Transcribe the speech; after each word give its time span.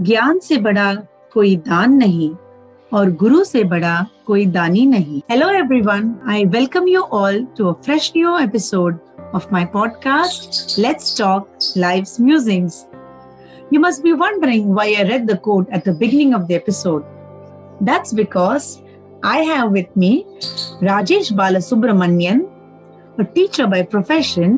ज्ञान 0.00 0.38
से 0.38 0.56
बड़ा 0.58 0.94
कोई 1.32 1.56
दान 1.56 1.92
नहीं 1.92 2.30
और 2.92 3.10
गुरु 3.10 3.44
से 3.44 3.62
बड़ा 3.64 4.06
कोई 4.26 4.44
दानी 4.46 4.84
नहीं 4.86 5.20
hello 5.30 5.48
everyone 5.50 6.14
I 6.28 6.44
welcome 6.44 6.88
you 6.88 7.00
all 7.18 7.46
to 7.58 7.68
a 7.68 7.72
fresh 7.84 8.12
new 8.16 8.36
episode 8.38 8.98
of 9.36 9.46
my 9.54 9.62
podcast 9.70 10.58
let's 10.82 11.08
talk 11.20 11.64
life's 11.84 12.12
musings 12.26 12.76
you 13.72 13.80
must 13.84 14.04
be 14.04 14.12
wondering 14.20 14.68
why 14.76 14.84
i 15.00 15.06
read 15.08 15.26
the 15.30 15.36
quote 15.46 15.72
at 15.78 15.88
the 15.88 15.94
beginning 16.02 16.36
of 16.38 16.44
the 16.50 16.56
episode 16.58 17.08
that's 17.88 18.14
because 18.20 18.68
i 19.32 19.34
have 19.48 19.74
with 19.78 19.98
me 20.04 20.12
rajesh 20.90 21.32
balasubramanian 21.40 22.44
a 23.24 23.28
teacher 23.38 23.66
by 23.74 23.82
profession 23.96 24.56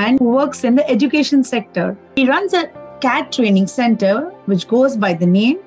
and 0.00 0.26
works 0.30 0.66
in 0.70 0.80
the 0.82 0.88
education 0.96 1.46
sector 1.52 1.88
he 2.16 2.26
runs 2.32 2.58
a 2.62 2.64
CAT 3.00 3.32
Training 3.32 3.66
Center, 3.66 4.30
which 4.46 4.66
goes 4.66 4.96
by 4.96 5.12
the 5.12 5.26
name 5.26 5.58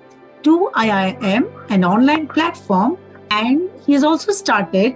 2IIM, 0.44 1.70
an 1.70 1.86
online 1.86 2.28
platform. 2.28 2.98
And 3.30 3.70
he 3.86 3.94
has 3.94 4.04
also 4.04 4.32
started 4.32 4.96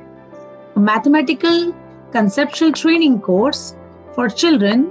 a 0.76 0.80
mathematical 0.80 1.74
conceptual 2.12 2.72
training 2.72 3.22
course 3.22 3.76
for 4.14 4.28
children, 4.30 4.86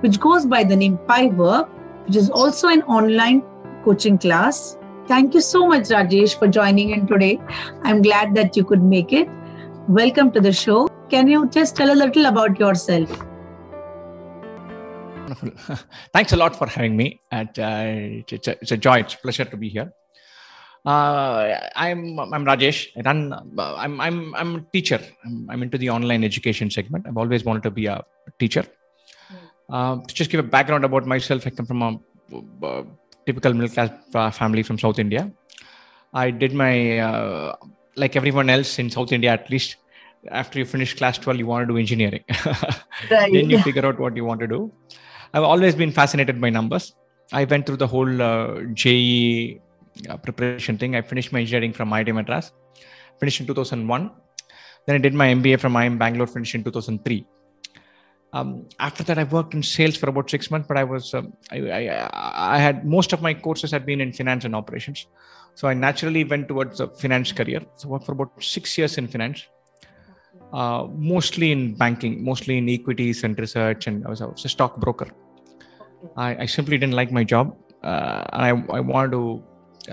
which 0.00 0.20
goes 0.20 0.44
by 0.44 0.64
the 0.64 0.76
name 0.76 0.98
PyVerb, 1.08 1.68
which 2.06 2.16
is 2.16 2.28
also 2.30 2.68
an 2.68 2.82
online 2.82 3.42
coaching 3.84 4.18
class. 4.18 4.76
Thank 5.06 5.34
you 5.34 5.40
so 5.40 5.66
much, 5.66 5.84
Rajesh, 5.84 6.38
for 6.38 6.48
joining 6.48 6.90
in 6.90 7.06
today. 7.06 7.40
I'm 7.82 8.02
glad 8.02 8.34
that 8.34 8.56
you 8.56 8.64
could 8.64 8.82
make 8.82 9.12
it. 9.12 9.28
Welcome 9.88 10.30
to 10.32 10.40
the 10.40 10.52
show. 10.52 10.88
Can 11.08 11.26
you 11.26 11.48
just 11.48 11.74
tell 11.76 11.90
a 11.90 11.96
little 11.96 12.26
about 12.26 12.60
yourself? 12.60 13.29
Wonderful. 15.30 15.76
Thanks 16.12 16.32
a 16.32 16.36
lot 16.36 16.56
for 16.56 16.66
having 16.66 16.96
me. 16.96 17.20
At, 17.30 17.58
uh, 17.58 17.84
it's, 18.28 18.48
a, 18.48 18.52
it's, 18.60 18.72
a, 18.72 18.76
joy. 18.76 19.00
It's 19.00 19.14
a 19.14 19.18
pleasure 19.18 19.44
to 19.44 19.56
be 19.56 19.68
here. 19.68 19.92
Uh, 20.84 21.58
I'm 21.76 22.18
I'm 22.18 22.44
Rajesh. 22.46 22.88
I 22.96 23.02
run. 23.02 23.34
I'm 23.58 24.00
I'm 24.00 24.34
I'm 24.34 24.54
a 24.56 24.60
teacher. 24.72 25.00
I'm, 25.24 25.50
I'm 25.50 25.62
into 25.62 25.76
the 25.76 25.90
online 25.90 26.24
education 26.24 26.70
segment. 26.70 27.06
I've 27.06 27.18
always 27.18 27.44
wanted 27.44 27.64
to 27.64 27.70
be 27.70 27.84
a 27.84 28.02
teacher. 28.38 28.64
Hmm. 29.28 29.74
Uh, 29.74 29.96
to 30.06 30.14
just 30.14 30.30
give 30.30 30.40
a 30.40 30.48
background 30.56 30.86
about 30.86 31.06
myself, 31.06 31.46
I 31.46 31.50
come 31.50 31.66
from 31.66 31.82
a, 31.82 32.66
a 32.66 32.84
typical 33.26 33.52
middle 33.52 33.68
class 33.68 33.90
uh, 34.14 34.30
family 34.30 34.62
from 34.62 34.78
South 34.78 34.98
India. 34.98 35.30
I 36.14 36.30
did 36.30 36.54
my 36.54 36.98
uh, 36.98 37.56
like 37.96 38.16
everyone 38.16 38.48
else 38.48 38.78
in 38.78 38.88
South 38.88 39.12
India 39.12 39.32
at 39.32 39.50
least. 39.50 39.76
After 40.30 40.58
you 40.58 40.66
finish 40.66 40.94
class 40.94 41.16
12, 41.16 41.38
you 41.38 41.46
want 41.46 41.66
to 41.66 41.72
do 41.72 41.78
engineering. 41.78 42.24
right. 43.10 43.32
then 43.32 43.48
you 43.48 43.58
figure 43.60 43.86
out 43.86 43.98
what 43.98 44.14
you 44.16 44.24
want 44.24 44.40
to 44.40 44.46
do. 44.46 44.70
I've 45.32 45.44
always 45.44 45.74
been 45.74 45.92
fascinated 45.92 46.40
by 46.40 46.50
numbers. 46.50 46.94
I 47.32 47.44
went 47.44 47.66
through 47.66 47.76
the 47.76 47.86
whole 47.86 48.22
uh, 48.22 48.62
JEE 48.74 49.60
uh, 50.08 50.16
preparation 50.16 50.76
thing. 50.76 50.96
I 50.96 51.02
finished 51.02 51.32
my 51.32 51.40
engineering 51.40 51.72
from 51.72 51.90
IIT 51.90 52.14
Madras, 52.14 52.52
finished 53.20 53.40
in 53.40 53.46
2001. 53.46 54.10
Then 54.86 54.96
I 54.96 54.98
did 54.98 55.14
my 55.14 55.28
MBA 55.28 55.60
from 55.60 55.74
IIM 55.74 55.98
Bangalore, 55.98 56.26
finished 56.26 56.54
in 56.54 56.64
2003. 56.64 57.26
Um, 58.32 58.68
after 58.78 59.02
that, 59.04 59.18
I 59.18 59.24
worked 59.24 59.54
in 59.54 59.62
sales 59.62 59.96
for 59.96 60.08
about 60.08 60.30
six 60.30 60.50
months, 60.50 60.66
but 60.68 60.76
I 60.76 60.84
was 60.84 61.14
um, 61.14 61.32
I, 61.50 61.58
I, 61.58 62.54
I, 62.56 62.58
had 62.58 62.86
most 62.86 63.12
of 63.12 63.20
my 63.20 63.34
courses 63.34 63.72
had 63.72 63.84
been 63.84 64.00
in 64.00 64.12
finance 64.12 64.44
and 64.44 64.54
operations, 64.54 65.08
so 65.56 65.66
I 65.66 65.74
naturally 65.74 66.22
went 66.22 66.46
towards 66.46 66.78
a 66.78 66.86
finance 66.86 67.32
career. 67.32 67.60
So 67.74 67.88
worked 67.88 68.06
for 68.06 68.12
about 68.12 68.30
six 68.40 68.78
years 68.78 68.98
in 68.98 69.08
finance, 69.08 69.48
uh, 70.52 70.86
mostly 70.96 71.52
in 71.52 71.74
banking, 71.74 72.24
mostly 72.24 72.58
in 72.58 72.68
equities 72.68 73.24
and 73.24 73.38
research, 73.38 73.86
and 73.86 74.06
I 74.06 74.10
was, 74.10 74.20
I 74.20 74.26
was 74.26 74.44
a 74.44 74.48
stockbroker. 74.48 75.08
I, 76.16 76.42
I, 76.42 76.46
simply 76.46 76.78
didn't 76.78 76.94
like 76.94 77.12
my 77.12 77.24
job. 77.24 77.56
Uh, 77.82 78.24
I, 78.32 78.48
I 78.48 78.80
wanted 78.80 79.12
to 79.12 79.42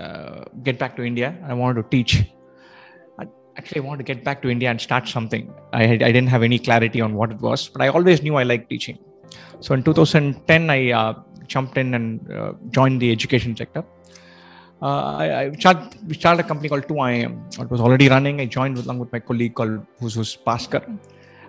uh, 0.00 0.44
get 0.62 0.78
back 0.78 0.96
to 0.96 1.02
India. 1.02 1.36
I 1.46 1.54
wanted 1.54 1.82
to 1.82 1.88
teach. 1.90 2.24
I 3.18 3.26
actually 3.56 3.82
I 3.82 3.84
wanted 3.84 4.06
to 4.06 4.14
get 4.14 4.24
back 4.24 4.40
to 4.42 4.48
India 4.48 4.70
and 4.70 4.80
start 4.80 5.06
something. 5.06 5.52
I, 5.72 5.84
I 5.84 5.96
didn't 5.96 6.28
have 6.28 6.42
any 6.42 6.58
clarity 6.58 7.00
on 7.00 7.14
what 7.14 7.30
it 7.30 7.40
was, 7.40 7.68
but 7.68 7.82
I 7.82 7.88
always 7.88 8.22
knew 8.22 8.36
I 8.36 8.42
liked 8.42 8.70
teaching. 8.70 8.98
So 9.60 9.74
in 9.74 9.82
2010, 9.82 10.70
I 10.70 10.90
uh, 10.92 11.14
jumped 11.46 11.76
in 11.76 11.94
and 11.94 12.32
uh, 12.32 12.52
joined 12.70 13.00
the 13.02 13.12
education 13.12 13.56
sector. 13.56 13.84
Uh, 14.80 15.16
I, 15.16 15.40
I 15.40 15.52
started, 15.52 15.96
we 16.06 16.14
started 16.14 16.44
a 16.44 16.48
company 16.48 16.68
called 16.68 16.86
2IIM. 16.86 17.60
It 17.60 17.70
was 17.70 17.80
already 17.80 18.08
running. 18.08 18.40
I 18.40 18.46
joined 18.46 18.78
along 18.78 19.00
with 19.00 19.10
my 19.12 19.18
colleague 19.18 19.54
called 19.54 19.84
who's, 19.98 20.14
who's 20.14 20.36
Bhaskar. 20.36 20.98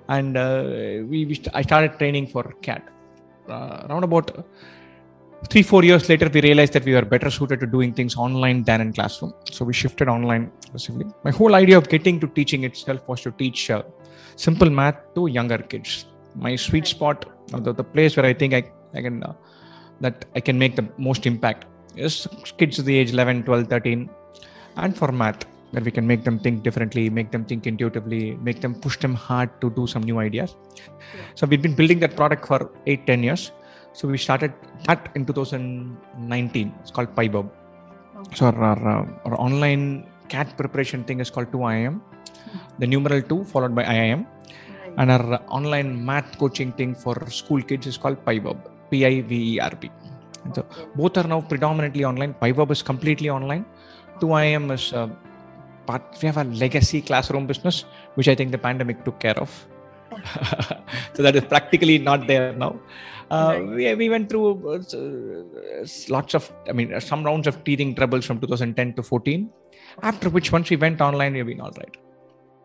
And 0.07 0.35
uh, 0.35 0.63
we, 1.07 1.25
we, 1.25 1.41
I 1.53 1.61
started 1.61 1.99
training 1.99 2.27
for 2.27 2.55
CAT. 2.61 2.83
Uh, 3.47 3.85
around 3.87 4.03
about 4.03 4.45
three, 5.49 5.61
four 5.61 5.83
years 5.83 6.09
later, 6.09 6.27
we 6.33 6.41
realized 6.41 6.73
that 6.73 6.85
we 6.85 6.93
were 6.93 7.03
better 7.03 7.29
suited 7.29 7.59
to 7.59 7.67
doing 7.67 7.93
things 7.93 8.15
online 8.15 8.63
than 8.63 8.81
in 8.81 8.93
classroom. 8.93 9.33
So 9.51 9.63
we 9.63 9.73
shifted 9.73 10.07
online 10.07 10.51
aggressively. 10.67 11.05
My 11.23 11.31
whole 11.31 11.53
idea 11.53 11.77
of 11.77 11.87
getting 11.87 12.19
to 12.21 12.27
teaching 12.27 12.63
itself 12.63 13.07
was 13.07 13.21
to 13.21 13.31
teach 13.31 13.69
uh, 13.69 13.83
simple 14.35 14.71
math 14.71 14.97
to 15.13 15.27
younger 15.27 15.59
kids. 15.59 16.05
My 16.35 16.55
sweet 16.55 16.87
spot, 16.87 17.25
the, 17.49 17.73
the 17.73 17.83
place 17.83 18.17
where 18.17 18.25
I 18.25 18.33
think 18.33 18.55
I, 18.55 18.71
I 18.95 19.01
can, 19.03 19.23
uh, 19.23 19.33
that 20.01 20.25
I 20.35 20.39
can 20.39 20.57
make 20.57 20.75
the 20.75 20.87
most 20.97 21.27
impact 21.27 21.65
kids 22.57 22.79
of 22.79 22.85
the 22.85 22.97
age 22.97 23.11
11 23.11 23.43
12 23.43 23.67
13 23.67 24.09
and 24.77 24.97
for 24.97 25.11
math 25.11 25.45
where 25.71 25.83
we 25.83 25.91
can 25.91 26.05
make 26.07 26.23
them 26.23 26.39
think 26.39 26.63
differently 26.63 27.09
make 27.09 27.31
them 27.31 27.45
think 27.45 27.67
intuitively 27.67 28.35
make 28.47 28.61
them 28.61 28.73
push 28.73 28.97
them 28.97 29.13
hard 29.13 29.49
to 29.61 29.69
do 29.71 29.85
some 29.87 30.03
new 30.03 30.19
ideas. 30.19 30.55
So 31.35 31.47
we've 31.47 31.61
been 31.61 31.75
building 31.75 31.99
that 31.99 32.15
product 32.15 32.47
for 32.47 32.71
8 32.85 33.05
10 33.05 33.23
years. 33.23 33.51
So 33.93 34.07
we 34.07 34.17
started 34.17 34.53
that 34.85 35.09
in 35.15 35.25
2019 35.25 36.73
it's 36.81 36.91
called 36.91 37.09
okay. 38.19 38.35
so 38.35 38.45
our, 38.47 38.63
our, 38.63 38.87
uh, 38.87 39.05
our, 39.25 39.35
online 39.39 40.07
cat 40.29 40.55
preparation 40.57 41.03
thing 41.03 41.19
is 41.19 41.29
called 41.29 41.51
2IIM 41.51 41.99
the 42.77 42.87
numeral 42.87 43.21
2 43.21 43.43
followed 43.45 43.73
by 43.73 43.83
IIM 43.83 44.25
right. 44.25 44.93
and 44.97 45.11
our 45.11 45.41
online 45.47 46.05
math 46.05 46.37
coaching 46.37 46.71
thing 46.73 46.93
for 46.93 47.15
school 47.29 47.61
kids 47.61 47.87
is 47.87 47.97
called 47.97 48.23
PyVerb 48.25 48.59
P-I-V-E-R-B 48.91 49.91
so 50.53 50.65
both 50.95 51.17
are 51.17 51.27
now 51.27 51.41
predominantly 51.41 52.03
online. 52.03 52.33
PyVerb 52.41 52.71
is 52.71 52.81
completely 52.81 53.29
online. 53.29 53.65
2IIM 54.19 54.71
is 54.73 54.93
uh, 54.93 55.09
part, 55.85 56.03
we 56.21 56.27
have 56.27 56.37
a 56.37 56.43
legacy 56.43 57.01
classroom 57.01 57.47
business, 57.47 57.85
which 58.15 58.27
I 58.27 58.35
think 58.35 58.51
the 58.51 58.57
pandemic 58.57 59.03
took 59.05 59.19
care 59.19 59.39
of. 59.39 59.67
so 61.13 61.23
that 61.23 61.35
is 61.35 61.45
practically 61.45 61.97
not 61.97 62.27
there 62.27 62.53
now. 62.53 62.79
Uh, 63.31 63.61
we, 63.75 63.93
we 63.95 64.09
went 64.09 64.27
through 64.29 64.47
uh, 64.73 65.87
lots 66.09 66.33
of, 66.33 66.51
I 66.67 66.73
mean, 66.73 66.99
some 66.99 67.23
rounds 67.23 67.47
of 67.47 67.63
teething 67.63 67.93
troubles 67.95 68.25
from 68.25 68.39
2010 68.39 68.93
to 68.95 69.03
14, 69.03 69.49
after 70.01 70.29
which 70.29 70.51
once 70.51 70.69
we 70.69 70.77
went 70.77 70.99
online, 70.99 71.33
we've 71.33 71.45
been 71.45 71.61
all 71.61 71.71
right. 71.77 71.95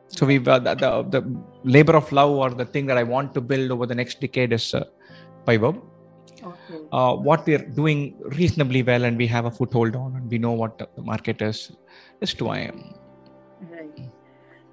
So 0.09 0.27
we've 0.27 0.47
uh, 0.47 0.59
the, 0.59 0.75
the, 0.75 1.21
the, 1.21 1.43
labor 1.65 1.97
of 1.97 2.11
love 2.13 2.31
or 2.31 2.51
the 2.51 2.65
thing 2.65 2.87
that 2.87 2.99
I 2.99 3.03
want 3.03 3.35
to 3.35 3.41
build 3.41 3.71
over 3.71 3.87
the 3.87 3.95
next 3.95 4.21
decade 4.21 4.53
is 4.53 4.75
uh, 4.75 4.85
okay. 6.43 6.81
uh, 6.93 7.15
what 7.15 7.47
we're 7.47 7.67
doing 7.81 8.15
reasonably 8.41 8.83
well 8.83 9.05
and 9.05 9.17
we 9.17 9.27
have 9.27 9.45
a 9.45 9.51
foothold 9.51 9.97
on 9.97 10.17
and 10.17 10.31
we 10.31 10.39
know 10.39 10.53
what 10.53 10.79
the 10.79 11.03
market 11.03 11.41
is 11.43 11.73
is 12.21 12.35
2IIM 12.35 12.95
right. 13.71 14.11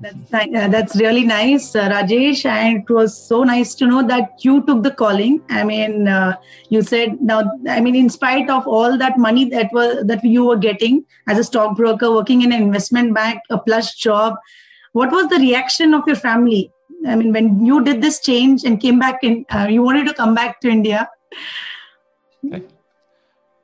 That's 0.02 0.34
uh, 0.34 0.68
that's 0.68 0.96
really 0.96 1.24
nice 1.24 1.76
uh, 1.76 1.88
rajesh 1.90 2.44
and 2.46 2.80
it 2.80 2.90
was 2.92 3.16
so 3.16 3.44
nice 3.44 3.76
to 3.76 3.86
know 3.86 4.02
that 4.08 4.44
you 4.44 4.64
took 4.66 4.82
the 4.82 4.90
calling. 4.90 5.42
I 5.50 5.64
mean 5.64 6.08
uh, 6.08 6.38
you 6.70 6.82
said 6.82 7.22
now 7.22 7.44
i 7.70 7.80
mean 7.80 7.96
in 7.96 8.10
spite 8.10 8.50
of 8.50 8.68
all 8.68 8.98
that 8.98 9.20
money 9.20 9.46
that 9.50 9.72
was 9.72 10.04
that 10.08 10.24
you 10.24 10.46
were 10.46 10.58
getting 10.58 11.06
as 11.28 11.38
a 11.38 11.44
stockbroker 11.44 12.12
working 12.12 12.42
in 12.42 12.52
an 12.52 12.64
investment 12.64 13.14
bank 13.14 13.42
a 13.52 13.60
plus 13.60 13.94
job 13.94 14.34
what 14.94 15.12
was 15.12 15.30
the 15.30 15.38
reaction 15.38 15.94
of 15.94 16.04
your 16.08 16.16
family? 16.18 16.72
I 17.08 17.16
mean 17.16 17.32
when 17.32 17.66
you 17.66 17.84
did 17.84 18.02
this 18.02 18.20
change 18.20 18.64
and 18.64 18.80
came 18.80 19.00
back 19.00 19.24
in 19.24 19.46
uh, 19.50 19.68
you 19.70 19.82
wanted 19.82 20.08
to 20.08 20.14
come 20.14 20.36
back 20.36 20.62
to 20.62 20.70
india 20.70 21.10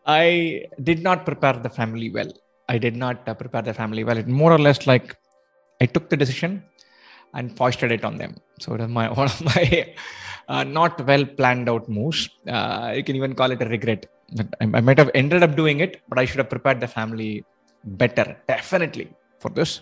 I 0.06 0.64
did 0.82 1.04
not 1.04 1.26
prepare 1.26 1.54
the 1.54 1.70
family 1.70 2.10
well. 2.10 2.32
I 2.70 2.78
did 2.78 2.96
not 2.96 3.28
uh, 3.28 3.34
prepare 3.34 3.62
the 3.62 3.74
family 3.74 4.04
well. 4.04 4.18
It 4.18 4.28
more 4.28 4.52
or 4.52 4.58
less 4.58 4.88
like 4.88 5.16
I 5.82 5.86
took 5.86 6.10
the 6.10 6.18
decision 6.18 6.64
and 7.34 7.56
foisted 7.56 7.92
it 7.92 8.04
on 8.06 8.18
them. 8.18 8.36
So 8.60 8.74
it 8.74 8.80
was 8.80 8.90
my 8.90 9.10
one 9.22 9.28
of 9.28 9.42
my 9.44 9.94
uh, 10.48 10.64
not 10.64 11.06
well 11.06 11.26
planned 11.26 11.70
out 11.70 11.88
moves. 11.90 12.30
Uh, 12.48 12.94
you 12.96 13.04
can 13.04 13.16
even 13.16 13.36
call 13.36 13.52
it 13.52 13.62
a 13.62 13.66
regret. 13.66 14.06
I, 14.62 14.66
I 14.74 14.82
might 14.82 14.98
have 14.98 15.12
ended 15.14 15.44
up 15.44 15.56
doing 15.56 15.82
it, 15.82 16.02
but 16.08 16.18
I 16.20 16.26
should 16.26 16.38
have 16.38 16.50
prepared 16.50 16.80
the 16.80 16.88
family 16.88 17.46
better, 17.84 18.38
definitely 18.48 19.10
for 19.40 19.50
this. 19.50 19.82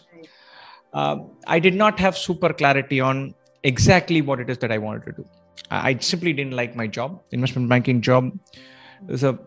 Um, 0.93 1.31
I 1.47 1.59
did 1.59 1.75
not 1.75 1.99
have 1.99 2.17
super 2.17 2.53
clarity 2.53 2.99
on 2.99 3.35
exactly 3.63 4.21
what 4.21 4.39
it 4.39 4.49
is 4.49 4.57
that 4.59 4.71
I 4.71 4.77
wanted 4.77 5.05
to 5.07 5.11
do. 5.11 5.25
I 5.71 5.97
simply 5.97 6.33
didn't 6.33 6.53
like 6.53 6.75
my 6.75 6.87
job, 6.87 7.21
investment 7.31 7.69
banking 7.69 8.01
job. 8.01 8.37
So 9.15 9.39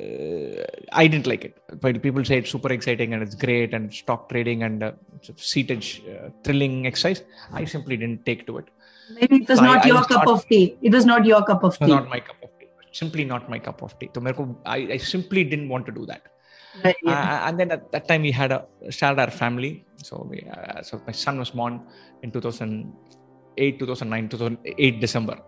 uh, 0.00 0.64
I 0.92 1.06
didn't 1.06 1.26
like 1.26 1.44
it. 1.44 1.62
But 1.80 2.02
people 2.02 2.24
say 2.24 2.38
it's 2.38 2.50
super 2.50 2.72
exciting 2.72 3.12
and 3.14 3.22
it's 3.22 3.34
great 3.34 3.74
and 3.74 3.92
stock 3.92 4.28
trading 4.28 4.62
and 4.62 4.82
uh, 4.82 4.92
seated 5.36 5.84
uh, 6.08 6.30
thrilling 6.44 6.86
exercise. 6.86 7.22
I 7.52 7.64
simply 7.64 7.96
didn't 7.96 8.24
take 8.24 8.46
to 8.46 8.58
it. 8.58 8.66
Maybe 9.14 9.36
it 9.36 9.48
was 9.48 9.58
so 9.58 9.64
not 9.64 9.84
I, 9.84 9.88
your 9.88 9.98
I 9.98 10.04
cup 10.04 10.26
not, 10.26 10.28
of 10.28 10.48
tea. 10.48 10.76
It 10.80 10.92
was 10.92 11.04
not 11.04 11.26
your 11.26 11.44
cup 11.44 11.64
of 11.64 11.78
tea. 11.78 11.86
Not 11.86 12.08
my 12.08 12.20
cup 12.20 12.36
of 12.42 12.50
tea. 12.58 12.68
Simply 12.92 13.24
not 13.24 13.50
my 13.50 13.58
cup 13.58 13.82
of 13.82 13.98
tea. 13.98 14.10
So 14.14 14.56
I, 14.64 14.76
I 14.76 14.96
simply 14.96 15.44
didn't 15.44 15.68
want 15.68 15.86
to 15.86 15.92
do 15.92 16.06
that. 16.06 16.22
Right, 16.82 16.96
Uh, 17.06 17.10
yeah. 17.10 17.48
and 17.48 17.60
then 17.60 17.70
at 17.70 17.92
that 17.92 18.08
time 18.08 18.22
we 18.22 18.32
had 18.32 18.50
a 18.50 18.64
started 18.90 19.20
our 19.20 19.30
family. 19.30 19.84
So 19.96 20.26
we, 20.30 20.48
uh, 20.50 20.82
so 20.82 21.02
my 21.06 21.12
son 21.12 21.38
was 21.38 21.50
born 21.50 21.82
in 22.22 22.30
2008, 23.56 23.78
2009, 23.78 24.28
2008 24.28 25.00
December. 25.00 25.38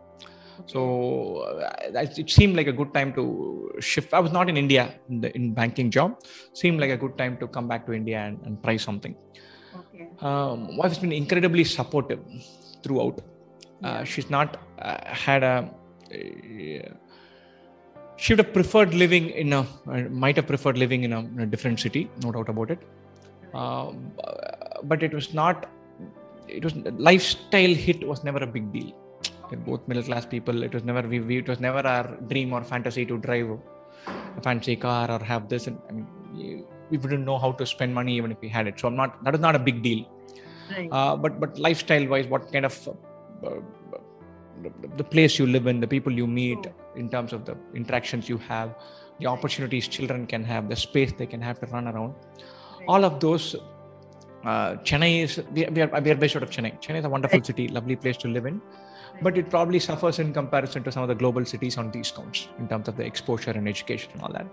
So 0.67 1.39
uh, 1.39 2.07
it 2.17 2.31
seemed 2.31 2.57
like 2.57 2.69
a 2.69 2.73
good 2.73 2.95
time 2.95 3.13
to 3.15 3.73
shift. 3.81 4.15
I 4.15 4.21
was 4.21 4.33
not 4.33 4.49
in 4.49 4.57
India 4.57 4.95
in 5.09 5.21
the 5.21 5.35
in 5.35 5.53
banking 5.53 5.91
job. 5.91 6.21
Seemed 6.53 6.81
like 6.81 6.91
a 6.91 6.97
good 6.97 7.19
time 7.19 7.37
to 7.39 7.47
come 7.47 7.69
back 7.69 7.87
to 7.87 7.93
India 7.93 8.19
and, 8.19 8.39
and 8.47 8.63
try 8.63 8.77
something. 8.77 9.17
okay. 9.77 10.09
Um, 10.21 10.77
wife 10.77 10.93
has 10.93 10.99
been 10.99 11.13
incredibly 11.13 11.65
supportive 11.65 12.21
throughout. 12.83 13.21
Uh, 13.83 14.05
she's 14.05 14.31
not 14.31 14.59
uh, 14.79 14.99
had 15.05 15.43
a. 15.43 15.71
Uh, 16.13 16.89
she 18.17 18.33
would 18.33 18.39
have 18.39 18.53
preferred 18.53 18.95
living 18.95 19.31
in 19.31 19.53
a 19.53 19.61
uh, 19.61 20.03
might 20.25 20.37
have 20.37 20.47
preferred 20.47 20.79
living 20.79 21.03
in 21.03 21.13
a, 21.13 21.19
in 21.19 21.41
a 21.41 21.47
different 21.47 21.81
city, 21.81 22.09
no 22.23 22.31
doubt 22.31 22.49
about 22.49 22.71
it. 22.71 22.79
Um, 23.53 24.13
but 24.85 25.03
it 25.03 25.13
was 25.13 25.35
not. 25.35 25.69
It 26.59 26.65
was 26.67 26.75
lifestyle 27.09 27.75
hit 27.87 28.07
was 28.13 28.23
never 28.29 28.43
a 28.49 28.51
big 28.57 28.73
deal. 28.73 28.93
We're 29.51 29.59
both 29.59 29.87
middle 29.89 30.03
class 30.03 30.27
people. 30.35 30.63
It 30.63 30.73
was 30.77 30.85
never 30.85 31.03
we, 31.13 31.21
we 31.21 31.39
it 31.39 31.49
was 31.49 31.61
never 31.61 31.83
our 31.95 32.07
dream 32.33 32.53
or 32.53 32.63
fantasy 32.73 33.05
to 33.07 33.19
drive 33.19 33.51
a 34.39 34.41
fancy 34.43 34.77
car 34.77 35.11
or 35.11 35.21
have 35.33 35.49
this. 35.49 35.67
And 35.69 35.79
I 35.89 35.93
mean, 35.93 36.07
we 36.91 36.99
wouldn't 36.99 37.25
know 37.25 37.39
how 37.39 37.53
to 37.53 37.67
spend 37.67 37.95
money 37.95 38.17
even 38.17 38.33
if 38.33 38.41
we 38.41 38.49
had 38.49 38.67
it. 38.67 38.79
So 38.81 38.89
I'm 38.89 38.97
not. 38.97 39.23
That 39.25 39.35
is 39.35 39.41
not 39.41 39.55
a 39.55 39.59
big 39.59 39.83
deal. 39.83 40.07
Right. 40.71 40.89
Uh, 40.91 41.17
but 41.17 41.41
but 41.41 41.59
lifestyle 41.59 42.07
wise, 42.07 42.27
what 42.27 42.51
kind 42.53 42.67
of 42.67 42.89
uh, 42.89 43.47
uh, 43.47 43.61
the, 44.63 44.73
the 44.97 45.05
place 45.05 45.39
you 45.39 45.47
live 45.47 45.67
in, 45.67 45.81
the 45.81 45.87
people 45.87 46.13
you 46.13 46.27
meet, 46.27 46.67
in 46.97 47.09
terms 47.09 47.33
of 47.33 47.45
the 47.45 47.57
interactions 47.75 48.29
you 48.29 48.39
have, 48.39 48.75
the 49.21 49.27
opportunities 49.27 49.89
children 49.89 50.27
can 50.27 50.45
have, 50.45 50.69
the 50.69 50.77
space 50.77 51.13
they 51.19 51.27
can 51.27 51.41
have 51.41 51.61
to 51.61 51.67
run 51.67 51.89
around, 51.89 52.15
all 52.89 53.05
of 53.05 53.21
those. 53.21 53.57
Uh, 54.45 54.77
Chennai 54.89 55.23
is 55.23 55.43
we, 55.53 55.65
we, 55.67 55.81
are, 55.81 56.01
we 56.01 56.11
are 56.11 56.15
based 56.15 56.37
out 56.37 56.43
of 56.43 56.51
Chennai. 56.51 56.81
Chennai 56.81 56.99
is 56.99 57.05
a 57.05 57.09
wonderful 57.09 57.43
city, 57.43 57.69
lovely 57.69 57.97
place 57.97 58.17
to 58.19 58.29
live 58.29 58.45
in, 58.45 58.61
but 59.23 59.39
it 59.39 59.49
probably 59.49 59.79
suffers 59.79 60.19
in 60.19 60.33
comparison 60.35 60.83
to 60.85 60.93
some 60.93 61.03
of 61.03 61.09
the 61.09 61.15
global 61.15 61.45
cities 61.47 61.79
on 61.79 61.91
these 61.91 62.11
counts 62.11 62.49
in 62.59 62.69
terms 62.69 62.89
of 62.89 62.97
the 62.97 63.05
exposure 63.05 63.53
and 63.53 63.67
education 63.67 64.11
and 64.13 64.23
all 64.23 64.33
that. 64.33 64.47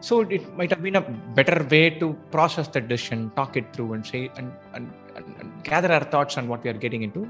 So 0.00 0.20
it 0.20 0.54
might 0.56 0.70
have 0.70 0.82
been 0.82 0.96
a 0.96 1.00
better 1.00 1.66
way 1.68 1.90
to 1.98 2.12
process 2.30 2.68
the 2.68 2.80
decision, 2.80 3.32
talk 3.34 3.56
it 3.56 3.72
through, 3.72 3.94
and 3.94 4.06
say 4.06 4.30
and, 4.36 4.52
and, 4.74 4.92
and, 5.16 5.34
and 5.40 5.64
gather 5.64 5.90
our 5.90 6.04
thoughts 6.04 6.36
on 6.38 6.46
what 6.46 6.62
we 6.62 6.70
are 6.70 6.74
getting 6.74 7.02
into. 7.02 7.28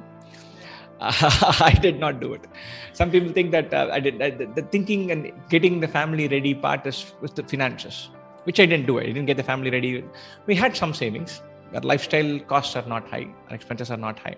I 1.01 1.77
did 1.81 1.99
not 1.99 2.21
do 2.21 2.35
it. 2.35 2.45
Some 2.93 3.11
people 3.11 3.33
think 3.33 3.51
that 3.53 3.73
uh, 3.73 3.89
I 3.93 4.01
did. 4.01 4.21
I, 4.21 4.31
the, 4.31 4.67
thinking 4.71 5.11
and 5.11 5.33
getting 5.49 5.81
the 5.81 5.89
family 5.89 6.29
ready 6.29 6.55
part 6.55 6.87
is 6.87 7.13
was 7.21 7.33
the 7.33 7.43
finances, 7.43 8.11
which 8.45 8.61
I 8.61 8.67
didn't 8.67 8.87
do. 8.87 8.99
I 8.99 9.07
didn't 9.07 9.27
get 9.27 9.37
the 9.37 9.43
family 9.43 9.71
ready. 9.71 10.05
We 10.47 10.55
had 10.55 10.77
some 10.77 10.95
savings. 10.95 11.43
Our 11.75 11.81
lifestyle 11.81 12.39
costs 12.41 12.77
are 12.77 12.87
not 12.87 13.09
high. 13.09 13.27
Our 13.49 13.57
expenses 13.57 13.91
are 13.91 13.97
not 13.97 14.19
high. 14.19 14.37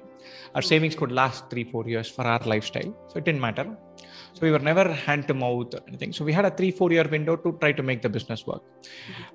Our 0.54 0.62
savings 0.62 0.94
could 0.94 1.12
last 1.12 1.50
three, 1.50 1.64
four 1.64 1.86
years 1.86 2.08
for 2.08 2.22
our 2.22 2.40
lifestyle, 2.44 2.96
so 3.08 3.18
it 3.18 3.24
didn't 3.24 3.40
matter. 3.40 3.76
So 4.32 4.40
we 4.42 4.50
were 4.50 4.58
never 4.58 4.92
hand 4.92 5.28
to 5.28 5.34
mouth 5.34 5.74
or 5.74 5.80
anything. 5.88 6.12
So 6.12 6.24
we 6.24 6.32
had 6.32 6.44
a 6.44 6.50
three, 6.50 6.70
four 6.70 6.90
year 6.92 7.06
window 7.08 7.36
to 7.36 7.52
try 7.60 7.72
to 7.72 7.82
make 7.82 8.02
the 8.02 8.08
business 8.08 8.46
work. 8.46 8.62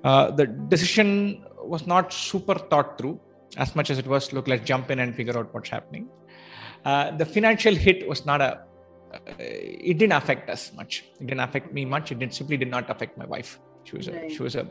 Uh, 0.04 0.30
the 0.30 0.46
decision 0.46 1.44
was 1.58 1.86
not 1.86 2.12
super 2.12 2.54
thought 2.54 2.98
through 2.98 3.20
as 3.56 3.76
much 3.76 3.90
as 3.90 3.98
it 3.98 4.06
was 4.06 4.32
look 4.32 4.48
let's 4.48 4.64
jump 4.64 4.90
in 4.90 4.98
and 4.98 5.14
figure 5.14 5.36
out 5.38 5.52
what's 5.54 5.68
happening 5.68 6.08
uh, 6.84 7.10
the 7.16 7.24
financial 7.24 7.74
hit 7.74 8.08
was 8.08 8.24
not 8.24 8.40
a 8.40 8.60
uh, 9.12 9.18
it 9.38 9.98
didn't 9.98 10.12
affect 10.12 10.48
us 10.48 10.72
much 10.74 11.04
it 11.20 11.26
didn't 11.26 11.40
affect 11.40 11.72
me 11.72 11.84
much 11.84 12.10
it 12.12 12.18
did, 12.18 12.32
simply 12.32 12.56
did 12.56 12.70
not 12.70 12.88
affect 12.88 13.18
my 13.18 13.26
wife 13.26 13.58
she 13.84 13.96
was 13.96 14.08
a, 14.08 14.12
Right. 14.12 14.32
she 14.32 14.42
was 14.42 14.54
a 14.56 14.66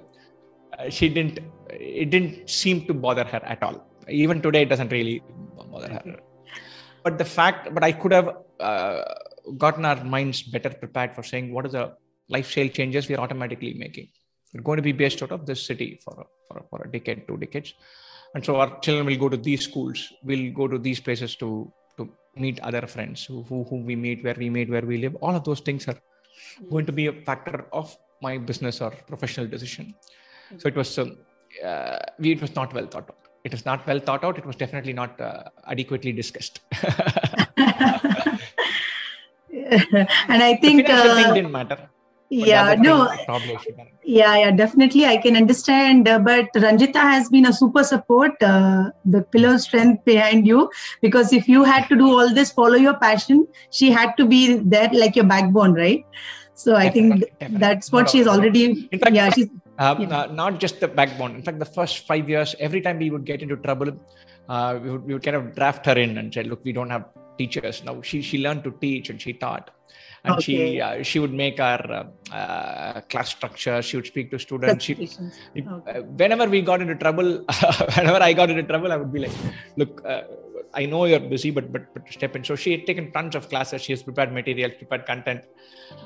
she 0.90 1.10
didn't 1.10 1.40
it 1.70 2.10
didn't 2.10 2.50
seem 2.50 2.86
to 2.88 2.94
bother 2.94 3.24
her 3.24 3.42
at 3.44 3.62
all. 3.64 3.88
Even 4.10 4.42
today 4.42 4.64
it 4.64 4.70
doesn't 4.70 4.92
really 4.92 5.24
bother 5.72 5.92
her. 5.94 6.20
But 7.04 7.18
the 7.18 7.26
fact 7.26 7.74
but 7.74 7.84
i 7.84 7.92
could 7.92 8.12
have 8.12 8.30
uh, 8.60 9.04
gotten 9.58 9.86
our 9.86 10.04
minds 10.04 10.44
better 10.44 10.70
prepared 10.70 11.16
for 11.16 11.24
saying 11.24 11.54
what 11.54 11.66
are 11.66 11.74
the 11.78 11.86
lifestyle 12.30 12.68
changes 12.68 13.08
we 13.08 13.16
are 13.16 13.22
automatically 13.22 13.74
making? 13.74 14.08
We're 14.54 14.62
going 14.62 14.78
to 14.78 14.84
be 14.84 14.92
based 14.92 15.22
out 15.24 15.32
of 15.32 15.46
this 15.46 15.66
city 15.66 16.00
for 16.04 16.14
a, 16.22 16.26
for 16.48 16.58
a, 16.60 16.64
for 16.70 16.82
a 16.86 16.92
decade 16.92 17.28
two 17.28 17.38
decades. 17.38 17.74
And 18.36 18.46
so 18.46 18.58
our 18.58 18.80
children 18.80 19.06
will 19.06 19.18
go 19.18 19.30
to 19.30 19.38
these 19.38 19.64
schools 19.64 20.14
will 20.24 20.52
go 20.52 20.68
to 20.68 20.78
these 20.78 21.00
places 21.00 21.36
to 21.38 21.72
to 21.98 22.10
meet 22.36 22.60
other 22.62 22.88
friends 22.88 23.26
who, 23.26 23.44
who, 23.44 23.66
who 23.66 23.78
we 23.84 23.96
meet 23.96 24.24
where 24.24 24.36
we 24.38 24.50
meet 24.50 24.70
where 24.70 24.86
we 24.92 24.98
live. 24.98 25.16
All 25.16 25.36
of 25.36 25.44
those 25.44 25.60
things 25.60 25.88
are 25.88 26.00
going 26.70 26.86
to 26.86 26.92
be 26.92 27.08
a 27.08 27.14
factor 27.14 27.66
of 27.74 27.96
my 28.22 28.38
business 28.38 28.82
or 28.82 28.92
professional 28.92 29.48
decision 29.48 29.94
so 30.58 30.68
it 30.68 30.76
was 30.76 30.98
um, 30.98 31.18
uh, 31.66 31.98
we, 32.20 32.32
it 32.32 32.42
was 32.42 32.56
not 32.56 32.74
well 32.74 32.86
thought 32.86 33.10
out 33.10 33.18
it 33.44 33.54
is 33.54 33.66
not 33.66 33.86
well 33.88 34.00
thought 34.00 34.24
out 34.24 34.38
it 34.38 34.46
was 34.46 34.56
definitely 34.56 34.94
not 34.94 35.20
uh, 35.20 35.44
adequately 35.68 36.12
discussed 36.12 36.62
and 36.72 36.84
I 40.44 40.54
the 40.54 40.60
think, 40.62 40.88
financial 40.88 41.16
thing 41.16 41.26
uh, 41.26 41.34
didn't 41.34 41.52
matter 41.52 41.90
but 42.40 42.48
yeah, 42.48 42.76
no, 42.76 43.10
probably 43.26 43.58
should 43.58 43.76
have. 43.78 43.88
yeah, 44.06 44.38
yeah, 44.38 44.52
definitely. 44.52 45.06
I 45.06 45.18
can 45.18 45.36
understand. 45.36 46.08
Uh, 46.08 46.18
but 46.18 46.46
Ranjita 46.56 46.96
has 46.96 47.28
been 47.28 47.46
a 47.46 47.52
super 47.52 47.84
support, 47.84 48.42
uh, 48.42 48.92
the 49.04 49.24
pillar 49.24 49.58
strength 49.58 50.06
behind 50.06 50.48
you. 50.48 50.72
Because 51.02 51.34
if 51.34 51.50
you 51.50 51.66
had 51.66 51.90
to 51.90 51.96
do 51.98 52.08
all 52.08 52.34
this, 52.34 52.50
follow 52.50 52.76
your 52.76 52.94
passion, 52.94 53.46
she 53.70 53.92
had 53.92 54.16
to 54.16 54.26
be 54.26 54.56
there 54.56 54.90
like 54.94 55.18
your 55.18 55.26
backbone, 55.26 55.74
right? 55.74 56.06
So 56.54 56.78
I 56.78 56.90
think 56.90 57.20
Definitely, 57.20 57.58
that's 57.58 57.92
what 57.92 58.10
she's 58.10 58.26
no 58.26 58.32
doubt. 58.32 58.40
already. 58.40 58.88
In 58.94 59.00
fact, 59.00 59.14
yeah, 59.14 59.30
she's. 59.30 59.50
Um, 59.80 60.02
Yeah. 60.02 60.20
uh, 60.22 60.28
not 60.28 60.60
just 60.60 60.80
the 60.80 60.88
backbone. 60.88 61.36
In 61.36 61.42
fact, 61.44 61.60
the 61.60 61.66
first 61.66 62.06
five 62.08 62.30
years, 62.30 62.56
every 62.60 62.82
time 62.82 63.00
we 63.00 63.10
would 63.10 63.26
get 63.26 63.42
into 63.42 63.56
trouble, 63.58 63.92
uh, 64.50 64.80
we, 64.82 64.90
would, 64.92 65.04
we 65.06 65.14
would 65.14 65.24
kind 65.24 65.38
of 65.38 65.56
draft 65.56 65.86
her 65.86 65.98
in 65.98 66.18
and 66.18 66.34
say, 66.34 66.44
"Look, 66.44 66.64
we 66.64 66.72
don't 66.74 66.90
have 66.90 67.06
teachers 67.38 67.84
now." 67.84 68.02
She 68.02 68.22
she 68.22 68.38
learned 68.40 68.64
to 68.66 68.72
teach 68.82 69.10
and 69.10 69.20
she 69.22 69.34
taught, 69.34 69.72
and 70.24 70.34
Okay. 70.34 70.42
she 70.42 70.82
uh, 70.82 71.02
she 71.04 71.20
would 71.20 71.34
make 71.34 71.60
our 71.60 71.82
uh, 71.92 72.36
uh, 72.36 73.02
class 73.02 73.30
structure. 73.30 73.82
She 73.82 73.96
would 73.98 74.06
speak 74.08 74.30
to 74.32 74.40
students. 74.40 74.86
She, 74.86 74.94
Okay. 74.96 75.66
uh, 75.88 76.02
whenever 76.22 76.48
we 76.48 76.62
got 76.62 76.82
into 76.82 76.96
trouble, 76.96 77.46
whenever 77.96 78.22
I 78.22 78.34
got 78.34 78.50
into 78.50 78.64
trouble, 78.64 78.92
I 78.92 78.98
would 78.98 79.14
be 79.14 79.20
like, 79.20 79.32
"Look, 79.78 80.02
uh, 80.06 80.24
I 80.74 80.86
know 80.86 81.06
you're 81.06 81.20
busy, 81.20 81.52
but 81.52 81.72
but 81.72 81.94
but 81.94 82.04
step 82.12 82.36
in." 82.36 82.44
So 82.44 82.56
she 82.56 82.72
had 82.72 82.86
taken 82.86 83.12
tons 83.12 83.36
of 83.36 83.50
classes. 83.50 83.82
She 83.82 83.94
has 83.94 84.04
prepared 84.04 84.32
materials, 84.32 84.74
prepared 84.78 85.06
content. 85.06 85.42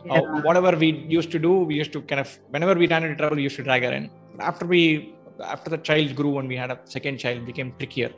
Uh, 0.10 0.22
whatever 0.42 0.76
we 0.76 0.90
used 1.18 1.32
to 1.32 1.40
do, 1.40 1.60
we 1.60 1.76
used 1.76 1.94
to 1.94 2.02
kind 2.02 2.20
of 2.20 2.40
whenever 2.50 2.74
we 2.74 2.88
ran 2.88 3.04
into 3.04 3.16
trouble, 3.16 3.36
we 3.36 3.44
used 3.44 3.58
to 3.58 3.64
drag 3.64 3.84
her 3.84 3.92
in. 3.92 4.10
After 4.40 4.66
we 4.66 5.14
after 5.44 5.70
the 5.70 5.78
child 5.78 6.16
grew 6.16 6.40
and 6.40 6.48
we 6.48 6.56
had 6.56 6.72
a 6.72 6.80
second 6.86 7.18
child, 7.18 7.40
it 7.40 7.46
became 7.46 7.74
trickier. 7.78 8.12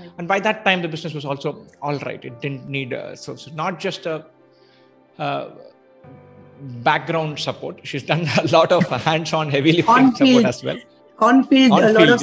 Right. 0.00 0.10
And 0.18 0.26
by 0.26 0.40
that 0.40 0.64
time, 0.64 0.82
the 0.82 0.88
business 0.88 1.14
was 1.14 1.24
also 1.24 1.66
all 1.82 1.98
right. 2.00 2.24
It 2.24 2.40
didn't 2.40 2.68
need 2.68 2.92
uh, 2.92 3.14
so, 3.16 3.36
so 3.36 3.52
not 3.52 3.78
just 3.78 4.06
a. 4.06 4.26
Uh, 5.18 5.50
background 6.82 7.38
support 7.38 7.78
she's 7.84 8.02
done 8.02 8.26
a 8.38 8.46
lot 8.48 8.72
of 8.72 8.84
hands-on 8.86 9.50
heavy 9.50 9.72
lifting 9.72 10.14
support 10.14 10.44
as 10.44 10.62
well 10.64 10.78
On 11.18 11.44
field, 11.44 11.72
a 11.78 11.92
lot 11.92 11.96
field, 11.96 12.22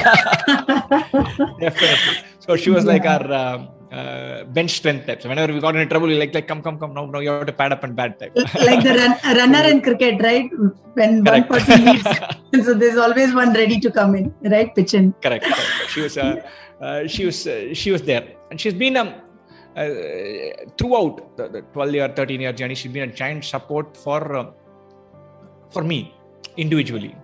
yeah. 0.00 1.56
definitely 1.60 2.16
so 2.46 2.56
she 2.56 2.70
was 2.70 2.84
like 2.84 3.04
our 3.14 3.26
um, 3.32 3.68
uh, 3.92 4.44
bench 4.56 4.72
strength 4.78 5.06
type 5.06 5.22
so 5.22 5.28
whenever 5.28 5.52
we 5.52 5.60
got 5.60 5.74
into 5.76 5.88
trouble 5.92 6.08
we 6.08 6.16
like 6.22 6.34
like 6.34 6.48
come 6.50 6.62
come 6.66 6.78
come 6.78 6.92
no 6.98 7.06
no 7.06 7.20
you 7.20 7.30
have 7.30 7.46
to 7.46 7.52
pad 7.60 7.72
up 7.72 7.84
and 7.84 7.94
bad 8.00 8.18
type 8.18 8.32
like 8.68 8.82
the 8.88 8.94
run, 9.00 9.12
runner 9.40 9.64
in 9.72 9.80
cricket, 9.80 10.20
right? 10.22 10.50
When 10.94 11.24
Correct. 11.24 11.50
one 11.50 11.60
person 11.60 11.84
leaves, 11.84 12.04
so 12.66 12.74
there's 12.74 12.96
always 12.96 13.34
one 13.34 13.52
ready 13.52 13.78
to 13.80 13.90
come 13.90 14.14
in, 14.16 14.34
right? 14.42 14.74
Pitch 14.74 14.94
in. 14.94 15.12
correct, 15.24 15.44
correct. 15.44 15.90
she 15.90 16.00
was 16.00 16.16
uh, 16.18 16.36
uh, 16.80 17.06
she 17.06 17.24
was 17.26 17.46
uh, 17.46 17.74
she 17.74 17.90
was 17.90 18.02
there 18.02 18.26
and 18.50 18.60
she's 18.60 18.74
been 18.74 18.96
um, 18.96 19.14
uh, 19.76 19.84
throughout 20.78 21.36
the, 21.36 21.48
the 21.48 21.60
12 21.72 21.94
year 21.94 22.08
13 22.08 22.40
year 22.40 22.52
journey 22.52 22.74
she's 22.74 22.92
been 22.92 23.08
a 23.10 23.12
giant 23.12 23.44
support 23.44 23.96
for 23.96 24.36
uh, 24.36 24.50
for 25.70 25.82
me 25.84 26.14
individually 26.56 27.14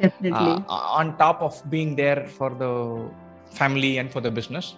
Definitely. 0.00 0.52
uh, 0.52 0.60
on 1.00 1.16
top 1.16 1.42
of 1.42 1.62
being 1.70 1.96
there 1.96 2.26
for 2.26 2.50
the 2.50 2.72
family 3.56 3.98
and 3.98 4.10
for 4.10 4.20
the 4.20 4.30
business. 4.30 4.76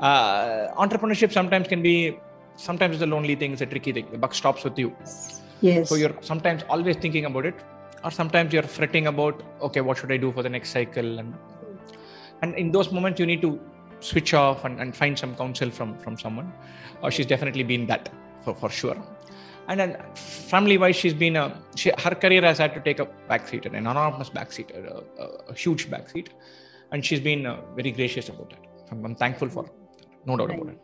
Uh, 0.00 0.68
entrepreneurship 0.84 1.32
sometimes 1.32 1.68
can 1.68 1.82
be 1.82 2.18
sometimes 2.56 2.94
it's 2.96 3.02
a 3.02 3.06
lonely 3.06 3.34
thing 3.34 3.52
it's 3.52 3.62
a 3.62 3.66
tricky 3.66 3.92
thing. 3.92 4.06
The 4.10 4.18
buck 4.18 4.34
stops 4.34 4.64
with 4.64 4.78
you. 4.78 4.94
Yes. 5.60 5.90
so 5.90 5.94
you're 5.94 6.16
sometimes 6.22 6.62
always 6.70 6.96
thinking 6.96 7.26
about 7.26 7.44
it 7.44 7.54
or 8.02 8.10
sometimes 8.10 8.50
you're 8.54 8.62
fretting 8.62 9.08
about 9.08 9.42
okay 9.60 9.82
what 9.82 9.98
should 9.98 10.10
i 10.10 10.16
do 10.16 10.32
for 10.32 10.42
the 10.42 10.48
next 10.48 10.70
cycle? 10.70 11.18
And 11.18 11.34
and 12.42 12.54
in 12.54 12.72
those 12.72 12.90
moments 12.90 13.20
you 13.20 13.26
need 13.26 13.42
to 13.42 13.60
switch 14.00 14.32
off 14.32 14.64
and, 14.64 14.80
and 14.80 14.96
find 14.96 15.18
some 15.18 15.34
counsel 15.36 15.70
from 15.70 15.98
from 15.98 16.18
someone 16.18 16.52
or 17.02 17.10
she's 17.10 17.26
definitely 17.26 17.62
been 17.62 17.86
that 17.86 18.08
for, 18.44 18.54
for 18.54 18.70
sure. 18.70 18.96
And 19.68 19.78
then 19.78 19.96
family 20.14 20.78
wise 20.78 20.96
she's 20.96 21.14
been 21.14 21.36
a 21.36 21.60
she, 21.76 21.92
her 21.98 22.14
career 22.14 22.42
has 22.42 22.58
had 22.58 22.74
to 22.74 22.80
take 22.80 22.98
a 22.98 23.06
backseat 23.28 23.66
an 23.66 23.74
enormous 23.74 24.30
backseat 24.30 24.70
a, 24.74 25.04
a, 25.22 25.26
a 25.52 25.54
huge 25.54 25.90
backseat 25.90 26.28
and 26.92 27.04
she's 27.04 27.20
been 27.20 27.46
uh, 27.46 27.60
very 27.74 27.90
gracious 27.90 28.28
about 28.28 28.50
that 28.50 28.62
I'm, 28.90 29.04
I'm 29.04 29.14
thankful 29.14 29.48
for 29.48 29.64
that 29.64 29.74
no 30.26 30.36
doubt 30.36 30.54
about 30.54 30.68
it. 30.68 30.80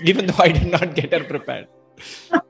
Even 0.10 0.26
though 0.26 0.42
i 0.46 0.48
did 0.48 0.66
not 0.66 0.94
get 0.94 1.12
her 1.12 1.24
prepared. 1.24 1.68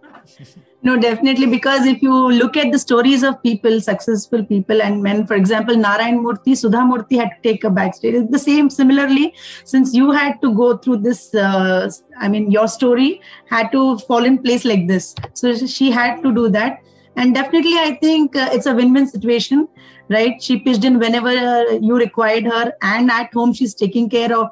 No 0.84 0.98
definitely. 0.98 1.46
Because 1.46 1.86
if 1.86 2.02
you 2.02 2.12
look 2.12 2.56
at 2.56 2.72
the 2.72 2.78
stories 2.78 3.22
of 3.22 3.40
people 3.42 3.80
successful 3.80 4.44
people 4.44 4.82
and 4.82 5.02
men, 5.02 5.26
for 5.26 5.34
example 5.34 5.76
narayan 5.76 6.18
murthy 6.24 6.56
sudha 6.56 6.78
murthy 6.78 7.18
had 7.18 7.30
to 7.36 7.40
take 7.48 7.64
a 7.64 7.70
backstage 7.70 8.14
it's 8.14 8.30
the 8.30 8.38
same. 8.38 8.68
Similarly 8.68 9.34
since 9.64 9.94
you 9.94 10.10
had 10.10 10.40
to 10.42 10.52
go 10.52 10.76
through 10.76 10.98
this 10.98 11.34
uh, 11.34 11.88
i 12.18 12.28
mean 12.28 12.50
your 12.50 12.66
story 12.66 13.20
had 13.48 13.70
to 13.72 13.98
fall 13.98 14.24
in 14.24 14.38
place 14.38 14.64
like 14.64 14.88
this. 14.88 15.14
So 15.34 15.54
she 15.66 15.90
had 15.90 16.22
to 16.22 16.34
do 16.34 16.48
that 16.48 16.82
and 17.16 17.34
definitely 17.34 17.78
i 17.78 17.94
think 18.00 18.36
uh, 18.36 18.48
it's 18.52 18.66
a 18.66 18.74
win-win 18.74 19.06
situation 19.06 19.68
right? 20.12 20.42
She 20.42 20.58
pitched 20.58 20.84
in 20.84 20.98
whenever 20.98 21.28
uh, 21.28 21.72
you 21.80 21.96
required 21.96 22.44
her 22.44 22.72
and 22.82 23.10
at 23.10 23.32
home 23.32 23.52
she's 23.52 23.74
taking 23.74 24.08
care 24.10 24.36
of 24.36 24.48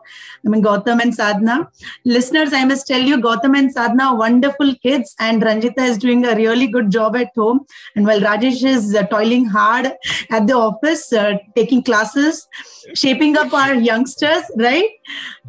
i 0.46 0.48
mean 0.48 0.62
Gautham 0.62 1.00
and 1.00 1.16
Sadhna 1.16 1.68
listeners 2.04 2.52
i 2.52 2.64
must 2.64 2.86
tell 2.86 3.00
you 3.00 3.18
Gautham 3.20 3.56
and 3.58 3.74
Sadhna 3.74 4.10
are 4.10 4.16
wonderful 4.16 4.74
kids 4.82 5.14
and 5.18 5.42
ranjita 5.42 5.86
is 5.90 5.98
doing 5.98 6.24
a 6.24 6.34
really 6.34 6.66
good 6.66 6.90
job 6.90 7.16
at 7.16 7.30
home. 7.36 7.60
And 7.96 8.06
while 8.06 8.20
rajesh 8.20 8.64
is 8.64 8.94
uh, 8.94 9.06
toiling 9.06 9.44
hard 9.46 9.92
at 10.30 10.46
the 10.46 10.54
office 10.54 11.12
uh, 11.12 11.38
taking 11.56 11.82
classes 11.82 12.46
shaping 12.94 13.36
up 13.36 13.52
our 13.52 13.74
youngsters 13.74 14.44
right? 14.56 14.90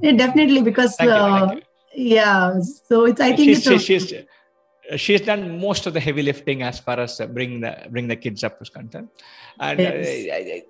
Yeah, 0.01 0.13
definitely 0.13 0.61
because 0.61 0.95
Thank 0.95 1.09
you, 1.09 1.15
thank 1.15 1.53
you. 1.55 1.61
yeah 2.15 2.59
so 2.87 3.05
it's 3.05 3.21
i 3.21 3.35
think 3.35 3.49
she's, 3.49 3.67
it's 3.67 3.83
she's, 3.83 4.07
she's, 4.09 4.25
she's 4.97 5.21
done 5.21 5.59
most 5.59 5.85
of 5.87 5.93
the 5.93 5.99
heavy 5.99 6.21
lifting 6.21 6.63
as 6.63 6.79
far 6.79 6.99
as 6.99 7.19
uh, 7.21 7.27
bring 7.27 7.59
the 7.61 7.77
bring 7.89 8.07
the 8.07 8.15
kids 8.15 8.43
up 8.43 8.61
is 8.61 8.69
concerned, 8.69 9.09
and 9.59 9.79
uh, 9.79 9.83
Yes. 9.83 10.07
I- 10.33 10.63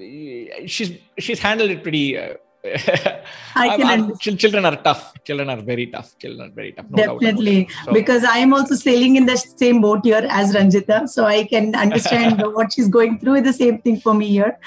I- 0.00 0.66
she's 0.66 0.98
she's 1.18 1.38
handled 1.38 1.70
it 1.70 1.82
pretty. 1.82 2.18
I 2.64 3.76
can 3.76 3.86
understand. 3.86 4.20
chil- 4.20 4.36
children 4.36 4.64
are 4.64 4.76
tough. 4.76 5.12
Children 5.24 5.50
are 5.50 5.60
very 5.60 5.86
tough. 5.88 6.16
Children 6.18 6.48
are 6.48 6.54
very 6.54 6.72
tough. 6.72 6.86
No 6.90 6.96
Definitely, 6.96 7.62
it. 7.62 7.70
So- 7.84 7.92
because 7.92 8.24
I 8.24 8.38
am 8.38 8.54
also 8.54 8.76
sailing 8.76 9.16
in 9.16 9.26
the 9.26 9.36
same 9.36 9.80
boat 9.80 10.00
here 10.04 10.26
as 10.30 10.54
Ranjita, 10.54 11.08
so 11.08 11.24
I 11.24 11.44
can 11.44 11.74
understand 11.74 12.40
what 12.54 12.72
she's 12.72 12.88
going 12.88 13.18
through. 13.18 13.40
The 13.40 13.52
same 13.52 13.78
thing 13.82 14.00
for 14.00 14.14
me 14.14 14.28
here, 14.28 14.58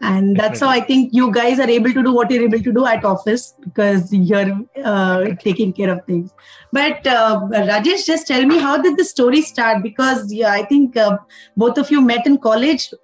and 0.00 0.36
that's 0.36 0.60
how 0.60 0.68
I 0.68 0.80
think 0.80 1.12
you 1.12 1.30
guys 1.30 1.60
are 1.60 1.68
able 1.68 1.92
to 1.92 2.02
do 2.02 2.12
what 2.12 2.30
you're 2.30 2.44
able 2.44 2.62
to 2.62 2.72
do 2.72 2.86
at 2.86 3.04
office 3.04 3.54
because 3.60 4.12
you're 4.12 4.58
uh, 4.82 5.24
taking 5.40 5.72
care 5.72 5.90
of 5.90 6.04
things. 6.06 6.32
But 6.72 7.06
uh, 7.06 7.40
Rajesh, 7.50 8.06
just 8.06 8.26
tell 8.26 8.46
me 8.46 8.58
how 8.58 8.80
did 8.80 8.96
the 8.96 9.04
story 9.04 9.42
start? 9.42 9.82
Because 9.82 10.32
yeah, 10.32 10.52
I 10.52 10.64
think 10.64 10.96
uh, 10.96 11.18
both 11.56 11.76
of 11.76 11.90
you 11.90 12.00
met 12.00 12.26
in 12.26 12.38
college. 12.38 12.94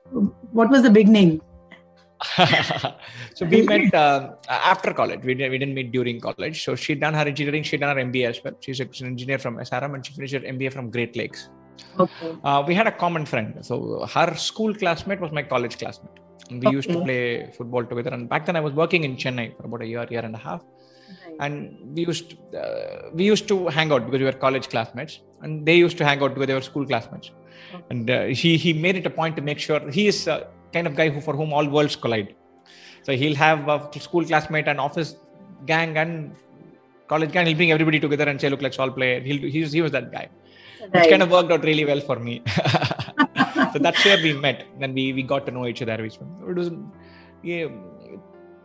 What 0.53 0.71
was 0.71 0.83
the 0.83 0.91
beginning? 0.91 1.43
so 3.39 3.47
we 3.53 3.63
met 3.63 3.95
uh, 3.95 4.35
after 4.49 4.91
college. 5.01 5.21
We, 5.29 5.35
didn't- 5.35 5.53
we 5.53 5.59
didn't 5.63 5.75
meet 5.75 5.91
during 5.93 6.21
college. 6.21 6.57
So 6.65 6.75
she 6.75 6.95
done 7.05 7.15
her 7.15 7.27
engineering. 7.33 7.63
She 7.63 7.77
done 7.83 7.97
her 7.97 8.03
MBA 8.03 8.25
as 8.33 8.39
well. 8.43 8.55
She's 8.65 8.81
an 8.81 8.91
engineer 9.15 9.39
from 9.39 9.57
SRM 9.69 9.95
and 9.95 10.05
she 10.05 10.13
finished 10.13 10.35
her 10.35 10.41
MBA 10.41 10.73
from 10.73 10.91
Great 10.91 11.17
Lakes. 11.21 11.49
Okay. 12.05 12.37
Uh, 12.43 12.65
we 12.69 12.75
had 12.75 12.89
a 12.89 12.93
common 13.05 13.25
friend. 13.33 13.65
So 13.69 14.07
her 14.15 14.35
school 14.35 14.75
classmate 14.75 15.21
was 15.21 15.31
my 15.31 15.45
college 15.53 15.79
classmate. 15.79 16.17
And 16.51 16.65
we 16.65 16.73
used 16.73 16.91
to 16.91 17.01
play 17.05 17.53
football 17.57 17.85
together. 17.85 18.11
And 18.11 18.29
back 18.29 18.47
then 18.47 18.57
I 18.57 18.61
was 18.61 18.73
working 18.73 19.05
in 19.05 19.17
Chennai 19.17 19.57
for 19.57 19.67
about 19.67 19.83
a 19.83 19.87
year, 19.87 20.07
year 20.11 20.25
and 20.29 20.35
a 20.35 20.39
half. 20.39 20.63
And 21.41 21.79
we 21.95 22.07
used 22.07 22.37
uh, 22.55 23.11
we 23.13 23.25
used 23.25 23.47
to 23.49 23.57
hang 23.69 23.93
out 23.93 24.05
because 24.07 24.19
we 24.19 24.25
were 24.25 24.39
college 24.47 24.69
classmates, 24.69 25.21
and 25.43 25.65
they 25.65 25.77
used 25.77 25.97
to 25.99 26.05
hang 26.05 26.21
out 26.23 26.35
because 26.35 26.49
they 26.49 26.55
were 26.55 26.67
school 26.73 26.85
classmates. 26.85 27.31
And 27.91 28.11
uh, 28.11 28.25
he 28.41 28.57
he 28.57 28.73
made 28.73 28.97
it 28.97 29.07
a 29.07 29.11
point 29.11 29.37
to 29.37 29.43
make 29.43 29.61
sure 29.67 29.81
he 29.99 30.09
is 30.09 30.27
a 30.27 30.49
kind 30.73 30.87
of 30.89 30.97
guy 30.97 31.09
who 31.11 31.21
for 31.21 31.35
whom 31.37 31.53
all 31.53 31.69
worlds 31.77 31.97
collide. 31.97 32.35
So 33.09 33.17
he'll 33.17 33.37
have 33.37 33.69
a 33.69 34.01
school 34.01 34.25
classmate 34.25 34.69
and 34.69 34.79
office 34.79 35.17
gang 35.65 35.97
and 35.97 36.37
college 37.09 37.33
gang. 37.33 37.47
He'll 37.47 37.57
bring 37.57 37.73
everybody 37.73 37.99
together 37.99 38.29
and 38.29 38.41
say, 38.41 38.51
"Look, 38.51 38.61
let's 38.61 38.79
all 38.79 38.91
play." 38.91 39.11
He'll 39.23 39.73
he 39.77 39.83
was 39.83 39.93
that 39.93 40.13
guy 40.13 40.29
which 40.91 41.11
kind 41.11 41.23
of 41.23 41.31
worked 41.31 41.51
out 41.53 41.65
really 41.65 41.85
well 41.85 42.01
for 42.01 42.19
me. 42.19 42.43
so 43.73 43.79
that's 43.79 44.05
where 44.05 44.21
we 44.23 44.33
met. 44.33 44.67
Then 44.79 44.95
we, 44.95 45.13
we 45.13 45.23
got 45.23 45.47
to 45.47 45.53
know 45.53 45.67
each 45.67 45.83
other. 45.83 46.03
Which 46.03 46.17
it 46.17 46.57
was, 46.57 46.71
yeah, 47.43 47.69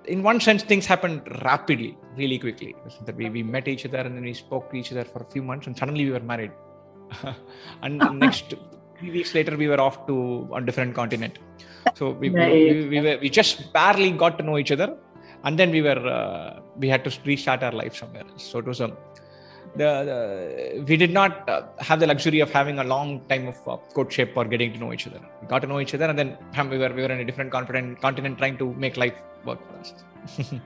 in 0.05 0.23
one 0.23 0.39
sense, 0.39 0.63
things 0.63 0.85
happened 0.85 1.21
rapidly, 1.43 1.97
really 2.15 2.39
quickly. 2.39 2.75
That 3.05 3.15
we, 3.15 3.29
we 3.29 3.43
met 3.43 3.67
each 3.67 3.85
other 3.85 3.99
and 3.99 4.15
then 4.15 4.23
we 4.23 4.33
spoke 4.33 4.71
to 4.71 4.77
each 4.77 4.91
other 4.91 5.05
for 5.05 5.23
a 5.23 5.25
few 5.25 5.43
months, 5.43 5.67
and 5.67 5.77
suddenly 5.77 6.05
we 6.05 6.11
were 6.11 6.19
married. 6.19 6.51
and 7.81 8.19
next 8.19 8.55
three 9.03 9.11
weeks 9.19 9.33
later, 9.37 9.55
we 9.57 9.67
were 9.67 9.81
off 9.81 10.07
to 10.07 10.49
a 10.57 10.61
different 10.61 10.95
continent. 10.95 11.39
So 11.99 12.11
we, 12.11 12.29
we- 12.29 12.39
Right. 12.39 12.53
we, 12.75 12.87
we, 12.93 12.99
were, 13.05 13.17
we 13.21 13.29
just 13.29 13.73
barely 13.73 14.11
got 14.11 14.37
to 14.39 14.43
know 14.43 14.57
each 14.57 14.71
other, 14.71 14.95
and 15.43 15.59
then 15.59 15.71
we 15.71 15.81
were 15.87 16.01
uh, 16.19 16.59
we 16.77 16.87
had 16.93 17.03
to 17.07 17.11
restart 17.25 17.61
our 17.63 17.71
life 17.81 17.95
somewhere. 17.95 18.23
else. 18.31 18.43
So 18.51 18.59
it 18.59 18.65
was 18.65 18.79
a 18.79 18.87
the, 19.81 19.89
the 20.09 20.83
we 20.87 20.95
did 21.03 21.11
not 21.11 21.49
uh, 21.49 21.63
have 21.79 21.99
the 21.99 22.07
luxury 22.07 22.39
of 22.39 22.51
having 22.51 22.79
a 22.79 22.83
long 22.83 23.09
time 23.31 23.47
of 23.47 23.57
uh, 23.67 23.77
courtship 23.97 24.31
or 24.35 24.45
getting 24.45 24.71
to 24.73 24.79
know 24.79 24.93
each 24.93 25.07
other. 25.07 25.19
We 25.41 25.47
got 25.47 25.59
to 25.63 25.67
know 25.67 25.79
each 25.79 25.93
other, 25.93 26.05
and 26.05 26.17
then 26.17 26.37
bam, 26.53 26.69
we 26.69 26.77
were 26.77 26.93
we 26.93 27.01
were 27.01 27.11
in 27.17 27.19
a 27.19 27.25
different 27.25 27.51
continent, 27.51 28.01
continent 28.01 28.37
trying 28.37 28.57
to 28.63 28.73
make 28.85 28.95
life 28.97 29.15
work 29.45 29.59
for 29.67 29.79
us. 29.79 29.93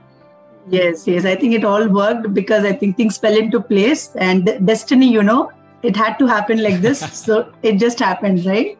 Yes, 0.70 1.06
yes. 1.08 1.24
I 1.24 1.34
think 1.34 1.54
it 1.54 1.64
all 1.64 1.88
worked 1.88 2.34
because 2.34 2.64
I 2.64 2.72
think 2.74 2.96
things 2.98 3.16
fell 3.16 3.34
into 3.34 3.58
place 3.58 4.14
and 4.16 4.50
destiny, 4.66 5.08
you 5.10 5.22
know, 5.22 5.50
it 5.82 5.96
had 5.96 6.18
to 6.18 6.26
happen 6.26 6.62
like 6.62 6.80
this. 6.80 7.00
so 7.24 7.52
it 7.62 7.78
just 7.78 7.98
happened, 7.98 8.44
right? 8.46 8.78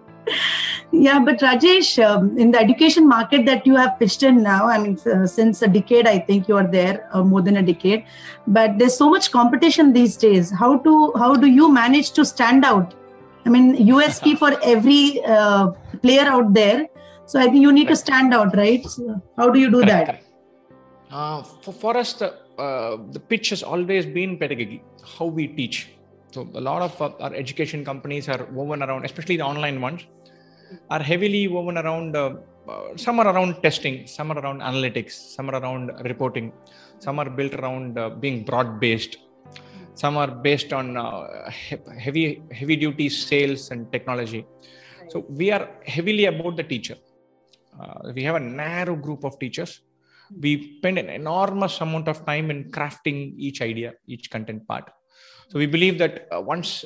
Yeah, 0.90 1.18
but 1.20 1.38
Rajesh, 1.40 2.02
um, 2.02 2.38
in 2.38 2.50
the 2.50 2.58
education 2.58 3.06
market 3.06 3.44
that 3.44 3.66
you 3.66 3.76
have 3.76 3.98
pitched 3.98 4.22
in 4.22 4.42
now, 4.42 4.66
I 4.66 4.78
mean, 4.78 4.98
uh, 5.00 5.26
since 5.26 5.60
a 5.60 5.68
decade, 5.68 6.06
I 6.06 6.18
think 6.18 6.48
you 6.48 6.56
are 6.56 6.66
there, 6.66 7.08
uh, 7.12 7.22
more 7.22 7.42
than 7.42 7.58
a 7.58 7.62
decade. 7.62 8.06
But 8.46 8.78
there's 8.78 8.96
so 8.96 9.10
much 9.10 9.30
competition 9.30 9.92
these 9.92 10.16
days. 10.16 10.50
How 10.50 10.78
to 10.78 11.12
how 11.16 11.34
do 11.34 11.46
you 11.46 11.70
manage 11.70 12.12
to 12.12 12.24
stand 12.24 12.64
out? 12.64 12.94
I 13.44 13.50
mean, 13.50 13.76
USP 13.86 14.38
for 14.42 14.58
every 14.62 15.22
uh, 15.24 15.72
player 16.02 16.22
out 16.22 16.54
there. 16.54 16.86
So 17.26 17.38
I 17.38 17.44
think 17.44 17.56
you 17.56 17.72
need 17.72 17.88
to 17.88 17.96
stand 17.96 18.32
out, 18.32 18.56
right? 18.56 18.82
So 18.86 19.20
how 19.36 19.50
do 19.50 19.60
you 19.60 19.70
do 19.70 19.82
Correct, 19.82 19.90
that? 19.90 20.06
correct. 20.06 20.24
Uh, 21.10 21.42
for, 21.42 21.72
for 21.72 21.96
us, 21.98 22.14
the, 22.14 22.34
uh, 22.58 22.96
the 23.12 23.20
pitch 23.20 23.50
has 23.50 23.62
always 23.62 24.06
been 24.06 24.38
pedagogy, 24.38 24.82
how 25.04 25.26
we 25.26 25.46
teach. 25.48 25.88
So 26.32 26.48
a 26.54 26.60
lot 26.60 26.82
of 26.82 27.00
uh, 27.00 27.10
our 27.24 27.34
education 27.34 27.84
companies 27.84 28.28
are 28.28 28.44
woven 28.52 28.82
around, 28.82 29.04
especially 29.04 29.36
the 29.36 29.44
online 29.44 29.80
ones, 29.80 30.06
are 30.90 31.02
heavily 31.02 31.48
woven 31.48 31.78
around. 31.78 32.16
Uh, 32.16 32.34
uh, 32.68 32.96
some 32.96 33.18
are 33.20 33.28
around 33.28 33.62
testing, 33.62 34.06
some 34.06 34.30
are 34.30 34.38
around 34.38 34.60
analytics, 34.60 35.12
some 35.12 35.48
are 35.50 35.56
around 35.60 35.90
reporting, 36.04 36.52
some 36.98 37.18
are 37.18 37.30
built 37.30 37.54
around 37.54 37.98
uh, 37.98 38.10
being 38.10 38.44
broad-based. 38.44 39.16
Some 39.94 40.16
are 40.16 40.30
based 40.30 40.72
on 40.72 40.96
uh, 40.96 41.50
he- 41.50 41.76
heavy, 41.98 42.42
heavy 42.52 42.76
duty 42.76 43.08
sales 43.08 43.70
and 43.70 43.90
technology. 43.90 44.46
So 45.08 45.24
we 45.28 45.50
are 45.50 45.68
heavily 45.86 46.26
about 46.26 46.56
the 46.56 46.62
teacher. 46.62 46.96
Uh, 47.80 48.12
we 48.14 48.22
have 48.22 48.36
a 48.36 48.40
narrow 48.40 48.94
group 48.94 49.24
of 49.24 49.38
teachers 49.38 49.80
we 50.36 50.76
spend 50.78 50.98
an 50.98 51.08
enormous 51.08 51.80
amount 51.80 52.08
of 52.08 52.24
time 52.26 52.50
in 52.50 52.70
crafting 52.70 53.34
each 53.36 53.62
idea 53.62 53.94
each 54.06 54.30
content 54.30 54.66
part 54.66 54.90
so 55.48 55.58
we 55.58 55.66
believe 55.66 55.98
that 55.98 56.28
uh, 56.32 56.40
once 56.40 56.84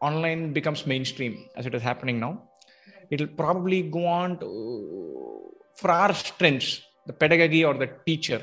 online 0.00 0.52
becomes 0.52 0.86
mainstream 0.86 1.34
as 1.56 1.66
it 1.66 1.74
is 1.74 1.82
happening 1.82 2.18
now 2.26 2.32
it'll 3.10 3.34
probably 3.44 3.82
go 3.82 4.04
on 4.06 4.38
to 4.42 4.48
for 5.80 5.90
our 5.90 6.12
strengths 6.14 6.82
the 7.06 7.12
pedagogy 7.22 7.62
or 7.68 7.74
the 7.82 7.90
teacher 8.08 8.40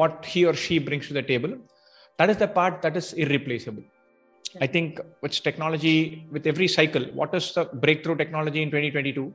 what 0.00 0.24
he 0.32 0.44
or 0.44 0.54
she 0.64 0.78
brings 0.78 1.06
to 1.08 1.14
the 1.20 1.26
table 1.32 1.52
that 2.18 2.30
is 2.30 2.36
the 2.36 2.48
part 2.48 2.82
that 2.82 2.96
is 2.96 3.12
irreplaceable. 3.14 3.82
I 4.60 4.66
think 4.66 5.00
with 5.22 5.42
technology 5.42 6.26
with 6.30 6.46
every 6.46 6.68
cycle 6.68 7.04
what 7.20 7.34
is 7.34 7.54
the 7.54 7.64
breakthrough 7.84 8.16
technology 8.16 8.62
in 8.62 8.68
2022 8.68 9.34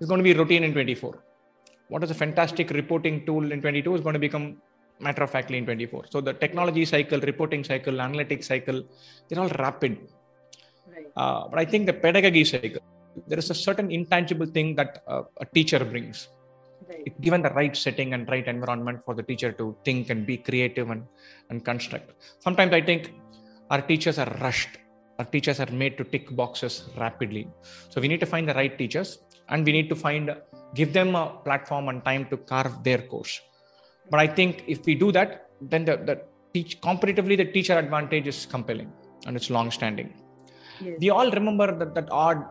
is 0.00 0.08
going 0.08 0.18
to 0.18 0.24
be 0.24 0.32
routine 0.34 0.64
in 0.64 0.72
24 0.72 1.22
what 1.88 2.02
is 2.02 2.10
a 2.10 2.14
fantastic 2.14 2.70
reporting 2.70 3.24
tool 3.24 3.52
in 3.52 3.60
22 3.60 3.94
is 3.94 4.00
going 4.00 4.14
to 4.14 4.18
become 4.18 4.60
matter 5.06 5.22
of 5.22 5.30
factly 5.30 5.58
in 5.58 5.64
24 5.64 6.06
so 6.10 6.20
the 6.20 6.32
technology 6.32 6.84
cycle 6.84 7.20
reporting 7.20 7.62
cycle 7.64 7.94
analytics 7.94 8.44
cycle 8.44 8.82
they're 9.28 9.40
all 9.40 9.54
rapid. 9.66 9.98
Uh, 11.16 11.48
but 11.48 11.58
i 11.58 11.64
think 11.64 11.86
the 11.86 11.92
pedagogy 11.92 12.44
cycle 12.44 12.82
there 13.26 13.38
is 13.38 13.50
a 13.50 13.54
certain 13.54 13.90
intangible 13.90 14.46
thing 14.46 14.74
that 14.76 15.02
uh, 15.06 15.22
a 15.40 15.46
teacher 15.46 15.84
brings. 15.84 16.28
If 16.90 17.20
given 17.20 17.42
the 17.42 17.50
right 17.50 17.76
setting 17.76 18.14
and 18.14 18.28
right 18.28 18.46
environment 18.46 19.00
for 19.04 19.14
the 19.14 19.22
teacher 19.22 19.52
to 19.52 19.76
think 19.84 20.10
and 20.10 20.24
be 20.24 20.36
creative 20.36 20.90
and, 20.90 21.04
and 21.50 21.64
construct. 21.64 22.12
Sometimes 22.40 22.72
i 22.72 22.80
think 22.80 23.14
our 23.70 23.82
teachers 23.82 24.18
are 24.18 24.32
rushed. 24.40 24.70
Our 25.18 25.24
teachers 25.24 25.58
are 25.60 25.70
made 25.70 25.98
to 25.98 26.04
tick 26.04 26.34
boxes 26.34 26.84
rapidly. 26.96 27.48
So 27.90 28.00
we 28.00 28.08
need 28.08 28.20
to 28.20 28.26
find 28.26 28.48
the 28.48 28.54
right 28.54 28.78
teachers 28.78 29.18
and 29.48 29.66
we 29.66 29.72
need 29.72 29.88
to 29.88 29.96
find 29.96 30.34
give 30.74 30.92
them 30.92 31.14
a 31.14 31.40
platform 31.44 31.88
and 31.88 32.04
time 32.04 32.26
to 32.30 32.36
carve 32.36 32.82
their 32.84 32.98
course 32.98 33.40
but 34.10 34.20
i 34.24 34.28
think 34.38 34.64
if 34.74 34.80
we 34.88 34.94
do 35.04 35.10
that 35.18 35.50
then 35.72 35.84
the, 35.84 35.96
the 36.08 36.16
teach 36.54 36.80
competitively 36.88 37.36
the 37.42 37.48
teacher 37.56 37.76
advantage 37.84 38.26
is 38.34 38.46
compelling 38.54 38.90
and 39.26 39.36
it's 39.36 39.50
long 39.56 39.70
standing 39.78 40.10
we 41.02 41.10
all 41.10 41.30
remember 41.30 41.66
that, 41.80 41.94
that 41.94 42.08
odd 42.10 42.44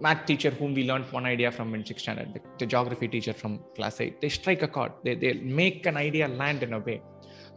math 0.00 0.24
teacher 0.26 0.50
whom 0.50 0.74
we 0.74 0.84
learned 0.84 1.06
one 1.12 1.26
idea 1.26 1.50
from 1.52 1.74
in 1.74 1.84
sixth 1.84 2.02
standard, 2.02 2.34
the, 2.34 2.40
the 2.58 2.66
geography 2.66 3.06
teacher 3.06 3.32
from 3.32 3.60
class 3.76 4.00
eight. 4.00 4.20
They 4.20 4.28
strike 4.28 4.62
a 4.62 4.68
chord. 4.68 4.92
They, 5.04 5.14
they 5.14 5.34
make 5.34 5.86
an 5.86 5.96
idea 5.96 6.26
land 6.28 6.62
in 6.62 6.72
a 6.72 6.78
way 6.78 7.02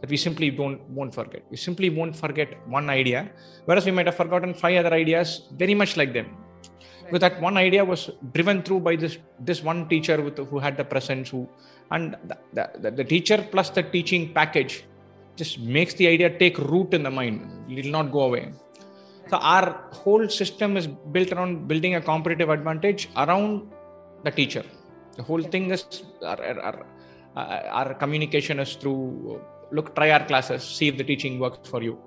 that 0.00 0.10
we 0.10 0.16
simply 0.16 0.50
don't 0.50 0.80
won't 0.90 1.14
forget. 1.14 1.42
We 1.50 1.56
simply 1.56 1.90
won't 1.90 2.16
forget 2.16 2.48
one 2.68 2.90
idea, 2.90 3.30
whereas 3.64 3.86
we 3.86 3.92
might 3.92 4.06
have 4.06 4.16
forgotten 4.16 4.54
five 4.54 4.84
other 4.84 4.94
ideas 4.94 5.48
very 5.52 5.74
much 5.74 5.96
like 5.96 6.12
them. 6.12 6.26
Right. 6.26 7.12
But 7.12 7.20
that 7.22 7.40
one 7.40 7.56
idea 7.56 7.84
was 7.84 8.10
driven 8.32 8.62
through 8.62 8.80
by 8.80 8.96
this 8.96 9.18
this 9.40 9.62
one 9.62 9.88
teacher 9.88 10.20
with 10.20 10.36
who 10.36 10.58
had 10.58 10.76
the 10.76 10.84
presence, 10.84 11.30
who 11.30 11.48
and 11.90 12.16
the, 12.52 12.70
the, 12.80 12.90
the 12.90 13.04
teacher 13.04 13.46
plus 13.50 13.70
the 13.70 13.82
teaching 13.82 14.32
package 14.32 14.84
just 15.36 15.58
makes 15.58 15.94
the 15.94 16.06
idea 16.06 16.30
take 16.38 16.58
root 16.58 16.94
in 16.94 17.02
the 17.02 17.10
mind. 17.10 17.42
It 17.68 17.84
will 17.84 17.92
not 17.92 18.12
go 18.12 18.22
away. 18.22 18.52
So 19.30 19.36
our 19.38 19.88
whole 19.92 20.28
system 20.28 20.76
is 20.76 20.86
built 20.86 21.32
around 21.32 21.66
building 21.66 21.94
a 21.94 22.00
competitive 22.00 22.50
advantage 22.50 23.08
around 23.16 23.70
the 24.22 24.30
teacher. 24.30 24.64
The 25.16 25.22
whole 25.22 25.42
thing 25.42 25.70
is 25.70 26.04
our, 26.22 26.42
our, 26.42 26.86
uh, 27.36 27.62
our 27.70 27.94
communication 27.94 28.60
is 28.60 28.74
through 28.74 29.40
look 29.70 29.94
try 29.94 30.10
our 30.10 30.24
classes 30.24 30.62
see 30.62 30.88
if 30.88 30.96
the 30.96 31.04
teaching 31.04 31.38
works 31.38 31.68
for 31.68 31.82
you. 31.82 31.98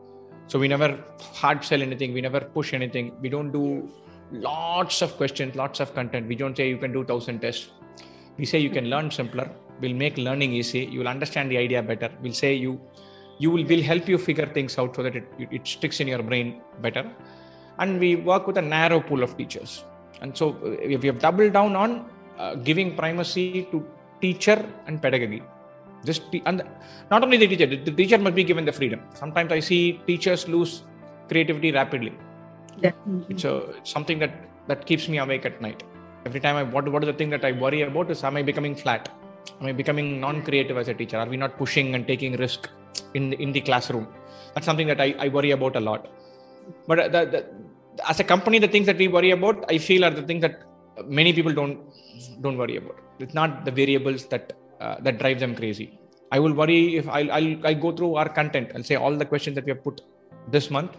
So 0.48 0.60
we 0.60 0.68
never 0.68 1.04
hard 1.20 1.64
sell 1.64 1.82
anything. 1.82 2.14
We 2.14 2.22
never 2.22 2.40
push 2.40 2.74
anything. 2.74 3.14
We 3.22 3.30
don't 3.30 3.52
do 3.52 3.90
lots 4.32 5.02
of 5.02 5.16
questions 5.18 5.56
lots 5.56 5.80
of 5.80 5.94
content. 5.96 6.28
We 6.28 6.36
don't 6.36 6.56
say 6.56 6.70
you 6.70 6.78
can 6.78 6.94
do 6.94 7.00
1000 7.00 7.42
tests. 7.42 7.72
We 8.38 8.46
say 8.46 8.60
you 8.60 8.70
can 8.70 8.90
learn 8.90 9.10
simpler 9.10 9.50
we'll 9.82 9.94
make 9.94 10.18
learning 10.18 10.54
easy. 10.54 10.86
You 10.86 11.00
will 11.00 11.08
understand 11.08 11.52
the 11.52 11.58
idea 11.58 11.82
better. 11.82 12.10
We'll 12.22 12.34
say 12.34 12.54
you 12.54 12.80
you 13.40 13.52
will 13.52 13.66
will 13.72 13.82
help 13.82 14.08
you 14.12 14.18
figure 14.18 14.48
things 14.58 14.78
out 14.80 14.96
so 14.96 15.04
that 15.04 15.16
it, 15.16 15.26
it 15.58 15.68
sticks 15.68 16.00
in 16.00 16.08
your 16.08 16.24
brain 16.24 16.62
better. 16.82 17.06
And 17.80 18.00
we 18.00 18.16
work 18.16 18.48
with 18.48 18.58
a 18.58 18.62
narrow 18.62 19.00
pool 19.00 19.22
of 19.24 19.38
teachers. 19.38 19.84
And 20.22 20.36
so 20.36 20.58
we 20.86 20.94
have 20.94 21.20
doubled 21.20 21.54
down 21.54 21.76
on 21.76 22.10
uh, 22.40 22.56
giving 22.56 22.96
primacy 22.96 23.68
to 23.72 23.86
teacher 24.22 24.66
and 24.88 25.02
pedagogy. 25.02 25.44
Just 26.04 26.24
and 26.46 26.64
not 27.12 27.24
only 27.24 27.38
the 27.38 27.48
teacher 27.48 27.68
the 27.68 27.92
teacher 27.92 28.18
must 28.18 28.36
be 28.36 28.44
given 28.44 28.66
the 28.66 28.72
freedom. 28.72 29.02
Sometimes 29.14 29.52
i 29.52 29.60
see 29.60 30.00
teachers 30.08 30.48
lose 30.48 30.84
creativity 31.30 31.72
rapidly. 31.72 32.14
Definitely. 32.80 33.36
it's, 33.36 33.44
a, 33.44 33.56
it's 33.78 33.92
something 33.92 34.20
that 34.20 34.34
that 34.68 34.86
keeps 34.86 35.08
me 35.08 35.18
awake 35.18 35.46
at 35.46 35.62
night. 35.62 35.84
Every 36.26 36.40
time 36.40 36.56
i 36.56 36.64
what, 36.64 36.88
what 36.92 37.04
is 37.04 37.08
the 37.08 37.18
thing 37.22 37.30
that 37.30 37.46
i 37.46 37.52
worry 37.52 37.82
about 37.82 38.12
is 38.12 38.24
am 38.24 38.38
i 38.38 38.42
becoming 38.42 38.76
flat 38.76 39.10
i 39.62 39.72
becoming 39.72 40.08
non-creative 40.26 40.78
as 40.84 40.88
a 40.94 40.96
teacher 41.02 41.18
are 41.24 41.30
we 41.34 41.38
not 41.46 41.58
pushing 41.62 41.96
and 41.96 42.06
taking 42.12 42.34
risk 42.46 42.70
in 43.14 43.30
the, 43.32 43.38
in 43.44 43.52
the 43.58 43.62
classroom 43.70 44.08
that's 44.54 44.68
something 44.70 44.88
that 44.92 45.02
i, 45.08 45.10
I 45.26 45.28
worry 45.38 45.52
about 45.52 45.76
a 45.76 45.84
lot 45.90 46.08
but 46.88 47.12
the, 47.16 47.22
the, 47.34 47.40
as 48.12 48.20
a 48.20 48.24
company 48.34 48.60
the 48.60 48.72
things 48.76 48.88
that 48.92 48.98
we 48.98 49.08
worry 49.08 49.32
about 49.32 49.66
i 49.76 49.78
feel 49.78 50.04
are 50.06 50.16
the 50.22 50.28
things 50.30 50.42
that 50.42 50.64
many 51.20 51.34
people 51.38 51.54
don't 51.54 51.78
don't 52.42 52.58
worry 52.58 52.78
about 52.78 52.98
it's 53.20 53.34
not 53.42 53.66
the 53.66 53.72
variables 53.72 54.26
that 54.34 54.54
uh, 54.80 54.96
that 55.02 55.18
drives 55.18 55.40
them 55.40 55.56
crazy. 55.56 56.00
I 56.32 56.40
will 56.40 56.54
worry 56.54 56.98
if 56.98 57.08
I'll, 57.10 57.32
I'll, 57.32 57.66
i 57.66 57.74
go 57.74 57.92
through 57.92 58.16
our 58.16 58.30
content. 58.30 58.72
I'll 58.76 58.84
say 58.84 58.96
all 58.96 59.16
the 59.16 59.26
questions 59.26 59.56
that 59.56 59.66
we 59.66 59.72
have 59.72 59.84
put 59.84 60.02
this 60.52 60.70
month. 60.70 60.98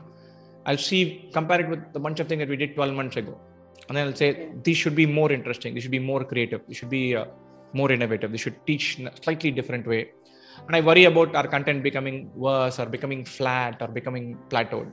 I'll 0.67 0.79
see, 0.79 1.31
compare 1.33 1.61
it 1.61 1.69
with 1.69 1.93
the 1.93 2.01
bunch 2.01 2.19
of 2.21 2.29
things 2.29 2.41
that 2.41 2.49
we 2.49 2.57
did 2.57 2.75
12 2.75 2.95
months 2.95 3.17
ago. 3.17 3.39
And 3.89 3.97
then 3.97 4.09
I'll 4.09 4.17
say, 4.17 4.51
these 4.65 4.77
should 4.77 4.97
be 4.97 5.07
more 5.07 5.31
interesting. 5.31 5.75
They 5.75 5.81
should 5.81 5.93
be 5.93 5.99
more 5.99 6.25
creative. 6.25 6.63
They 6.67 6.75
should 6.75 6.91
be 6.91 7.15
uh, 7.15 7.27
more 7.73 7.91
innovative. 7.93 8.31
They 8.33 8.39
should 8.39 8.67
teach 8.67 8.99
in 8.99 9.09
a 9.09 9.17
slightly 9.23 9.51
different 9.51 9.87
way. 9.87 10.11
And 10.67 10.75
I 10.77 10.81
worry 10.81 11.05
about 11.05 11.35
our 11.35 11.47
content 11.47 11.83
becoming 11.83 12.31
worse 12.35 12.79
or 12.79 12.87
becoming 12.87 13.25
flat 13.25 13.81
or 13.81 13.89
becoming 13.89 14.37
plateaued. 14.49 14.93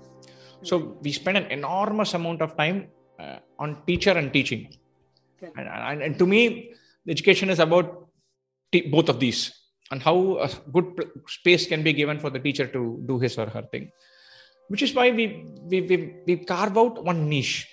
So 0.64 0.98
we 1.02 1.12
spend 1.12 1.38
an 1.38 1.52
enormous 1.52 2.14
amount 2.14 2.42
of 2.42 2.56
time 2.56 2.88
uh, 3.20 3.38
on 3.60 3.84
teacher 3.86 4.12
and 4.12 4.32
teaching. 4.32 4.74
And, 5.42 5.68
and, 5.68 6.02
and 6.02 6.20
to 6.20 6.26
me, 6.26 6.74
education 7.08 7.50
is 7.50 7.60
about 7.60 8.08
both 8.92 9.10
of 9.10 9.20
these 9.20 9.54
and 9.92 10.02
how 10.02 10.38
a 10.38 10.50
good 10.72 10.86
space 11.28 11.68
can 11.68 11.84
be 11.84 11.94
given 11.94 12.20
for 12.20 12.30
the 12.30 12.40
teacher 12.40 12.68
to 12.68 13.04
do 13.06 13.20
his 13.20 13.38
or 13.38 13.48
her 13.48 13.64
thing 13.72 13.92
which 14.68 14.82
is 14.82 14.94
why 14.94 15.12
we 15.12 15.46
we, 15.72 15.82
we, 15.82 16.16
we 16.28 16.36
carve 16.38 16.78
out 16.78 17.04
one 17.04 17.30
niche 17.30 17.68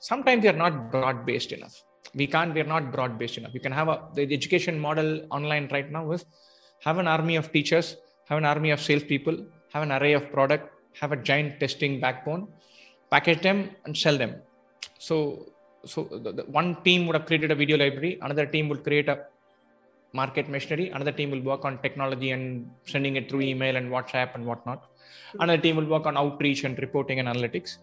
sometimes 0.00 0.42
we 0.42 0.48
are 0.48 0.60
not 0.64 0.90
broad 0.92 1.26
based 1.26 1.52
enough 1.52 1.76
we 2.14 2.26
can't 2.26 2.54
we 2.54 2.60
are 2.60 2.70
not 2.74 2.90
broad 2.92 3.18
based 3.18 3.38
enough 3.38 3.54
you 3.54 3.60
can 3.60 3.72
have 3.72 3.88
a 3.88 3.96
the 4.14 4.22
education 4.38 4.78
model 4.78 5.10
online 5.30 5.68
right 5.76 5.90
now 5.90 6.10
is 6.12 6.24
have 6.86 6.98
an 6.98 7.08
army 7.16 7.36
of 7.36 7.52
teachers 7.52 7.96
have 8.28 8.38
an 8.38 8.44
army 8.44 8.70
of 8.70 8.80
salespeople 8.80 9.38
have 9.72 9.82
an 9.82 9.92
array 9.92 10.12
of 10.14 10.30
product 10.32 10.66
have 11.00 11.12
a 11.12 11.20
giant 11.30 11.58
testing 11.60 12.00
backbone 12.00 12.48
package 13.10 13.42
them 13.48 13.70
and 13.84 13.96
sell 13.96 14.16
them 14.16 14.34
so 14.98 15.16
so 15.84 16.04
the, 16.24 16.32
the 16.38 16.44
one 16.60 16.70
team 16.86 17.06
would 17.06 17.16
have 17.18 17.26
created 17.26 17.50
a 17.50 17.54
video 17.54 17.76
library 17.76 18.18
another 18.22 18.46
team 18.46 18.68
would 18.68 18.82
create 18.82 19.08
a 19.08 19.18
market 20.12 20.48
machinery. 20.48 20.90
Another 20.90 21.12
team 21.12 21.30
will 21.30 21.40
work 21.40 21.64
on 21.64 21.78
technology 21.78 22.30
and 22.30 22.70
sending 22.86 23.16
it 23.16 23.28
through 23.28 23.42
email 23.42 23.76
and 23.76 23.90
WhatsApp 23.90 24.34
and 24.34 24.44
whatnot. 24.46 24.86
Another 25.34 25.60
team 25.60 25.76
will 25.76 25.86
work 25.86 26.06
on 26.06 26.16
outreach 26.16 26.64
and 26.64 26.78
reporting 26.78 27.18
and 27.20 27.28
analytics. 27.28 27.78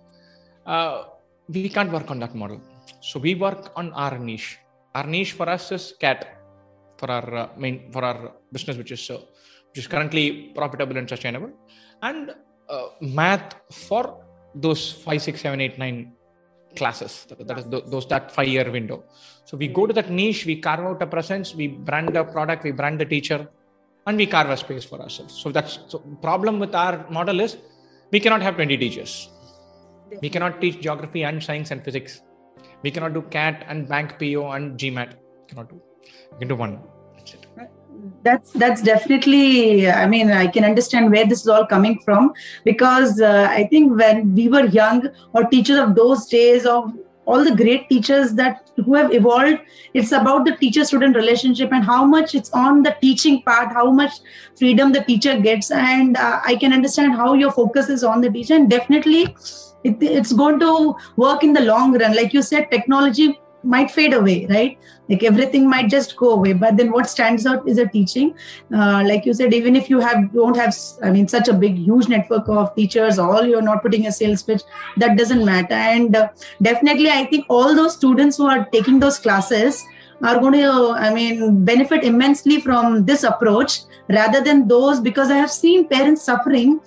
Uh, 0.65 1.05
we 1.47 1.69
can't 1.69 1.91
work 1.91 2.09
on 2.09 2.19
that 2.19 2.33
model. 2.35 2.59
So 3.01 3.19
we 3.19 3.35
work 3.35 3.71
on 3.75 3.91
our 3.93 4.17
niche. 4.17 4.59
Our 4.93 5.07
niche 5.07 5.33
for 5.33 5.49
us 5.49 5.71
is 5.71 5.93
CAT 5.99 6.35
for 6.97 7.11
our 7.11 7.35
uh, 7.35 7.49
main 7.57 7.91
for 7.91 8.03
our 8.03 8.33
business, 8.51 8.77
which 8.77 8.91
is 8.91 9.09
uh, 9.09 9.19
which 9.69 9.79
is 9.83 9.87
currently 9.87 10.51
profitable 10.55 10.97
and 10.97 11.07
sustainable, 11.07 11.51
and 12.01 12.31
uh, 12.69 12.87
math 13.01 13.55
for 13.71 14.23
those 14.53 14.91
five, 14.91 15.21
six, 15.21 15.41
seven, 15.41 15.59
eight, 15.61 15.77
nine 15.77 16.13
classes. 16.75 17.25
That, 17.29 17.47
that 17.47 17.59
is 17.59 17.65
those 17.69 18.07
that 18.07 18.31
five 18.31 18.47
year 18.47 18.69
window. 18.71 19.03
So 19.45 19.57
we 19.57 19.67
go 19.67 19.85
to 19.85 19.93
that 19.93 20.09
niche, 20.09 20.45
we 20.45 20.57
carve 20.61 20.81
out 20.81 21.01
a 21.01 21.07
presence, 21.07 21.53
we 21.53 21.67
brand 21.67 22.15
the 22.15 22.23
product, 22.23 22.63
we 22.63 22.71
brand 22.71 22.99
the 22.99 23.05
teacher, 23.05 23.47
and 24.07 24.17
we 24.17 24.25
carve 24.25 24.49
a 24.49 24.57
space 24.57 24.85
for 24.85 25.01
ourselves. 25.01 25.33
So 25.33 25.51
that's 25.51 25.79
so 25.87 25.99
problem 26.21 26.59
with 26.59 26.73
our 26.75 27.09
model 27.09 27.39
is 27.39 27.57
we 28.11 28.19
cannot 28.19 28.41
have 28.41 28.55
20 28.55 28.77
teachers. 28.77 29.29
We 30.21 30.29
cannot 30.29 30.61
teach 30.61 30.79
geography 30.81 31.23
and 31.23 31.43
science 31.43 31.71
and 31.71 31.83
physics. 31.83 32.21
We 32.83 32.91
cannot 32.91 33.13
do 33.13 33.21
CAT 33.23 33.65
and 33.67 33.87
bank 33.87 34.19
PO 34.19 34.51
and 34.51 34.77
GMAT. 34.79 35.13
We 35.13 35.47
cannot 35.47 35.69
do. 35.69 35.81
We 36.33 36.39
can 36.39 36.47
do 36.47 36.55
one. 36.55 36.79
That's 37.15 37.45
that's 38.23 38.51
that's 38.51 38.81
definitely 38.81 39.89
i 39.89 40.05
mean 40.05 40.31
i 40.31 40.45
can 40.45 40.63
understand 40.63 41.11
where 41.11 41.25
this 41.25 41.41
is 41.41 41.47
all 41.47 41.65
coming 41.65 41.99
from 42.05 42.33
because 42.63 43.21
uh, 43.21 43.47
i 43.49 43.63
think 43.71 43.97
when 43.97 44.35
we 44.35 44.47
were 44.47 44.65
young 44.65 45.07
or 45.33 45.43
teachers 45.45 45.79
of 45.79 45.95
those 45.95 46.27
days 46.27 46.65
of 46.65 46.91
all 47.25 47.43
the 47.43 47.55
great 47.55 47.87
teachers 47.89 48.33
that 48.33 48.69
who 48.85 48.93
have 48.93 49.13
evolved 49.13 49.59
it's 49.93 50.11
about 50.11 50.45
the 50.45 50.55
teacher 50.57 50.83
student 50.85 51.15
relationship 51.15 51.71
and 51.71 51.83
how 51.83 52.05
much 52.05 52.35
it's 52.35 52.51
on 52.51 52.83
the 52.83 52.95
teaching 53.01 53.41
part 53.43 53.71
how 53.71 53.89
much 53.91 54.19
freedom 54.57 54.91
the 54.91 55.03
teacher 55.03 55.39
gets. 55.39 55.71
And 55.71 56.17
uh, 56.17 56.41
i 56.45 56.55
can 56.55 56.73
understand 56.73 57.13
how 57.13 57.33
your 57.33 57.51
focus 57.51 57.89
is 57.89 58.03
on 58.03 58.21
the 58.21 58.29
teacher. 58.29 58.55
And 58.55 58.69
definitely 58.69 59.35
it, 59.83 59.97
it's 60.01 60.33
going 60.33 60.59
to 60.59 60.95
work 61.15 61.43
in 61.43 61.53
the 61.53 61.61
long 61.61 61.97
run. 61.97 62.15
Like 62.15 62.33
you 62.33 62.41
said 62.41 62.69
technology 62.71 63.39
might 63.65 63.91
fade 63.91 64.13
away 64.13 64.45
right? 64.49 64.77
Like 65.09 65.23
everything 65.23 65.69
might 65.69 65.89
just 65.89 66.15
go 66.15 66.31
away. 66.31 66.53
But 66.53 66.77
then 66.77 66.91
what 66.91 67.09
stands 67.09 67.45
out 67.45 67.67
is 67.67 67.77
a 67.77 67.87
teaching. 67.87 68.33
Uh, 68.73 69.03
like 69.05 69.25
you 69.25 69.33
said 69.33 69.53
even 69.53 69.75
if 69.75 69.89
you 69.89 69.99
have 69.99 70.33
don't 70.33 70.55
have 70.55 70.75
i 71.03 71.11
mean 71.11 71.27
such 71.27 71.47
a 71.47 71.53
big 71.53 71.75
huge 71.75 72.07
network 72.07 72.47
of 72.49 72.75
teachers 72.75 73.19
all 73.19 73.45
you're 73.45 73.61
not 73.61 73.81
putting 73.81 74.07
a 74.07 74.11
sales 74.11 74.43
pitch 74.43 74.63
that 74.97 75.17
doesn't 75.17 75.43
matter. 75.43 75.73
And 75.73 76.15
uh, 76.15 76.29
definitely 76.61 77.09
i 77.09 77.25
think 77.25 77.45
all 77.49 77.75
those 77.75 77.95
students 77.95 78.37
who 78.37 78.47
are 78.47 78.65
taking 78.65 78.99
those 78.99 79.19
classes 79.19 79.83
are 80.21 80.39
going 80.39 80.53
to 80.53 80.91
i 80.97 81.13
mean 81.13 81.63
benefit 81.65 82.03
immensely 82.03 82.61
from 82.61 83.05
this 83.05 83.23
approach 83.23 83.81
rather 84.09 84.41
than 84.41 84.67
those 84.67 84.99
because 84.99 85.29
i 85.29 85.37
have 85.37 85.51
seen 85.51 85.87
parents 85.87 86.23
suffering 86.23 86.79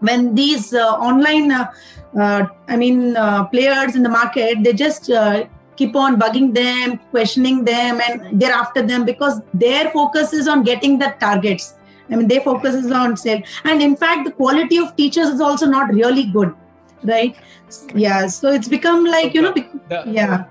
when 0.00 0.34
these 0.34 0.74
uh, 0.74 0.92
online 0.94 1.50
uh, 1.52 1.70
uh, 2.18 2.46
i 2.68 2.76
mean 2.76 3.16
uh, 3.16 3.44
players 3.44 3.96
in 3.96 4.02
the 4.02 4.08
market 4.08 4.62
they 4.62 4.72
just 4.72 5.10
keep 5.80 5.96
on 6.04 6.20
bugging 6.22 6.54
them, 6.60 6.98
questioning 7.10 7.64
them, 7.64 8.00
and 8.06 8.40
they're 8.40 8.56
after 8.62 8.82
them 8.92 9.04
because 9.10 9.42
their 9.64 9.90
focus 9.98 10.32
is 10.40 10.48
on 10.54 10.62
getting 10.70 10.98
the 11.02 11.12
targets. 11.26 11.74
I 12.10 12.16
mean, 12.16 12.28
their 12.28 12.40
focus 12.40 12.74
is 12.84 12.90
on 13.00 13.16
sale. 13.16 13.42
And 13.64 13.82
in 13.88 13.96
fact, 13.96 14.24
the 14.28 14.32
quality 14.32 14.78
of 14.84 14.94
teachers 14.96 15.28
is 15.28 15.40
also 15.40 15.66
not 15.66 15.92
really 16.00 16.24
good, 16.38 16.54
right? 17.04 17.36
Yeah. 17.94 18.26
So 18.26 18.52
it's 18.52 18.68
become 18.68 19.04
like, 19.16 19.34
you 19.34 19.42
know, 19.42 19.52
the, 19.52 19.66
yeah. 20.06 20.44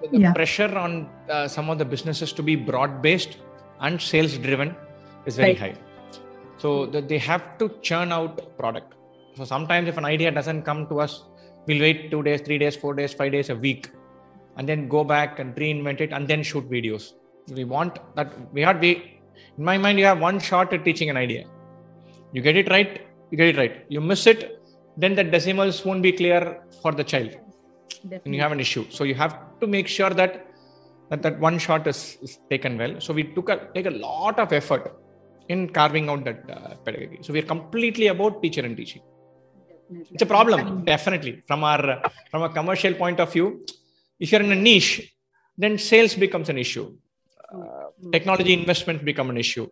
The, 0.00 0.08
the 0.08 0.18
yeah. 0.18 0.32
pressure 0.32 0.72
on 0.84 1.08
uh, 1.28 1.48
some 1.48 1.70
of 1.70 1.78
the 1.78 1.84
businesses 1.84 2.32
to 2.34 2.42
be 2.42 2.56
broad 2.56 3.02
based 3.02 3.38
and 3.80 4.00
sales 4.00 4.38
driven 4.38 4.76
is 5.26 5.36
very 5.36 5.50
right. 5.50 5.58
high. 5.58 5.74
So 6.58 6.86
the, 6.86 7.00
they 7.02 7.18
have 7.18 7.58
to 7.58 7.68
churn 7.82 8.12
out 8.12 8.56
product. 8.56 8.94
So 9.34 9.44
sometimes 9.44 9.88
if 9.88 9.98
an 9.98 10.04
idea 10.04 10.30
doesn't 10.30 10.62
come 10.62 10.86
to 10.86 11.00
us, 11.00 11.24
we'll 11.66 11.80
wait 11.80 12.10
two 12.12 12.22
days, 12.22 12.40
three 12.42 12.58
days, 12.58 12.76
four 12.76 12.94
days, 12.94 13.12
five 13.12 13.32
days, 13.32 13.50
a 13.50 13.56
week 13.56 13.90
and 14.56 14.68
then 14.68 14.88
go 14.88 15.04
back 15.04 15.38
and 15.38 15.54
reinvent 15.56 16.00
it 16.00 16.12
and 16.12 16.28
then 16.28 16.42
shoot 16.42 16.68
videos. 16.70 17.12
We 17.48 17.64
want 17.64 17.98
that 18.16 18.32
we 18.52 18.62
have 18.62 18.80
we 18.80 19.20
in 19.58 19.64
my 19.64 19.76
mind 19.78 19.98
you 19.98 20.04
have 20.04 20.20
one 20.20 20.38
shot 20.38 20.72
at 20.72 20.84
teaching 20.84 21.10
an 21.10 21.16
idea. 21.16 21.44
You 22.32 22.42
get 22.42 22.56
it 22.56 22.70
right, 22.70 23.06
you 23.30 23.36
get 23.36 23.48
it 23.48 23.56
right. 23.56 23.84
You 23.88 24.00
miss 24.00 24.26
it, 24.26 24.62
then 24.96 25.14
the 25.14 25.24
decimals 25.24 25.84
won't 25.84 26.02
be 26.02 26.12
clear 26.12 26.62
for 26.80 26.92
the 26.92 27.04
child. 27.04 27.30
Definitely. 27.30 28.20
And 28.24 28.34
you 28.34 28.40
have 28.40 28.52
an 28.52 28.60
issue. 28.60 28.86
So 28.90 29.04
you 29.04 29.14
have 29.14 29.36
to 29.60 29.66
make 29.66 29.88
sure 29.88 30.10
that 30.10 30.46
that, 31.10 31.22
that 31.22 31.38
one 31.38 31.58
shot 31.58 31.86
is, 31.86 32.18
is 32.22 32.38
taken 32.48 32.78
well. 32.78 33.00
So 33.00 33.12
we 33.12 33.24
took 33.24 33.48
a 33.48 33.68
take 33.74 33.86
a 33.86 33.90
lot 33.90 34.38
of 34.38 34.52
effort 34.52 34.96
in 35.48 35.68
carving 35.68 36.08
out 36.08 36.24
that 36.24 36.50
uh, 36.50 36.74
pedagogy. 36.84 37.18
So 37.22 37.32
we're 37.32 37.50
completely 37.54 38.06
about 38.08 38.42
teacher 38.42 38.62
and 38.62 38.76
teaching. 38.76 39.02
It's 40.10 40.22
a 40.22 40.26
problem, 40.26 40.84
definitely. 40.84 41.42
From 41.46 41.64
our 41.64 42.10
from 42.30 42.42
a 42.42 42.48
commercial 42.48 42.94
point 42.94 43.20
of 43.20 43.32
view, 43.32 43.64
if 44.22 44.30
you're 44.30 44.44
in 44.48 44.52
a 44.58 44.62
niche, 44.68 44.92
then 45.62 45.72
sales 45.90 46.14
becomes 46.24 46.48
an 46.54 46.58
issue. 46.64 46.86
Uh, 47.54 47.86
technology 48.16 48.52
investments 48.60 49.02
become 49.10 49.28
an 49.34 49.38
issue. 49.44 49.66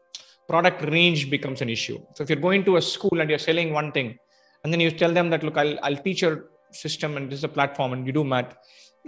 Product 0.52 0.80
range 0.96 1.22
becomes 1.34 1.60
an 1.64 1.70
issue. 1.76 1.98
So 2.14 2.24
if 2.24 2.28
you're 2.30 2.44
going 2.48 2.64
to 2.68 2.76
a 2.80 2.82
school 2.94 3.20
and 3.20 3.30
you're 3.30 3.44
selling 3.50 3.72
one 3.80 3.90
thing, 3.96 4.08
and 4.62 4.72
then 4.72 4.80
you 4.84 4.90
tell 5.02 5.12
them 5.18 5.30
that 5.32 5.42
look, 5.46 5.56
I'll 5.62 5.76
I'll 5.86 6.02
teach 6.06 6.22
your 6.26 6.36
system 6.82 7.16
and 7.16 7.30
this 7.30 7.38
is 7.40 7.44
a 7.50 7.52
platform 7.58 7.92
and 7.94 8.06
you 8.06 8.12
do 8.20 8.24
math, 8.32 8.50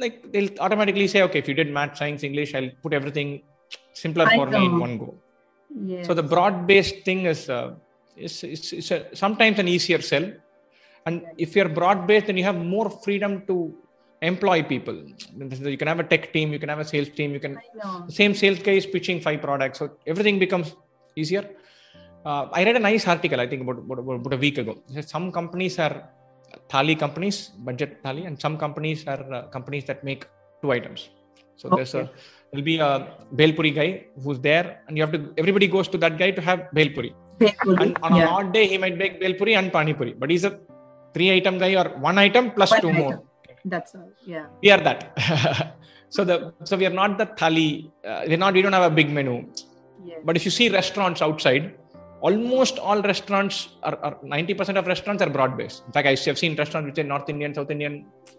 like 0.03 0.33
they'll 0.33 0.53
automatically 0.61 1.09
say, 1.15 1.23
okay, 1.27 1.41
if 1.41 1.49
you 1.49 1.57
did 1.61 1.71
math, 1.79 1.97
science, 1.97 2.23
English, 2.29 2.55
I'll 2.55 2.71
put 2.83 2.95
everything 3.01 3.43
simpler 4.05 4.27
I 4.27 4.37
for 4.37 4.47
me 4.47 4.65
in 4.65 4.79
one 4.87 4.97
go. 4.99 5.15
Yes. 5.93 6.07
So 6.07 6.15
the 6.15 6.23
broad-based 6.35 7.05
thing 7.05 7.27
is, 7.27 7.51
uh, 7.51 7.75
is, 8.17 8.45
is, 8.45 8.73
is 8.73 8.91
a, 8.91 8.99
sometimes 9.25 9.59
an 9.59 9.69
easier 9.69 10.01
sell. 10.01 10.31
And 11.07 11.27
if 11.37 11.57
you're 11.57 11.69
broad-based, 11.69 12.27
then 12.27 12.37
you 12.37 12.45
have 12.45 12.57
more 12.77 12.89
freedom 13.05 13.45
to 13.49 13.75
employ 14.31 14.63
people. 14.63 14.97
You 15.73 15.77
can 15.77 15.89
have 15.89 16.01
a 16.01 16.05
tech 16.13 16.33
team, 16.33 16.53
you 16.53 16.61
can 16.63 16.69
have 16.69 16.79
a 16.79 16.85
sales 16.85 17.11
team, 17.19 17.33
you 17.37 17.41
can 17.41 17.59
I 17.59 17.63
know. 17.81 18.07
the 18.07 18.17
same 18.21 18.35
sales 18.35 18.61
guy 18.61 18.77
is 18.83 18.87
pitching 18.87 19.21
five 19.21 19.41
products, 19.43 19.79
so 19.81 19.91
everything 20.07 20.39
becomes 20.39 20.75
easier. 21.17 21.45
Uh, 22.25 22.45
I 22.53 22.65
read 22.65 22.77
a 22.77 22.85
nice 22.91 23.07
article, 23.09 23.41
I 23.41 23.49
think 23.49 23.63
about, 23.63 23.79
about, 23.79 23.99
about 23.99 24.33
a 24.33 24.37
week 24.37 24.59
ago. 24.59 24.75
Some 25.15 25.33
companies 25.33 25.79
are 25.79 26.09
thali 26.73 26.99
companies, 26.99 27.51
budget 27.69 28.03
thali, 28.05 28.27
and 28.27 28.41
some 28.41 28.57
companies 28.57 29.07
are 29.07 29.23
uh, 29.35 29.43
companies 29.57 29.85
that 29.87 30.05
make 30.05 30.27
two 30.63 30.71
items. 30.71 31.11
So 31.57 31.69
there's 31.69 31.95
a 31.95 32.11
there'll 32.51 32.65
be 32.65 32.79
a 32.79 33.17
Belpuri 33.35 33.75
guy 33.75 34.07
who's 34.23 34.39
there, 34.39 34.83
and 34.87 34.97
you 34.97 35.03
have 35.05 35.13
to 35.13 35.21
everybody 35.37 35.67
goes 35.67 35.89
to 35.89 35.99
that 36.05 36.17
guy 36.23 36.31
to 36.31 36.41
have 36.41 36.61
Belpuri. 36.77 37.13
And 37.81 37.99
on 38.05 38.13
an 38.13 38.19
yeah. 38.19 38.29
odd 38.37 38.53
day, 38.53 38.67
he 38.73 38.79
might 38.79 38.97
make 38.97 39.21
Belpuri 39.21 39.57
and 39.59 39.73
Pani 39.73 39.95
Puri, 39.95 40.15
but 40.23 40.31
he's 40.31 40.45
a 40.45 40.61
three 41.15 41.31
item 41.33 41.59
guy 41.59 41.75
or 41.75 41.89
one 41.99 42.19
item 42.19 42.53
plus 42.53 42.71
One 42.71 42.81
two 42.81 42.91
item. 42.91 43.03
more 43.03 43.23
That's 43.65 43.95
all. 43.95 44.11
Yeah. 44.27 44.47
we 44.63 44.71
are 44.71 44.81
that 44.81 45.01
so 46.09 46.25
the 46.25 46.53
so 46.65 46.77
we 46.77 46.87
are 46.87 46.97
not 47.03 47.19
the 47.19 47.27
thali 47.41 47.91
uh, 48.11 48.23
we're 48.29 48.37
not 48.45 48.55
we 48.55 48.63
don't 48.63 48.73
have 48.81 48.91
a 48.93 48.95
big 49.01 49.11
menu 49.19 49.37
Yes. 50.05 50.19
but 50.25 50.37
if 50.39 50.45
you 50.45 50.51
see 50.51 50.69
restaurants 50.69 51.23
outside 51.23 51.65
almost 52.21 52.79
all 52.79 53.01
restaurants 53.03 53.57
are, 53.83 53.97
are 54.07 54.15
90% 54.25 54.77
of 54.81 54.87
restaurants 54.93 55.23
are 55.25 55.31
broad 55.37 55.57
based 55.61 55.85
in 55.87 55.93
fact 55.93 56.07
i 56.11 56.15
have 56.31 56.39
seen 56.43 56.57
restaurants 56.63 56.87
which 56.91 56.99
are 57.05 57.09
north 57.13 57.29
indian 57.35 57.55
south 57.59 57.71
indian 57.77 57.95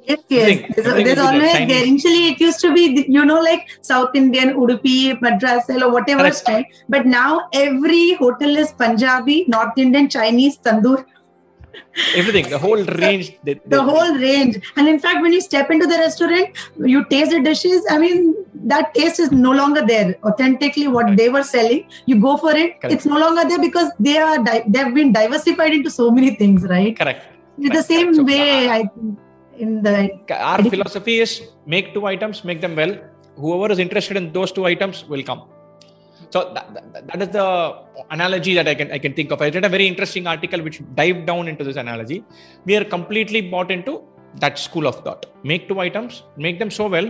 Yes, 0.05 0.19
yes. 0.27 0.41
Everything- 0.43 0.71
There's, 0.75 0.87
everything 0.87 1.05
there's 1.05 1.25
always 1.27 1.53
there. 1.71 1.85
Initially, 1.87 2.23
it 2.31 2.39
used 2.41 2.59
to 2.59 2.73
be, 2.73 3.05
you 3.07 3.23
know, 3.23 3.39
like 3.39 3.61
South 3.81 4.13
Indian, 4.21 4.49
Udupi, 4.61 5.21
Madras, 5.21 5.69
or 5.69 5.89
whatever 5.93 6.23
Correct. 6.23 6.35
style. 6.35 6.65
But 6.89 7.05
now 7.05 7.47
every 7.53 8.15
hotel 8.15 8.57
is 8.63 8.73
Punjabi, 8.73 9.45
North 9.47 9.77
Indian, 9.77 10.09
Chinese, 10.09 10.57
tandoor, 10.57 11.05
everything 12.15 12.49
the 12.49 12.57
whole 12.57 12.83
range 13.03 13.37
they, 13.43 13.55
the 13.65 13.81
whole 13.81 14.15
range. 14.17 14.59
And 14.75 14.87
in 14.87 14.99
fact, 14.99 15.21
when 15.21 15.33
you 15.33 15.41
step 15.41 15.71
into 15.71 15.87
the 15.87 15.97
restaurant, 15.97 16.49
you 16.77 17.03
taste 17.05 17.31
the 17.31 17.41
dishes. 17.41 17.85
I 17.89 17.97
mean, 17.97 18.35
that 18.73 18.93
taste 18.93 19.19
is 19.19 19.31
no 19.31 19.51
longer 19.51 19.85
there. 19.85 20.15
Authentically, 20.23 20.87
what 20.87 21.15
they 21.17 21.29
were 21.29 21.43
selling, 21.43 21.87
you 22.05 22.19
go 22.21 22.37
for 22.37 22.55
it. 22.55 22.79
Correct. 22.81 22.93
It's 22.93 23.05
no 23.05 23.17
longer 23.17 23.47
there 23.47 23.59
because 23.59 23.91
they 23.99 24.17
are 24.17 24.37
di- 24.43 24.63
they 24.67 24.79
have 24.79 24.93
been 24.93 25.11
diversified 25.11 25.73
into 25.73 25.89
so 25.89 26.11
many 26.11 26.35
things, 26.35 26.63
right? 26.63 26.97
correct 26.97 27.27
It's 27.59 27.75
the 27.75 27.83
same. 27.83 28.13
So, 28.13 28.23
way. 28.23 28.67
uh, 28.67 28.73
I 28.73 28.81
think 28.83 29.19
in 29.57 29.83
the 29.83 29.95
our 30.35 30.63
philosophy 30.63 31.19
is 31.19 31.41
make 31.65 31.93
two 31.93 32.05
items 32.05 32.43
make 32.43 32.59
them 32.61 32.75
well 32.75 32.93
whoever 33.35 33.71
is 33.71 33.79
interested 33.79 34.17
in 34.17 34.31
those 34.37 34.51
two 34.51 34.65
items 34.65 35.05
will 35.11 35.23
come 35.23 35.43
so 36.33 36.39
that, 36.55 36.67
that, 36.93 37.07
that 37.09 37.21
is 37.25 37.29
the 37.37 37.47
analogy 38.15 38.53
that 38.59 38.67
i 38.71 38.75
can 38.79 38.89
i 38.97 38.99
can 39.03 39.13
think 39.17 39.31
of 39.33 39.41
i 39.45 39.49
read 39.55 39.65
a 39.69 39.73
very 39.75 39.87
interesting 39.91 40.25
article 40.33 40.61
which 40.67 40.79
dived 41.01 41.25
down 41.29 41.47
into 41.51 41.63
this 41.67 41.77
analogy 41.85 42.19
we 42.67 42.75
are 42.79 42.85
completely 42.95 43.41
bought 43.53 43.71
into 43.77 43.93
that 44.43 44.57
school 44.65 44.87
of 44.91 44.97
thought 45.05 45.25
make 45.51 45.63
two 45.69 45.79
items 45.87 46.23
make 46.47 46.57
them 46.63 46.71
so 46.79 46.87
well 46.95 47.09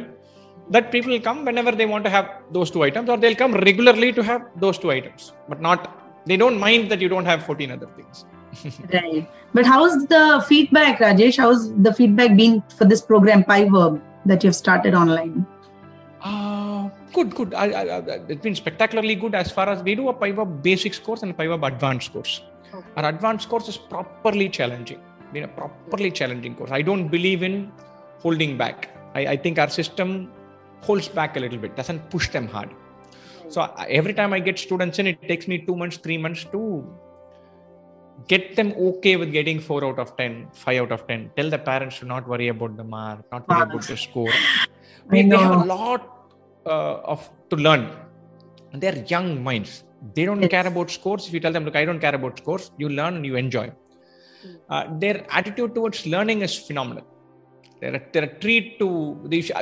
that 0.76 0.86
people 0.94 1.12
will 1.14 1.26
come 1.30 1.40
whenever 1.50 1.72
they 1.80 1.88
want 1.94 2.04
to 2.08 2.12
have 2.18 2.28
those 2.58 2.70
two 2.74 2.84
items 2.90 3.10
or 3.14 3.18
they'll 3.22 3.42
come 3.44 3.54
regularly 3.70 4.12
to 4.20 4.24
have 4.32 4.44
those 4.64 4.78
two 4.84 4.92
items 4.98 5.34
but 5.52 5.62
not 5.68 5.82
they 6.30 6.38
don't 6.44 6.60
mind 6.68 6.90
that 6.92 7.02
you 7.04 7.10
don't 7.16 7.30
have 7.34 7.42
14 7.46 7.72
other 7.78 7.90
things 7.98 8.26
Right. 8.94 9.30
But 9.54 9.66
how's 9.66 10.06
the 10.08 10.44
feedback, 10.48 11.00
Rajesh? 11.00 11.38
How's 11.38 11.74
the 11.76 11.94
feedback 11.94 12.36
been 12.36 12.64
for 12.78 12.86
this 12.86 13.02
program, 13.02 13.44
PyVerb, 13.44 14.02
that 14.26 14.44
you've 14.44 14.56
started 14.56 14.94
online? 14.94 15.46
Uh, 16.22 16.90
good, 17.14 17.36
good. 17.36 17.54
I, 17.54 17.66
I, 17.68 17.82
I- 17.98 18.22
it's 18.28 18.42
been 18.42 18.56
spectacularly 18.56 19.16
good 19.16 19.36
as 19.36 19.52
far 19.52 19.70
as 19.70 19.82
we 19.84 19.96
do 19.96 20.10
a 20.10 20.14
PyVerb 20.14 20.62
basics 20.64 21.00
course 21.00 21.22
and 21.24 21.32
a 21.32 21.34
PyVerb 21.34 21.66
advanced 21.68 22.12
course. 22.14 22.42
Okay. 22.74 22.88
Our 22.98 23.10
advanced 23.10 23.50
course 23.50 23.68
is 23.70 23.78
properly 23.78 24.50
challenging, 24.50 25.00
been 25.32 25.44
a 25.44 25.48
properly 25.48 26.12
challenging 26.12 26.56
course. 26.56 26.72
I 26.72 26.82
don't 26.82 27.08
believe 27.08 27.44
in 27.44 27.72
holding 28.20 28.58
back. 28.58 28.90
I, 29.16 29.22
I 29.28 29.38
think 29.38 29.60
our 29.60 29.70
system 29.70 30.32
holds 30.82 31.08
back 31.08 31.38
a 31.38 31.40
little 31.40 31.58
bit, 31.60 31.76
doesn't 31.76 32.10
push 32.10 32.30
them 32.30 32.48
hard. 32.48 32.70
So 33.50 33.62
every 33.88 34.14
time 34.14 34.34
I 34.34 34.40
get 34.40 34.58
students 34.58 34.98
in, 35.00 35.08
it 35.08 35.22
takes 35.28 35.48
me 35.48 35.60
two 35.60 35.76
months, 35.76 35.98
three 35.98 36.18
months 36.18 36.46
to 36.46 36.62
get 38.28 38.56
them 38.56 38.74
okay 38.78 39.16
with 39.16 39.32
getting 39.32 39.60
four 39.60 39.84
out 39.86 40.00
of 40.00 40.16
10, 40.18 40.48
five 40.54 40.82
out 40.82 40.92
of 40.92 41.08
10. 41.08 41.32
Tell 41.36 41.50
the 41.50 41.58
parents 41.60 42.00
to 42.00 42.06
not 42.06 42.28
worry 42.28 42.48
about 42.48 42.78
the 42.78 42.84
mark, 42.84 43.26
not 43.32 43.48
worry 43.48 43.62
about 43.64 43.84
the 43.88 43.98
score. 43.98 44.32
We, 45.10 45.24
they 45.24 45.38
have 45.38 45.62
a 45.62 45.66
lot 45.66 46.13
uh, 46.66 47.14
of 47.14 47.30
to 47.50 47.56
learn. 47.56 47.90
And 48.72 48.82
they're 48.82 49.04
young 49.08 49.44
minds. 49.44 49.84
They 50.16 50.26
don't 50.26 50.42
Yes. 50.42 50.52
care 50.52 50.68
about 50.68 50.90
scores. 50.92 51.28
If 51.28 51.34
you 51.34 51.40
tell 51.40 51.52
them, 51.52 51.66
look, 51.66 51.76
I 51.76 51.86
don't 51.86 52.00
care 52.00 52.16
about 52.16 52.38
scores, 52.40 52.72
you 52.78 52.90
learn 52.90 53.16
and 53.18 53.26
you 53.26 53.36
enjoy. 53.36 53.72
Uh, 54.70 54.86
their 55.00 55.26
attitude 55.30 55.74
towards 55.76 56.06
learning 56.06 56.42
is 56.42 56.58
phenomenal. 56.58 57.06
They're 57.80 57.96
a, 57.96 58.02
they're 58.12 58.24
a 58.24 58.40
treat 58.40 58.80
to. 58.80 58.88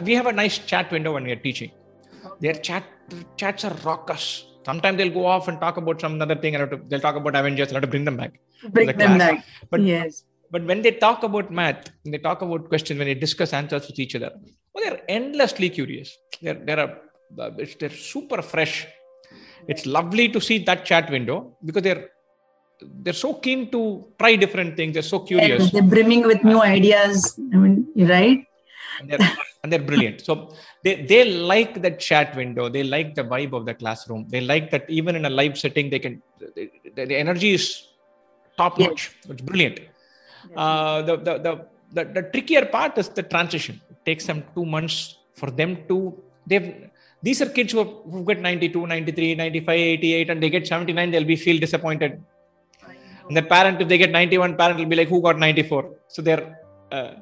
We 0.04 0.14
have 0.14 0.28
a 0.28 0.32
nice 0.32 0.58
chat 0.60 0.92
window 0.92 1.14
when 1.14 1.24
we 1.24 1.32
are 1.32 1.44
teaching. 1.48 1.72
Their 2.40 2.54
chat 2.54 2.84
chats 3.36 3.64
are 3.66 3.76
raucous. 3.84 4.46
Sometimes 4.66 4.98
they'll 4.98 5.14
go 5.14 5.26
off 5.26 5.48
and 5.48 5.60
talk 5.60 5.78
about 5.78 6.00
some 6.02 6.22
other 6.22 6.36
thing, 6.36 6.56
and 6.56 6.62
have 6.62 6.70
to, 6.72 6.80
they'll 6.88 7.00
talk 7.00 7.16
about 7.16 7.36
Avengers. 7.36 7.72
I 7.72 7.76
have 7.76 7.82
to 7.82 7.88
bring 7.88 8.06
them 8.06 8.18
back. 8.18 8.40
Bring 8.70 8.88
the 8.88 8.94
them 8.94 9.18
back. 9.18 9.46
But 9.70 9.82
yes. 9.82 10.24
But 10.52 10.64
when 10.66 10.82
they 10.82 10.92
talk 10.92 11.24
about 11.24 11.52
math, 11.52 11.90
when 12.04 12.12
they 12.12 12.18
talk 12.18 12.42
about 12.42 12.68
questions, 12.68 12.98
when 12.98 13.08
they 13.08 13.14
discuss 13.14 13.54
answers 13.54 13.88
with 13.88 14.00
each 14.00 14.16
other, 14.16 14.32
well, 14.74 14.84
they're 14.84 15.02
endlessly 15.08 15.70
curious. 15.70 16.18
They're 16.42 16.62
they're 16.66 16.80
a, 16.80 16.98
uh, 17.40 17.52
it's, 17.58 17.76
they're 17.76 17.90
super 17.90 18.42
fresh. 18.42 18.88
It's 19.68 19.86
lovely 19.86 20.28
to 20.30 20.42
see 20.42 20.60
that 20.66 20.86
chat 20.86 21.10
window 21.10 21.58
because 21.64 21.84
they're 21.84 22.10
they're 23.04 23.14
so 23.14 23.36
keen 23.36 23.72
to 23.72 24.08
try 24.20 24.36
different 24.36 24.76
things. 24.76 24.94
They're 24.94 25.12
so 25.16 25.20
curious 25.20 25.64
Yes, 25.64 25.72
they're 25.72 25.84
brimming 25.84 26.24
with 26.28 26.44
new 26.44 26.62
ideas. 26.62 27.40
I 27.54 27.58
mean, 27.58 27.88
right? 27.96 28.46
and 29.00 29.10
they're, 29.10 29.20
and 29.64 29.72
they're 29.72 29.88
brilliant. 29.92 30.22
So 30.22 30.54
they 30.84 31.06
they 31.06 31.26
like 31.26 31.82
the 31.82 31.92
chat 31.92 32.36
window. 32.36 32.70
They 32.70 32.84
like 32.84 33.16
the 33.16 33.24
vibe 33.24 33.54
of 33.54 33.66
the 33.66 33.74
classroom. 33.74 34.28
They 34.30 34.42
like 34.42 34.72
that 34.72 34.90
even 34.90 35.16
in 35.16 35.26
a 35.26 35.30
live 35.30 35.58
setting, 35.58 35.90
they 35.90 36.00
can 36.00 36.22
the, 36.40 36.70
the, 36.96 37.06
the 37.06 37.16
energy 37.16 37.54
is 37.54 37.88
top 38.58 38.78
notch. 38.78 39.12
It's 39.30 39.42
brilliant. 39.42 39.80
Uh, 40.56 41.02
the, 41.02 41.18
the, 41.18 41.68
the, 41.94 42.04
the, 42.06 42.22
trickier 42.34 42.66
part 42.66 42.98
is 42.98 43.10
the 43.10 43.24
transition. 43.24 43.80
It 43.90 44.06
takes 44.06 44.26
them 44.26 44.44
two 44.56 44.66
months 44.66 45.18
for 45.34 45.50
them 45.52 45.78
to, 45.88 46.18
they've, 46.48 46.90
these 47.22 47.42
are 47.42 47.50
kids 47.50 47.72
who, 47.74 47.80
have, 47.80 47.92
who 48.10 48.24
get 48.26 48.40
92, 48.40 48.88
93, 48.88 49.36
95, 49.36 49.70
88, 49.70 50.30
and 50.30 50.44
they 50.44 50.50
get 50.50 50.68
79, 50.68 51.12
they'll 51.12 51.24
be 51.24 51.36
feel 51.36 51.60
disappointed. 51.60 52.22
And 53.28 53.38
the 53.38 53.44
parent, 53.44 53.82
if 53.82 53.88
they 53.88 53.98
get 53.98 54.12
91, 54.12 54.58
parent 54.58 54.80
will 54.80 54.86
be 54.86 54.96
like, 54.96 55.08
who 55.08 55.22
got 55.22 55.38
94? 55.38 55.90
So 56.08 56.22
they're, 56.22 56.60
uh, 56.92 57.14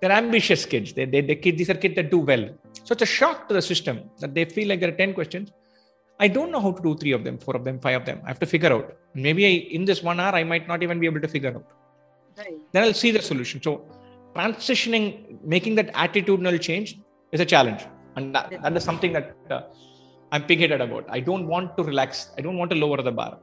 they're 0.00 0.12
ambitious 0.12 0.64
kids. 0.64 0.92
They, 0.92 1.04
they, 1.04 1.20
they 1.20 1.36
kid, 1.36 1.58
these 1.58 1.70
are 1.70 1.74
kids 1.74 1.96
that 1.96 2.10
do 2.10 2.18
well. 2.18 2.48
So 2.84 2.92
it's 2.92 3.02
a 3.02 3.06
shock 3.06 3.48
to 3.48 3.54
the 3.54 3.62
system 3.62 4.10
that 4.20 4.34
they 4.34 4.44
feel 4.44 4.68
like 4.68 4.80
there 4.80 4.90
are 4.90 4.96
10 4.96 5.14
questions. 5.14 5.50
I 6.20 6.28
don't 6.28 6.50
know 6.50 6.60
how 6.60 6.72
to 6.72 6.82
do 6.82 6.96
three 6.96 7.12
of 7.12 7.24
them, 7.24 7.38
four 7.38 7.56
of 7.56 7.64
them, 7.64 7.78
five 7.78 8.00
of 8.00 8.06
them. 8.06 8.20
I 8.24 8.28
have 8.28 8.40
to 8.40 8.46
figure 8.46 8.72
out. 8.72 8.96
Maybe 9.14 9.46
I, 9.46 9.74
in 9.74 9.84
this 9.84 10.02
one 10.02 10.20
hour, 10.20 10.34
I 10.34 10.44
might 10.44 10.66
not 10.66 10.82
even 10.82 10.98
be 11.00 11.06
able 11.06 11.20
to 11.20 11.28
figure 11.28 11.54
out 11.54 11.64
then 12.72 12.84
I'll 12.84 12.94
see 12.94 13.10
the 13.10 13.22
solution. 13.22 13.62
So 13.62 13.84
transitioning, 14.34 15.42
making 15.44 15.74
that 15.76 15.92
attitudinal 15.94 16.60
change 16.60 17.00
is 17.32 17.40
a 17.40 17.44
challenge. 17.44 17.84
And 18.16 18.34
that, 18.34 18.50
that 18.62 18.76
is 18.76 18.84
something 18.84 19.12
that 19.12 19.36
uh, 19.50 19.62
I'm 20.32 20.44
pig-headed 20.44 20.80
about. 20.80 21.06
I 21.08 21.20
don't 21.20 21.46
want 21.46 21.76
to 21.76 21.82
relax. 21.84 22.30
I 22.36 22.40
don't 22.40 22.58
want 22.58 22.70
to 22.72 22.76
lower 22.76 23.00
the 23.02 23.12
bar. 23.12 23.38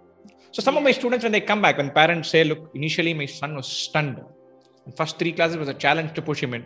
So 0.52 0.62
some 0.62 0.78
of 0.78 0.84
my 0.84 0.92
students, 0.92 1.24
when 1.24 1.32
they 1.32 1.42
come 1.42 1.62
back, 1.62 1.78
when 1.78 1.90
parents 1.92 2.30
say, 2.30 2.44
look, 2.44 2.72
initially 2.74 3.14
my 3.14 3.26
son 3.26 3.56
was 3.56 3.68
stunned. 3.68 4.22
First 4.96 5.20
three 5.20 5.34
classes 5.34 5.58
was 5.58 5.68
a 5.68 5.74
challenge 5.74 6.14
to 6.14 6.22
push 6.22 6.42
him 6.42 6.54
in. 6.54 6.66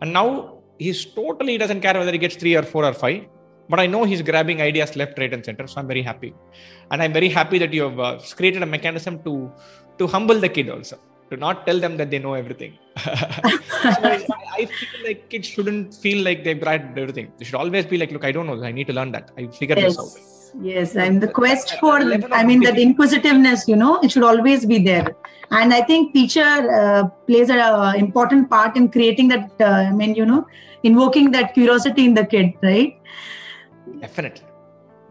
And 0.00 0.12
now 0.12 0.58
he's 0.78 1.04
totally 1.04 1.58
doesn't 1.58 1.80
care 1.80 1.94
whether 1.94 2.12
he 2.12 2.18
gets 2.18 2.36
three 2.36 2.54
or 2.54 2.62
four 2.62 2.84
or 2.84 2.92
five. 2.92 3.24
But 3.70 3.80
I 3.80 3.86
know 3.86 4.04
he's 4.04 4.22
grabbing 4.22 4.62
ideas 4.62 4.96
left, 4.96 5.18
right, 5.18 5.32
and 5.32 5.44
center. 5.44 5.66
So 5.66 5.80
I'm 5.80 5.86
very 5.86 6.02
happy. 6.02 6.34
And 6.90 7.02
I'm 7.02 7.12
very 7.12 7.28
happy 7.28 7.58
that 7.58 7.72
you 7.72 7.82
have 7.82 7.98
uh, 7.98 8.18
created 8.36 8.62
a 8.62 8.66
mechanism 8.66 9.22
to 9.24 9.52
to 9.98 10.06
humble 10.06 10.38
the 10.38 10.48
kid 10.48 10.70
also 10.70 10.96
to 11.30 11.36
not 11.36 11.66
tell 11.66 11.78
them 11.78 11.96
that 11.96 12.10
they 12.10 12.18
know 12.18 12.34
everything. 12.34 12.78
so 12.98 13.10
I, 13.12 14.26
I 14.58 14.66
feel 14.66 15.06
like 15.06 15.28
kids 15.28 15.46
shouldn't 15.46 15.94
feel 15.94 16.24
like 16.24 16.44
they've 16.44 16.60
grabbed 16.60 16.98
everything. 16.98 17.32
They 17.38 17.44
should 17.44 17.54
always 17.56 17.86
be 17.86 17.98
like, 17.98 18.10
look, 18.10 18.24
I 18.24 18.32
don't 18.32 18.46
know. 18.46 18.62
I 18.62 18.72
need 18.72 18.86
to 18.88 18.92
learn 18.92 19.12
that. 19.12 19.30
I 19.36 19.46
figured 19.46 19.78
this 19.78 19.98
out. 19.98 20.10
Yes. 20.54 20.94
yes 20.94 20.96
i'm 20.96 21.20
the 21.20 21.28
quest 21.28 21.74
for 21.78 21.96
i 22.32 22.42
mean 22.42 22.60
that 22.60 22.78
inquisitiveness 22.78 23.68
you 23.68 23.76
know 23.76 24.00
it 24.00 24.10
should 24.10 24.22
always 24.22 24.64
be 24.64 24.78
there 24.78 25.14
and 25.50 25.74
i 25.74 25.82
think 25.82 26.14
teacher 26.14 26.52
uh, 26.78 27.06
plays 27.26 27.50
an 27.50 27.58
uh, 27.58 27.92
important 27.96 28.48
part 28.48 28.74
in 28.74 28.88
creating 28.88 29.28
that 29.28 29.50
uh, 29.60 29.88
i 29.88 29.92
mean 29.92 30.14
you 30.14 30.24
know 30.24 30.46
invoking 30.84 31.30
that 31.30 31.52
curiosity 31.52 32.06
in 32.06 32.14
the 32.14 32.24
kid 32.24 32.54
right 32.62 32.98
definitely 34.00 34.46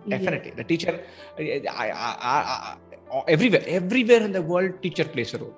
definitely 0.07 0.49
yeah. 0.49 0.55
the 0.55 0.63
teacher 0.63 0.99
I, 1.37 1.61
I, 1.69 1.87
I, 2.31 2.75
everywhere 3.27 3.63
everywhere 3.67 4.21
in 4.21 4.31
the 4.31 4.41
world 4.41 4.73
teacher 4.81 5.05
plays 5.05 5.33
a 5.33 5.37
role. 5.37 5.55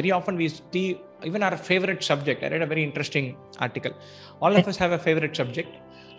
Very 0.00 0.10
often 0.10 0.36
we 0.36 0.48
see 0.48 1.00
even 1.24 1.42
our 1.42 1.56
favorite 1.56 2.02
subject. 2.02 2.42
I 2.44 2.48
read 2.48 2.62
a 2.62 2.66
very 2.66 2.82
interesting 2.82 3.36
article. 3.58 3.92
All 4.40 4.54
of 4.54 4.66
us 4.66 4.76
have 4.76 4.92
a 4.92 4.98
favorite 4.98 5.36
subject. 5.36 5.68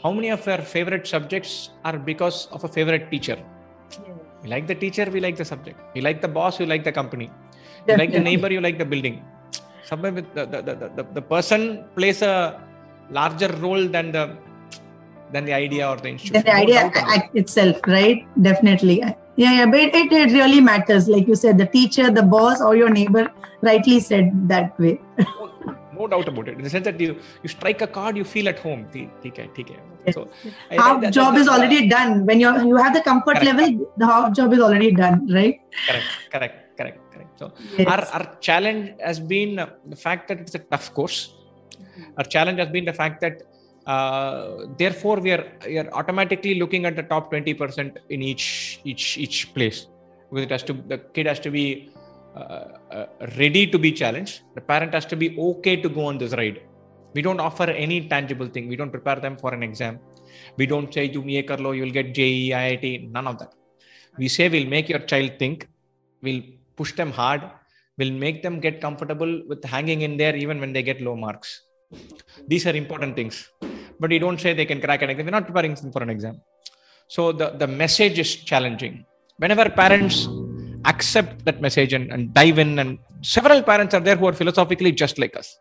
How 0.03 0.11
many 0.11 0.29
of 0.29 0.47
our 0.47 0.61
favorite 0.61 1.07
subjects 1.07 1.71
are 1.83 1.97
because 1.97 2.47
of 2.47 2.63
a 2.63 2.67
favorite 2.67 3.09
teacher? 3.11 3.37
We 4.43 4.49
like 4.49 4.67
the 4.67 4.75
teacher 4.75 5.05
we 5.11 5.19
like 5.19 5.35
the 5.35 5.45
subject. 5.45 5.79
We 5.93 6.01
like 6.01 6.21
the 6.21 6.27
boss 6.27 6.59
we 6.59 6.65
like 6.65 6.83
the 6.83 6.91
company. 6.91 7.29
You 7.87 7.97
like 7.97 8.11
the 8.11 8.19
neighbor 8.19 8.51
you 8.51 8.61
like 8.61 8.77
the 8.77 8.85
building. 8.85 9.23
Somewhere 9.83 10.13
with 10.13 10.33
the, 10.33 10.45
the, 10.45 10.61
the, 10.61 10.75
the, 10.97 11.03
the 11.13 11.21
person 11.21 11.85
plays 11.95 12.21
a 12.21 12.61
larger 13.09 13.49
role 13.57 13.87
than 13.87 14.11
the 14.11 14.37
than 15.31 15.45
the 15.45 15.53
idea 15.53 15.87
or 15.87 15.97
the 15.97 16.09
institution. 16.09 16.43
the 16.45 16.53
idea 16.53 16.91
itself, 17.33 17.77
right? 17.87 18.27
Definitely. 18.41 19.03
Yeah, 19.39 19.53
yeah, 19.57 19.67
but 19.67 19.79
it, 19.79 20.11
it 20.11 20.31
really 20.33 20.59
matters. 20.59 21.07
Like 21.07 21.27
you 21.27 21.35
said, 21.35 21.57
the 21.57 21.65
teacher, 21.65 22.11
the 22.11 22.23
boss, 22.23 22.61
or 22.61 22.75
your 22.75 22.89
neighbor 22.89 23.31
rightly 23.61 23.99
said 24.01 24.31
that 24.49 24.77
way. 24.77 24.99
no, 25.97 26.07
doubt 26.07 26.27
about 26.27 26.49
it. 26.49 26.57
In 26.57 26.63
the 26.63 26.69
sense 26.69 26.83
that 26.89 26.99
you 26.99 27.15
you 27.43 27.49
strike 27.53 27.81
a 27.81 27.87
card, 27.87 28.17
you 28.17 28.25
feel 28.25 28.49
at 28.49 28.59
home. 28.59 28.81
Okay, 28.95 29.09
yes. 29.25 30.15
So 30.17 30.27
half 30.71 31.05
I, 31.05 31.11
job 31.19 31.37
is 31.37 31.47
already 31.47 31.87
done. 31.87 32.25
When 32.25 32.41
you 32.41 32.51
you 32.71 32.75
have 32.75 32.93
the 32.93 33.03
comfort 33.09 33.39
correct. 33.39 33.45
level, 33.45 33.93
the 34.03 34.11
half 34.11 34.33
job 34.41 34.57
is 34.57 34.65
already 34.67 34.91
done, 34.91 35.25
right? 35.37 35.61
Correct, 35.87 36.11
correct, 36.35 36.77
correct, 36.81 36.99
correct. 37.13 37.39
So 37.39 37.51
yes. 37.77 37.87
our, 37.87 38.05
our 38.19 38.35
challenge 38.49 38.91
has 38.99 39.21
been 39.21 39.55
the 39.95 40.01
fact 40.05 40.27
that 40.27 40.41
it's 40.41 40.55
a 40.55 40.63
tough 40.75 40.93
course. 40.93 41.21
Mm-hmm. 41.29 42.11
Our 42.17 42.25
challenge 42.37 42.59
has 42.59 42.69
been 42.77 42.83
the 42.91 42.97
fact 43.01 43.21
that 43.21 43.43
uh, 43.93 44.67
therefore 44.77 45.17
we 45.25 45.31
are, 45.35 45.45
we 45.65 45.77
are 45.81 45.89
automatically 45.99 46.55
looking 46.61 46.85
at 46.85 46.95
the 46.95 47.05
top 47.13 47.31
20% 47.31 47.97
in 48.15 48.21
each 48.31 48.47
each 48.83 49.05
each 49.17 49.37
place. 49.55 49.79
Because 50.29 50.43
it 50.47 50.51
has 50.55 50.63
to 50.69 50.73
the 50.91 50.97
kid 51.15 51.25
has 51.31 51.39
to 51.47 51.51
be 51.57 51.65
uh, 52.35 52.65
uh, 52.97 53.05
ready 53.41 53.63
to 53.73 53.79
be 53.85 53.91
challenged. 54.01 54.35
The 54.57 54.61
parent 54.71 54.93
has 54.97 55.07
to 55.13 55.15
be 55.23 55.29
okay 55.49 55.75
to 55.85 55.89
go 55.97 56.05
on 56.11 56.17
this 56.23 56.33
ride. 56.41 56.59
We 57.15 57.23
don't 57.27 57.41
offer 57.47 57.67
any 57.85 57.97
tangible 58.13 58.49
thing. 58.55 58.67
We 58.73 58.75
don't 58.81 58.91
prepare 58.97 59.19
them 59.25 59.37
for 59.43 59.53
an 59.57 59.63
exam. 59.69 59.99
We 60.57 60.67
don't 60.73 60.93
say 60.93 61.05
you 61.15 61.23
ye 61.35 61.41
kar 61.49 61.57
lo 61.65 61.71
you'll 61.79 61.95
get 61.99 62.13
JEE 62.19 62.51
IIT 62.63 63.11
none 63.17 63.27
of 63.31 63.39
that. 63.39 63.53
We 64.19 64.27
say 64.35 64.49
we'll 64.49 64.71
make 64.75 64.87
your 64.93 65.03
child 65.13 65.39
think. 65.39 65.67
We'll 66.21 66.43
push 66.75 66.93
them 67.01 67.11
hard. 67.21 67.41
We'll 67.97 68.17
make 68.25 68.43
them 68.43 68.59
get 68.67 68.79
comfortable 68.85 69.33
with 69.47 69.63
hanging 69.75 70.01
in 70.07 70.15
there 70.21 70.35
even 70.43 70.59
when 70.59 70.73
they 70.73 70.83
get 70.91 71.01
low 71.01 71.15
marks. 71.15 71.49
These 72.47 72.67
are 72.67 72.75
important 72.83 73.15
things 73.15 73.49
but 73.99 74.11
you 74.11 74.19
don't 74.25 74.39
say 74.39 74.53
they 74.53 74.65
can 74.65 74.81
crack 74.81 75.01
an 75.01 75.09
exam. 75.09 75.25
We're 75.25 75.37
not 75.39 75.47
preparing 75.47 75.75
them 75.75 75.91
for 75.91 76.01
an 76.03 76.09
exam. 76.09 76.41
So 77.07 77.31
the, 77.31 77.49
the 77.61 77.67
message 77.67 78.17
is 78.19 78.35
challenging. 78.35 79.05
Whenever 79.37 79.69
parents 79.69 80.27
accept 80.85 81.43
that 81.45 81.61
message 81.61 81.93
and, 81.93 82.11
and 82.13 82.33
dive 82.33 82.57
in 82.59 82.79
and 82.79 82.99
several 83.21 83.61
parents 83.61 83.93
are 83.93 83.99
there 83.99 84.15
who 84.15 84.27
are 84.27 84.33
philosophically 84.33 84.91
just 84.91 85.17
like 85.19 85.35
us. 85.35 85.57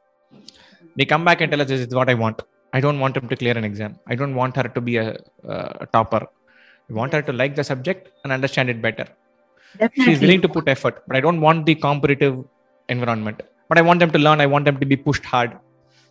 They 0.96 1.04
come 1.04 1.24
back 1.24 1.40
and 1.40 1.50
tell 1.50 1.60
us 1.60 1.68
this 1.68 1.80
is 1.86 1.94
what 1.94 2.08
i 2.08 2.14
want. 2.14 2.42
I 2.72 2.80
don't 2.80 3.00
want 3.00 3.16
him 3.16 3.28
to 3.28 3.36
clear 3.36 3.56
an 3.56 3.64
exam. 3.64 3.98
I 4.06 4.14
don't 4.14 4.34
want 4.34 4.56
her 4.56 4.64
to 4.64 4.80
be 4.80 4.96
a, 4.96 5.16
a 5.44 5.86
topper. 5.86 6.26
I 6.90 6.92
want 6.92 7.12
her 7.12 7.22
to 7.22 7.32
like 7.32 7.54
the 7.56 7.64
subject 7.64 8.10
and 8.22 8.32
understand 8.32 8.68
it 8.70 8.80
better. 8.82 9.06
Definitely. 9.78 10.04
she's 10.04 10.20
willing 10.20 10.40
to 10.40 10.48
put 10.48 10.66
effort 10.66 11.02
but 11.06 11.14
i 11.14 11.20
don't 11.20 11.42
want 11.42 11.66
the 11.66 11.74
competitive 11.74 12.36
environment. 12.88 13.42
But 13.68 13.78
i 13.78 13.82
want 13.82 14.00
them 14.00 14.10
to 14.10 14.18
learn. 14.18 14.40
I 14.40 14.46
want 14.46 14.64
them 14.64 14.78
to 14.80 14.86
be 14.86 14.96
pushed 14.96 15.24
hard 15.24 15.58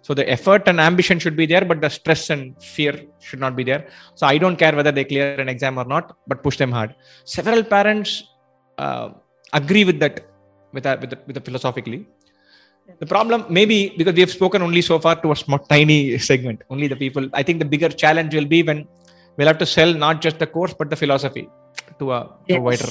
so 0.07 0.13
the 0.19 0.25
effort 0.35 0.63
and 0.69 0.79
ambition 0.79 1.17
should 1.23 1.35
be 1.35 1.45
there, 1.45 1.65
but 1.69 1.81
the 1.85 1.89
stress 1.89 2.29
and 2.33 2.41
fear 2.63 2.93
should 3.19 3.41
not 3.45 3.57
be 3.57 3.63
there. 3.69 3.81
So 4.15 4.25
I 4.25 4.37
don't 4.43 4.57
care 4.61 4.73
whether 4.73 4.93
they 4.97 5.03
clear 5.03 5.35
an 5.43 5.49
exam 5.49 5.77
or 5.77 5.83
not, 5.93 6.15
but 6.29 6.41
push 6.41 6.57
them 6.61 6.71
hard. 6.71 6.95
Several 7.25 7.61
parents 7.61 8.23
uh, 8.77 9.09
agree 9.51 9.83
with 9.83 9.99
that, 9.99 10.15
with 10.71 10.83
that, 10.85 11.01
with, 11.01 11.09
the, 11.09 11.19
with 11.27 11.35
the 11.35 11.41
philosophically. 11.41 12.07
The 13.01 13.05
problem 13.05 13.47
maybe 13.49 13.93
because 13.97 14.13
we 14.13 14.21
have 14.21 14.31
spoken 14.31 14.61
only 14.61 14.81
so 14.81 14.97
far 14.97 15.15
to 15.23 15.33
a 15.33 15.35
small, 15.35 15.59
tiny 15.59 16.17
segment. 16.19 16.61
Only 16.69 16.87
the 16.87 16.95
people. 16.95 17.29
I 17.33 17.43
think 17.43 17.59
the 17.59 17.65
bigger 17.65 17.89
challenge 17.89 18.33
will 18.33 18.45
be 18.45 18.63
when 18.63 18.87
we'll 19.35 19.47
have 19.47 19.57
to 19.57 19.65
sell 19.65 19.93
not 19.93 20.21
just 20.21 20.39
the 20.39 20.47
course 20.47 20.73
but 20.73 20.89
the 20.89 20.95
philosophy 20.95 21.49
to 21.99 22.13
a, 22.13 22.33
yes. 22.47 22.55
to 22.55 22.59
a 22.59 22.61
wider 22.61 22.89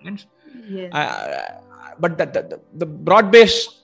audience. 0.00 0.26
Yes. 0.68 0.92
Uh, 0.92 1.62
but 2.00 2.18
the, 2.18 2.26
the, 2.26 2.60
the 2.74 2.86
broad 2.86 3.30
based 3.30 3.79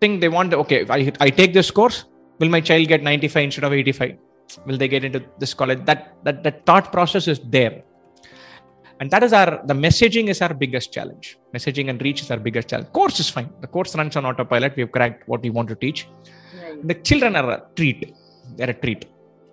thing 0.00 0.20
they 0.20 0.28
want 0.28 0.54
okay 0.54 0.82
if 0.82 0.90
I, 0.90 1.12
I 1.20 1.30
take 1.30 1.52
this 1.52 1.70
course 1.70 2.04
will 2.38 2.48
my 2.48 2.60
child 2.60 2.86
get 2.88 3.02
95 3.02 3.44
instead 3.44 3.64
of 3.64 3.72
85 3.72 4.16
will 4.66 4.78
they 4.78 4.88
get 4.88 5.04
into 5.04 5.22
this 5.38 5.54
college? 5.54 5.84
That 5.84 6.14
that 6.24 6.42
that 6.44 6.66
thought 6.66 6.92
process 6.92 7.28
is 7.28 7.40
there. 7.56 7.82
And 9.00 9.10
that 9.10 9.22
is 9.22 9.32
our 9.32 9.50
the 9.64 9.74
messaging 9.74 10.28
is 10.28 10.40
our 10.42 10.54
biggest 10.54 10.92
challenge. 10.92 11.38
Messaging 11.54 11.88
and 11.90 12.00
reach 12.02 12.22
is 12.22 12.30
our 12.30 12.38
biggest 12.38 12.68
challenge. 12.68 12.92
Course 12.92 13.20
is 13.20 13.30
fine. 13.30 13.50
The 13.60 13.68
course 13.68 13.94
runs 13.94 14.16
on 14.16 14.24
autopilot. 14.26 14.76
We've 14.76 14.90
cracked 14.90 15.28
what 15.28 15.42
we 15.42 15.50
want 15.50 15.68
to 15.68 15.76
teach. 15.76 16.08
Right. 16.60 16.86
the 16.86 16.94
children 16.94 17.36
are 17.36 17.50
a 17.50 17.62
treat. 17.76 18.14
They're 18.56 18.70
a 18.70 18.74
treat. 18.74 19.06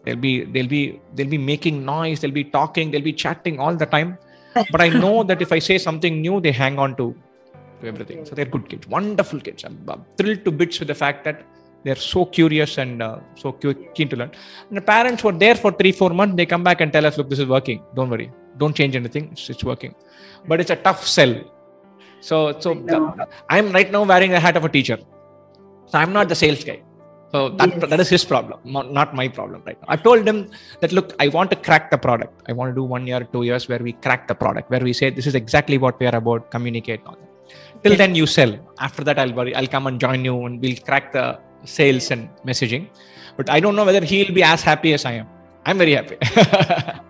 They'll 0.04 0.24
be 0.28 0.46
they'll 0.46 0.68
be 0.68 1.02
they'll 1.15 1.36
be 1.38 1.38
making 1.38 1.86
noise. 1.86 2.20
They'll 2.22 2.39
be 2.44 2.46
talking. 2.46 2.91
They'll 2.91 3.10
be 3.13 3.13
chatting 3.13 3.60
all 3.60 3.76
the 3.76 3.86
time. 3.98 4.18
But 4.72 4.82
i 4.84 4.88
know 4.88 5.22
that 5.30 5.41
if 5.46 5.52
i 5.56 5.58
say 5.60 5.78
something 5.86 6.22
new 6.26 6.36
they 6.44 6.52
hang 6.58 6.76
on 6.84 6.96
to 7.00 7.06
to 7.82 7.88
everything. 7.88 8.26
So 8.26 8.36
they're 8.36 8.46
good 8.46 8.70
kids, 8.70 8.88
wonderful 8.88 9.40
kids. 9.40 9.64
I'm, 9.64 9.78
I'm 9.88 10.06
thrilled 10.18 10.46
to 10.46 10.52
bits 10.52 10.80
with 10.80 10.88
the 10.88 10.96
fact 10.96 11.24
that 11.26 11.46
they're 11.84 11.96
so 11.96 12.26
curious 12.26 12.78
and 12.80 13.02
uh, 13.02 13.20
so 13.36 13.52
keen 13.52 14.10
to 14.10 14.16
learn. 14.16 14.32
And 14.70 14.78
the 14.78 14.82
parents 14.82 15.24
were 15.24 15.32
there 15.32 15.56
for 15.56 15.72
three, 15.72 15.92
four 15.92 16.10
months. 16.10 16.36
They 16.36 16.48
come 16.48 16.64
back 16.64 16.82
and 16.82 16.92
tell 16.92 17.06
us, 17.06 17.18
look, 17.18 17.30
this 17.30 17.40
is 17.40 17.46
working. 17.46 17.84
Don't 17.96 18.10
worry. 18.10 18.32
Don't 18.58 18.76
change 18.76 18.96
anything. 18.96 19.30
It's, 19.32 19.50
it's 19.50 19.64
working. 19.64 19.94
But 20.48 20.60
it's 20.62 20.72
a 20.72 20.78
tough 20.78 21.06
sell. 21.06 21.36
So, 22.22 22.60
so 22.60 22.74
the, 22.74 23.28
I'm 23.50 23.72
right 23.72 23.92
now 23.92 24.04
wearing 24.04 24.32
the 24.32 24.40
hat 24.40 24.58
of 24.58 24.66
a 24.66 24.70
teacher. 24.70 24.98
So 25.86 26.00
I'm 26.00 26.12
not 26.12 26.28
the 26.28 26.36
sales 26.36 26.64
guy. 26.64 26.82
So 27.32 27.50
that, 27.50 27.70
yes. 27.70 27.90
that 27.90 28.00
is 28.00 28.10
his 28.10 28.24
problem, 28.24 28.60
not 28.64 29.14
my 29.14 29.28
problem 29.28 29.62
right 29.66 29.78
now. 29.82 29.88
I 29.90 29.98
told 29.98 30.26
him 30.26 30.52
that 30.80 30.92
look, 30.92 31.14
I 31.20 31.28
want 31.28 31.50
to 31.52 31.58
crack 31.58 31.92
the 31.92 31.98
product. 31.98 32.42
I 32.48 32.54
want 32.54 32.72
to 32.72 32.76
do 32.76 32.84
one 32.84 33.06
year, 33.06 33.28
two 33.34 33.44
years 33.44 33.68
where 33.68 33.80
we 33.80 33.92
crack 33.94 34.28
the 34.28 34.36
product, 34.36 34.72
where 34.72 34.80
we 34.80 34.94
say 34.94 35.10
this 35.10 35.28
is 35.28 35.36
exactly 35.36 35.78
what 35.78 36.00
we 36.00 36.08
are 36.08 36.16
about, 36.16 36.50
communicate 36.50 37.02
on 37.06 37.18
till 37.86 37.98
then 38.04 38.15
you 38.15 38.28
sell. 38.38 38.54
After 38.80 39.04
that 39.08 39.19
i'll 39.19 39.36
worry 39.39 39.56
i'll 39.56 39.71
come 39.76 39.88
and 39.88 40.00
join 40.06 40.26
you 40.30 40.36
and 40.45 40.62
we'll 40.62 40.82
crack 40.89 41.13
the 41.17 41.39
sales 41.78 42.12
and 42.12 42.30
messaging. 42.52 42.88
But 43.38 43.50
i 43.50 43.60
don't 43.60 43.76
know 43.76 43.86
whether 43.86 44.04
he'll 44.13 44.36
be 44.41 44.43
as 44.43 44.62
happy 44.71 44.93
as 45.00 45.06
i 45.06 45.13
am. 45.24 45.28
I'm 45.65 45.78
very 45.78 45.93
happy. 45.93 46.17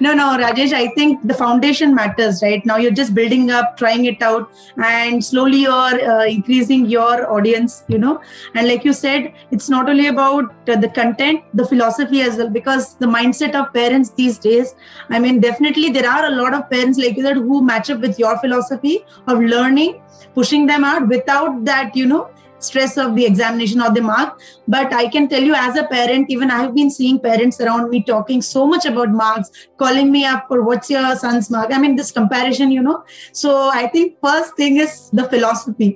No 0.00 0.14
no 0.14 0.26
rajesh 0.40 0.72
i 0.72 0.86
think 0.96 1.26
the 1.30 1.34
foundation 1.34 1.94
matters 1.94 2.42
right? 2.42 2.64
Now 2.64 2.76
you're 2.76 2.96
just 2.98 3.14
building 3.14 3.50
up 3.50 3.76
trying 3.76 4.04
it 4.06 4.22
out 4.22 4.50
and 4.82 5.24
slowly 5.24 5.62
you're 5.62 5.98
uh, 6.12 6.24
increasing 6.24 6.86
your 6.86 7.30
audience 7.30 7.84
you 7.88 7.98
know? 7.98 8.20
And 8.54 8.68
like 8.68 8.84
you 8.84 8.92
said 8.92 9.34
it's 9.50 9.68
not 9.68 9.88
only 9.88 10.06
about 10.06 10.54
uh, 10.68 10.76
the 10.76 10.88
content 10.88 11.42
the 11.54 11.66
philosophy 11.66 12.22
as 12.22 12.36
well 12.36 12.48
because 12.48 12.94
the 12.96 13.06
mindset 13.06 13.54
of 13.54 13.72
parents 13.72 14.10
these 14.10 14.38
days 14.38 14.74
i 15.10 15.18
mean 15.18 15.40
definitely 15.40 15.90
there 15.90 16.08
are 16.08 16.26
a 16.26 16.30
lot 16.30 16.54
of 16.54 16.68
parents 16.70 16.98
like 16.98 17.16
you 17.16 17.22
said 17.22 17.36
who 17.36 17.62
match 17.62 17.90
up 17.90 18.00
with 18.00 18.18
your 18.18 18.38
philosophy 18.38 19.04
of 19.26 19.40
learning 19.40 20.00
pushing 20.38 20.66
them 20.66 20.84
out 20.84 21.08
without 21.08 21.64
that 21.70 21.96
you 22.00 22.06
know 22.06 22.28
stress 22.66 22.96
of 22.98 23.14
the 23.14 23.24
examination 23.24 23.80
or 23.80 23.90
the 23.92 24.00
mark. 24.00 24.40
But 24.66 24.92
i 24.92 25.06
can 25.08 25.28
tell 25.28 25.42
you 25.42 25.54
as 25.54 25.76
a 25.76 25.84
parent 25.92 26.30
even 26.36 26.50
i 26.50 26.58
have 26.62 26.74
been 26.74 26.90
seeing 26.90 27.20
parents 27.20 27.60
around 27.60 27.90
me 27.90 28.02
talking 28.02 28.42
so 28.42 28.66
much 28.66 28.86
about 28.90 29.10
marks 29.10 29.50
calling 29.78 30.10
me 30.16 30.24
up 30.24 30.48
for 30.48 30.62
what's 30.62 30.90
your 30.90 31.16
son's 31.16 31.50
mark. 31.50 31.72
I 31.72 31.78
mean 31.78 31.96
this 31.96 32.12
comparison 32.12 32.70
you 32.70 32.82
know. 32.82 33.04
So 33.32 33.70
i 33.70 33.86
think 33.86 34.16
first 34.28 34.56
thing 34.56 34.78
is 34.78 35.10
the 35.10 35.24
philosophy 35.24 35.90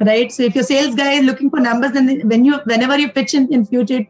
right? 0.00 0.30
So 0.30 0.42
if 0.42 0.54
your 0.54 0.64
sales 0.64 0.94
guy 0.94 1.12
is 1.12 1.24
looking 1.24 1.50
for 1.50 1.60
numbers 1.60 1.92
then 1.92 2.28
when 2.28 2.44
you 2.44 2.58
whenever 2.64 2.98
you 2.98 3.10
pitch 3.10 3.34
in, 3.34 3.52
in 3.52 3.64
future 3.64 4.04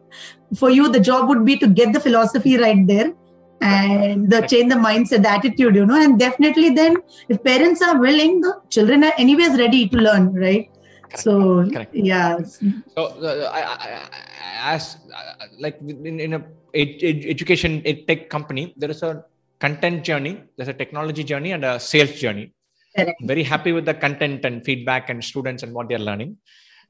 for 0.63 0.71
you 0.71 0.89
the 0.89 1.01
job 1.01 1.29
would 1.29 1.45
be 1.45 1.57
to 1.59 1.69
get 1.69 1.93
the 1.93 2.01
philosophy 2.01 2.57
right 2.59 2.87
there 2.87 3.13
and 3.61 4.31
the 4.31 4.41
change 4.43 4.71
the 4.73 4.79
mindset 4.79 5.23
the 5.23 5.31
attitude 5.31 5.75
you 5.75 5.87
know 5.87 6.01
and 6.01 6.19
definitely 6.19 6.71
then 6.71 6.97
if 7.29 7.43
parents 7.43 7.81
are 7.81 7.99
willing 7.99 8.41
the 8.41 8.53
children 8.69 9.03
are 9.03 9.13
anyways 9.17 9.59
ready 9.59 9.89
to 9.89 9.97
learn 9.97 10.33
right 10.35 10.71
Correct. 11.07 11.23
So 11.23 11.71
Correct. 11.71 11.95
yeah. 11.95 12.43
So 12.43 13.03
uh, 13.23 13.51
I, 13.53 13.61
I, 13.63 14.75
as 14.75 14.97
uh, 15.15 15.47
like 15.59 15.79
in, 15.81 16.21
in 16.21 16.35
a 16.35 16.45
ed, 16.75 16.99
ed, 17.03 17.25
education 17.27 17.83
ed 17.85 18.07
tech 18.07 18.29
company, 18.29 18.75
there 18.77 18.91
is 18.91 19.03
a 19.03 19.25
content 19.61 20.05
journey, 20.05 20.43
there's 20.57 20.69
a 20.69 20.75
technology 20.75 21.25
journey, 21.25 21.53
and 21.53 21.65
a 21.65 21.79
sales 21.79 22.13
journey. 22.13 22.53
Correct. 22.97 23.21
Very 23.23 23.43
happy 23.43 23.73
with 23.73 23.85
the 23.85 23.95
content 23.95 24.45
and 24.45 24.65
feedback 24.65 25.09
and 25.11 25.23
students 25.23 25.63
and 25.63 25.73
what 25.73 25.89
they're 25.89 25.99
learning. 25.99 26.39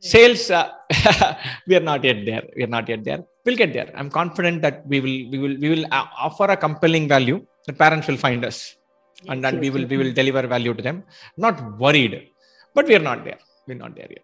Sales, 0.01 0.51
uh, 0.51 0.71
we 1.67 1.77
are 1.77 1.81
not 1.81 2.05
yet 2.05 2.25
there. 2.25 2.45
We 2.57 2.65
are 2.65 2.69
not 2.69 2.89
yet 2.89 3.03
there. 3.05 3.25
We'll 3.45 3.57
get 3.57 3.73
there. 3.73 3.91
I'm 3.95 4.11
confident 4.11 4.63
that 4.63 4.87
we 4.87 5.01
will 5.01 5.31
we 5.31 5.39
will 5.39 5.57
we 5.59 5.69
will 5.71 5.85
uh, 5.87 6.07
offer 6.19 6.45
a 6.45 6.57
compelling 6.57 7.09
value. 7.09 7.45
The 7.67 7.73
parents 7.73 8.07
will 8.07 8.17
find 8.17 8.45
us. 8.45 8.77
Yes, 9.23 9.33
and 9.33 9.45
then 9.45 9.55
yes, 9.55 9.61
we 9.63 9.71
will 9.71 9.87
we 9.87 9.97
will 9.97 10.13
deliver 10.13 10.47
value 10.47 10.75
to 10.75 10.83
them. 10.83 11.05
Not 11.37 11.79
worried 11.79 12.31
but 12.77 12.87
we 12.87 12.95
are 12.95 13.07
not 13.11 13.25
there. 13.25 13.39
We're 13.67 13.75
not 13.75 13.97
there 13.97 14.09
yet. 14.11 14.23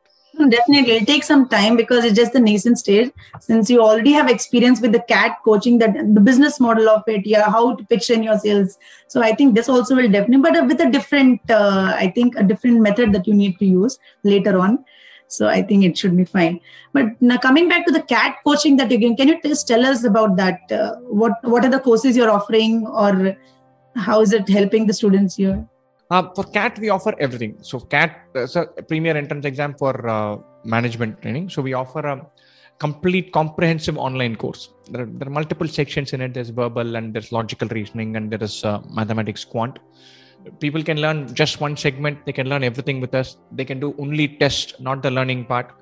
Definitely. 0.50 0.92
It'll 0.96 1.06
take 1.06 1.24
some 1.24 1.48
time 1.48 1.76
because 1.76 2.04
it's 2.04 2.16
just 2.16 2.32
the 2.32 2.40
nascent 2.40 2.78
stage. 2.78 3.10
Since 3.40 3.68
you 3.68 3.80
already 3.80 4.12
have 4.12 4.30
experience 4.30 4.80
with 4.80 4.92
the 4.92 5.02
cat 5.08 5.38
coaching 5.44 5.78
that 5.78 5.94
the 5.94 6.20
business 6.20 6.58
model 6.60 6.88
of 6.88 7.02
it 7.06 7.26
yeah 7.26 7.50
how 7.50 7.74
to 7.74 7.84
pitch 7.84 8.08
in 8.10 8.22
your 8.22 8.38
sales. 8.38 8.78
So 9.08 9.22
i 9.22 9.32
think 9.34 9.54
this 9.54 9.68
also 9.68 9.96
will 9.96 10.10
definitely 10.10 10.42
but 10.50 10.66
with 10.66 10.80
a 10.80 10.90
different 10.90 11.50
uh, 11.50 11.94
i 11.96 12.08
think 12.08 12.34
a 12.36 12.42
different 12.42 12.80
method 12.80 13.12
that 13.12 13.26
you 13.26 13.34
need 13.34 13.58
to 13.58 13.66
use 13.66 13.98
later 14.22 14.58
on 14.58 14.84
so 15.32 15.48
i 15.48 15.60
think 15.62 15.84
it 15.84 15.96
should 15.96 16.16
be 16.16 16.24
fine. 16.24 16.60
But 16.92 17.06
now 17.20 17.38
coming 17.38 17.68
back 17.68 17.86
to 17.86 17.92
the 17.92 18.02
cat 18.02 18.38
coaching 18.46 18.76
that 18.78 18.92
again 18.92 19.16
can 19.16 19.28
you 19.28 19.40
just 19.42 19.66
tell 19.66 19.84
us 19.90 20.04
about 20.04 20.36
that? 20.36 20.72
Uh, 20.78 20.96
what 21.20 21.34
what 21.52 21.64
are 21.64 21.70
the 21.74 21.80
courses 21.80 22.16
you're 22.16 22.30
offering 22.38 22.86
or 22.86 23.36
how 23.96 24.20
is 24.20 24.32
it 24.32 24.48
helping 24.48 24.86
the 24.86 24.96
students 25.00 25.36
here? 25.36 25.58
Uh, 26.10 26.22
for 26.34 26.44
cat 26.44 26.78
we 26.78 26.90
offer 26.90 27.14
everything. 27.18 27.56
So 27.62 27.80
cat 27.80 28.20
is 28.34 28.56
a 28.56 28.66
premier 28.90 29.16
entrance 29.16 29.46
exam 29.46 29.74
for 29.74 29.94
uh, 30.08 30.36
management 30.64 31.22
training. 31.22 31.48
So 31.48 31.62
we 31.62 31.72
offer 31.72 32.00
a 32.00 32.26
complete 32.78 33.32
comprehensive 33.32 33.96
online 33.96 34.36
course. 34.36 34.68
There 34.90 35.02
are, 35.02 35.06
there 35.06 35.28
are 35.28 35.36
multiple 35.40 35.68
sections 35.68 36.12
in 36.12 36.20
it. 36.20 36.34
There's 36.34 36.50
verbal 36.50 36.96
and 36.96 37.14
there's 37.14 37.32
logical 37.32 37.68
reasoning 37.68 38.16
and 38.16 38.30
there 38.30 38.42
is 38.42 38.64
uh, 38.64 38.80
mathematics 38.90 39.44
quant 39.44 39.78
people 40.60 40.82
can 40.82 41.00
learn 41.00 41.32
just 41.34 41.60
one 41.60 41.76
segment. 41.76 42.24
They 42.26 42.32
can 42.32 42.48
learn 42.48 42.64
everything 42.64 43.00
with 43.00 43.14
us. 43.14 43.36
They 43.52 43.64
can 43.64 43.80
do 43.80 43.94
only 43.98 44.28
test 44.28 44.80
not 44.80 45.02
the 45.02 45.10
learning 45.10 45.46
part. 45.46 45.72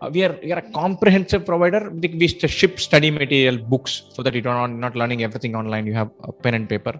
Uh, 0.00 0.10
we 0.12 0.24
are 0.24 0.38
we 0.42 0.52
are 0.52 0.58
a 0.58 0.70
comprehensive 0.72 1.44
provider. 1.44 1.90
We 1.90 2.28
ship 2.28 2.80
study 2.80 3.10
material 3.10 3.58
books 3.58 4.02
so 4.14 4.22
that 4.22 4.34
you 4.34 4.40
don't 4.40 4.80
not 4.80 4.96
learning 4.96 5.22
everything 5.22 5.54
online. 5.54 5.86
You 5.86 5.94
have 5.94 6.10
a 6.22 6.32
pen 6.32 6.54
and 6.54 6.68
paper. 6.68 6.98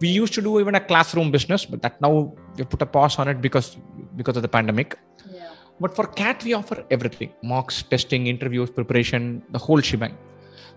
We 0.00 0.08
used 0.08 0.34
to 0.34 0.42
do 0.42 0.60
even 0.60 0.74
a 0.74 0.80
classroom 0.80 1.30
business 1.30 1.64
but 1.64 1.82
that 1.82 2.00
now 2.00 2.32
we 2.56 2.64
put 2.64 2.82
a 2.82 2.86
pause 2.86 3.18
on 3.18 3.28
it 3.28 3.40
because 3.40 3.76
because 4.16 4.36
of 4.36 4.42
the 4.42 4.48
pandemic. 4.58 4.98
Yeah. 5.30 5.48
but 5.80 5.96
for 5.96 6.06
cat 6.06 6.42
we 6.44 6.52
offer 6.52 6.84
everything. 6.90 7.30
Mocks 7.42 7.82
testing 7.82 8.26
interviews 8.28 8.70
preparation 8.70 9.42
the 9.50 9.58
whole 9.58 9.80
shebang. 9.80 10.16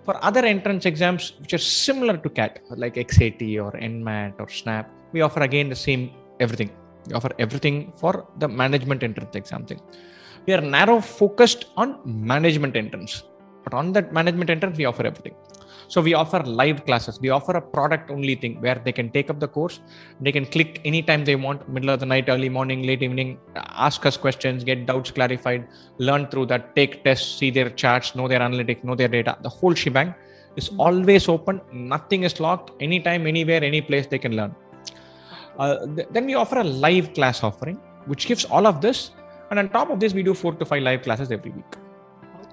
For 0.05 0.15
other 0.23 0.43
entrance 0.45 0.85
exams 0.85 1.33
which 1.41 1.53
are 1.53 1.63
similar 1.85 2.17
to 2.17 2.29
cat 2.29 2.59
like 2.83 2.95
xat 2.95 3.41
or 3.63 3.71
nmat 3.89 4.33
or 4.39 4.49
snap 4.49 4.89
we 5.15 5.21
offer 5.27 5.41
again 5.49 5.69
the 5.75 5.81
same 5.87 6.03
everything. 6.45 6.71
We 7.07 7.13
offer 7.19 7.31
everything 7.45 7.77
for 8.01 8.13
the 8.41 8.47
management 8.61 9.01
entrance 9.07 9.35
exam 9.41 9.63
thing. 9.69 9.81
We 10.45 10.53
are 10.57 10.65
narrow 10.77 10.99
focused 11.21 11.61
on 11.81 11.87
management 12.31 12.75
entrance. 12.83 13.13
But 13.63 13.73
on 13.79 13.93
that 13.93 14.13
management 14.17 14.49
entrance 14.55 14.77
we 14.81 14.85
offer 14.91 15.05
everything. 15.11 15.35
So 15.87 16.01
we 16.07 16.13
offer 16.21 16.39
live 16.61 16.79
classes. 16.87 17.19
We 17.23 17.29
offer 17.29 17.53
a 17.57 17.61
product 17.61 18.09
only 18.15 18.35
thing 18.35 18.53
where 18.65 18.79
they 18.85 18.91
can 18.91 19.09
take 19.15 19.29
up 19.31 19.39
the 19.39 19.47
course. 19.47 19.79
They 20.25 20.31
can 20.37 20.45
click 20.45 20.81
anytime 20.83 21.23
they 21.29 21.35
want 21.35 21.67
middle 21.75 21.91
of 21.95 21.99
the 22.03 22.07
night 22.13 22.27
early 22.27 22.49
morning 22.49 22.83
late 22.89 23.03
evening 23.07 23.29
ask 23.87 24.05
us 24.09 24.17
questions 24.17 24.63
get 24.63 24.85
doubts 24.89 25.11
clarified 25.11 25.67
learn 26.07 26.27
through 26.27 26.47
that 26.47 26.75
take 26.75 27.03
tests 27.03 27.37
see 27.39 27.51
their 27.57 27.69
charts 27.69 28.15
know 28.15 28.27
their 28.27 28.43
analytics 28.49 28.83
know 28.83 28.95
their 28.95 29.13
data. 29.17 29.37
The 29.47 29.49
whole 29.49 29.75
shebang 29.75 30.13
is 30.55 30.69
always 30.85 31.27
open. 31.35 31.61
Nothing 31.71 32.23
is 32.23 32.39
locked. 32.39 32.71
Anytime 32.89 33.27
anywhere 33.33 33.63
any 33.63 33.81
place 33.81 34.07
they 34.07 34.19
can 34.19 34.35
learn 34.35 34.55
uh, 35.57 35.85
th- 35.95 36.07
then 36.11 36.25
we 36.25 36.33
offer 36.35 36.59
a 36.59 36.63
live 36.63 37.13
class 37.13 37.43
offering 37.43 37.79
which 38.05 38.27
gives 38.27 38.45
all 38.45 38.67
of 38.67 38.81
this. 38.81 39.11
And 39.49 39.59
on 39.59 39.69
top 39.69 39.89
of 39.89 39.99
this 39.99 40.13
we 40.13 40.23
do 40.23 40.33
four 40.33 40.53
to 40.53 40.65
five 40.65 40.83
live 40.83 41.03
classes 41.03 41.31
every 41.31 41.51
week. 41.51 41.75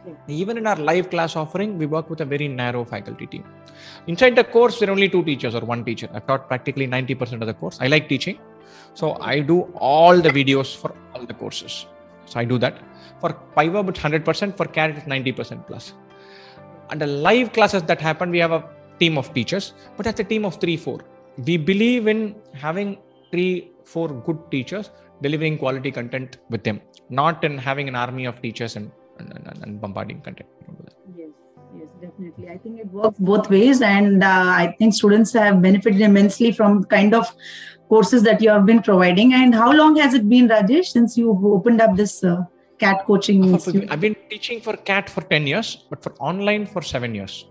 Okay. 0.05 0.35
even 0.35 0.59
in 0.59 0.67
our 0.67 0.77
live 0.77 1.11
class 1.11 1.37
offering 1.37 1.79
we 1.79 1.87
work 1.87 2.11
with 2.11 2.21
a 2.23 2.25
very 2.25 2.49
narrow 2.49 2.85
faculty 2.85 3.27
team. 3.27 3.45
Inside 4.07 4.35
the 4.35 4.45
course 4.45 4.81
there 4.81 4.89
are 4.89 4.93
only 4.93 5.09
two 5.09 5.23
teachers 5.23 5.55
or 5.55 5.61
one 5.61 5.85
teacher. 5.85 6.09
I've 6.13 6.27
taught 6.27 6.49
practically 6.49 6.89
90% 6.89 7.41
of 7.41 7.47
the 7.47 7.55
course. 7.55 7.79
I 7.81 7.87
like 7.87 8.09
teaching. 8.09 8.39
So 8.95 9.17
i 9.21 9.41
do 9.41 9.63
all 9.77 10.21
the 10.21 10.31
videos 10.31 10.75
for 10.77 10.95
all 11.15 11.25
the 11.25 11.35
courses. 11.35 11.87
So 12.27 12.41
i 12.41 12.45
do 12.45 12.59
that. 12.59 12.79
For 13.21 13.31
PyVerb 13.57 13.91
it's 13.91 14.01
100% 14.01 14.57
for 14.57 14.65
it's 14.65 15.07
90% 15.07 15.67
plus. 15.67 15.95
And 16.91 17.01
the 17.01 17.07
live 17.07 17.53
classes 17.53 17.83
that 17.85 18.01
happen 18.01 18.31
we 18.31 18.39
have 18.39 18.51
a 18.53 18.69
team 18.99 19.17
of 19.17 19.33
teachers 19.33 19.73
but 19.97 20.05
that's 20.05 20.21
a 20.21 20.25
team 20.25 20.45
of 20.45 20.61
three 20.61 20.77
four 20.77 21.01
we 21.39 21.57
believe 21.57 22.07
in 22.07 22.35
having 22.53 22.99
three 23.31 23.71
four 23.85 24.09
good 24.09 24.39
teachers 24.51 24.91
delivering 25.21 25.57
quality 25.59 25.91
content 25.91 26.39
with 26.51 26.63
them 26.65 26.81
not 27.11 27.45
in 27.45 27.59
having 27.59 27.89
an 27.89 27.95
army 27.95 28.25
of 28.25 28.41
teachers 28.43 28.77
and, 28.77 28.91
and, 29.19 29.59
and 29.63 29.81
bombarding 29.81 30.21
content. 30.21 30.49
Yes 31.17 31.29
yes 31.77 31.89
definitely. 32.01 32.49
I 32.49 32.59
think 32.59 32.81
it 32.81 32.87
works 32.87 33.19
both 33.19 33.49
ways 33.51 33.81
and 33.83 34.23
uh, 34.23 34.47
i 34.63 34.75
think 34.79 34.95
students 34.95 35.33
have 35.33 35.63
benefited 35.63 36.01
immensely 36.01 36.53
from 36.53 36.85
kind 36.85 37.15
of 37.15 37.35
courses 37.89 38.23
that 38.23 38.41
you 38.41 38.49
have 38.49 38.65
been 38.65 38.83
providing. 38.83 39.35
And 39.35 39.55
how 39.55 39.71
long 39.71 39.97
has 39.97 40.15
it 40.15 40.27
been 40.29 40.49
rajesh 40.49 40.87
since 40.87 41.19
you 41.19 41.31
opened 41.57 41.81
up 41.83 41.97
this 41.97 42.25
uh, 42.25 42.45
cat 42.79 43.05
coaching 43.07 43.45
institute? 43.45 43.91
i've 43.91 44.01
been 44.01 44.17
teaching 44.31 44.61
for 44.61 44.77
cat 44.91 45.11
for 45.11 45.23
10 45.23 45.47
years 45.47 45.85
but 45.91 46.03
for 46.03 46.13
online 46.15 46.67
for 46.67 46.83
7 46.83 47.15
years. 47.15 47.47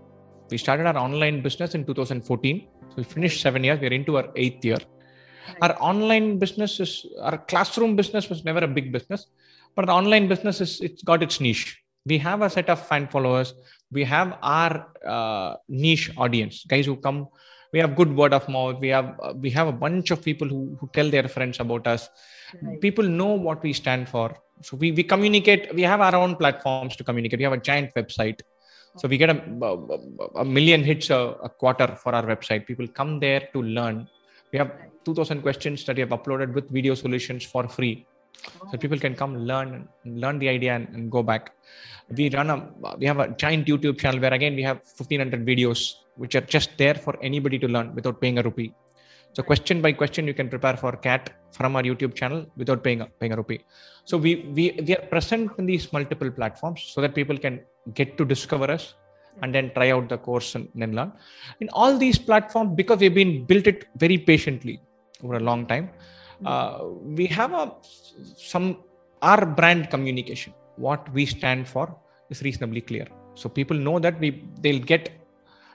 We 0.50 0.58
started 0.58 0.86
our 0.86 0.98
online 0.98 1.42
business 1.42 1.74
in 1.74 1.84
2014 1.86 2.68
so 2.92 2.96
we 2.98 3.04
finished 3.04 3.40
seven 3.40 3.64
years. 3.64 3.80
We're 3.80 3.92
into 3.92 4.18
our 4.18 4.28
eighth 4.36 4.62
year. 4.64 4.76
Right. 4.76 5.56
Our 5.62 5.76
online 5.80 6.38
business 6.38 6.78
is 6.78 7.06
our 7.20 7.38
classroom 7.38 7.96
business 7.96 8.28
was 8.28 8.44
never 8.44 8.58
a 8.60 8.68
big 8.68 8.92
business, 8.92 9.26
but 9.74 9.86
the 9.86 9.92
online 9.92 10.28
business 10.28 10.60
is 10.60 10.80
it's 10.82 11.02
got 11.02 11.22
its 11.22 11.40
niche. 11.40 11.80
We 12.04 12.18
have 12.18 12.42
a 12.42 12.50
set 12.50 12.68
of 12.68 12.86
fan 12.86 13.08
followers. 13.08 13.54
We 13.90 14.04
have 14.04 14.36
our 14.42 14.88
uh, 15.06 15.56
niche 15.68 16.10
audience, 16.18 16.64
guys 16.68 16.84
who 16.84 16.96
come. 16.96 17.28
We 17.72 17.78
have 17.78 17.96
good 17.96 18.14
word 18.14 18.34
of 18.34 18.46
mouth. 18.50 18.78
We 18.78 18.88
have 18.88 19.18
uh, 19.22 19.32
we 19.34 19.48
have 19.50 19.68
a 19.68 19.72
bunch 19.72 20.10
of 20.10 20.22
people 20.22 20.46
who, 20.46 20.76
who 20.78 20.90
tell 20.92 21.08
their 21.10 21.28
friends 21.28 21.60
about 21.60 21.86
us. 21.86 22.10
Right. 22.60 22.78
People 22.82 23.04
know 23.04 23.32
what 23.32 23.62
we 23.62 23.72
stand 23.72 24.10
for. 24.10 24.36
So 24.60 24.76
we, 24.76 24.92
we 24.92 25.02
communicate. 25.02 25.74
We 25.74 25.82
have 25.82 26.02
our 26.02 26.14
own 26.14 26.36
platforms 26.36 26.94
to 26.96 27.04
communicate. 27.04 27.38
We 27.38 27.44
have 27.44 27.54
a 27.54 27.64
giant 27.70 27.94
website 27.94 28.42
so 28.96 29.08
we 29.08 29.16
get 29.16 29.30
a, 29.30 29.38
a 30.36 30.44
million 30.44 30.82
hits 30.84 31.08
a, 31.10 31.36
a, 31.42 31.48
quarter 31.48 31.96
for 31.96 32.14
our 32.14 32.24
website. 32.24 32.66
People 32.66 32.86
come 32.86 33.20
there 33.20 33.48
to 33.54 33.62
learn. 33.62 34.06
We 34.52 34.58
have 34.58 34.70
2000 35.04 35.40
questions 35.40 35.84
that 35.86 35.96
we 35.96 36.00
have 36.00 36.10
uploaded 36.10 36.52
with 36.52 36.70
video 36.70 36.94
solutions 36.94 37.44
for 37.44 37.66
free. 37.68 38.06
So 38.70 38.76
people 38.76 38.98
can 38.98 39.14
come 39.14 39.36
learn 39.36 39.88
learn 40.04 40.38
the 40.38 40.48
idea 40.48 40.74
and, 40.74 40.88
and, 40.94 41.10
go 41.10 41.22
back. 41.22 41.54
We 42.08 42.28
run 42.30 42.50
a 42.50 42.96
we 42.98 43.06
have 43.06 43.20
a 43.20 43.28
giant 43.28 43.66
youtube 43.66 43.98
channel 44.00 44.20
where 44.20 44.32
again 44.32 44.56
we 44.56 44.62
have 44.62 44.78
1500 44.78 45.46
videos 45.46 45.94
which 46.16 46.34
are 46.34 46.40
just 46.40 46.76
there 46.76 46.94
for 46.94 47.16
anybody 47.22 47.58
to 47.60 47.68
learn 47.68 47.94
without 47.94 48.20
paying 48.20 48.38
a 48.38 48.42
rupee. 48.42 48.74
So 49.34 49.42
question 49.42 49.80
by 49.80 49.92
question 49.92 50.26
you 50.26 50.34
can 50.34 50.48
prepare 50.48 50.76
for 50.76 50.92
cat 50.96 51.30
from 51.52 51.76
our 51.76 51.82
youtube 51.82 52.14
channel 52.14 52.46
without 52.56 52.82
paying 52.82 53.02
a, 53.02 53.06
paying 53.06 53.32
a 53.32 53.36
rupee. 53.36 53.64
So 54.04 54.16
we 54.16 54.36
we 54.56 54.80
we 54.86 54.96
are 54.96 55.06
present 55.06 55.52
in 55.58 55.66
these 55.66 55.92
multiple 55.92 56.30
platforms 56.30 56.82
so 56.94 57.00
that 57.00 57.14
people 57.14 57.38
can 57.38 57.60
get 57.94 58.16
to 58.18 58.24
discover 58.24 58.70
us 58.70 58.94
and 59.42 59.54
then 59.54 59.70
try 59.74 59.90
out 59.90 60.08
the 60.08 60.18
course 60.18 60.54
and 60.54 60.68
then 60.74 60.92
learn. 60.92 61.12
In 61.60 61.68
all 61.70 61.96
these 61.96 62.18
platforms, 62.18 62.72
because 62.76 62.98
we've 62.98 63.14
been 63.14 63.44
built 63.44 63.66
it 63.66 63.86
very 63.96 64.18
patiently 64.18 64.80
over 65.22 65.36
a 65.36 65.40
long 65.40 65.66
time, 65.66 65.90
hmm. 66.40 66.46
uh, 66.46 66.84
we 67.18 67.26
have 67.26 67.52
a 67.52 67.72
some 68.36 68.78
our 69.22 69.46
brand 69.46 69.90
communication. 69.90 70.52
What 70.76 71.12
we 71.12 71.26
stand 71.26 71.68
for 71.68 71.96
is 72.30 72.42
reasonably 72.42 72.80
clear. 72.80 73.06
So 73.34 73.48
people 73.48 73.76
know 73.76 73.98
that 73.98 74.18
we 74.18 74.44
they'll 74.60 74.86
get 74.92 75.10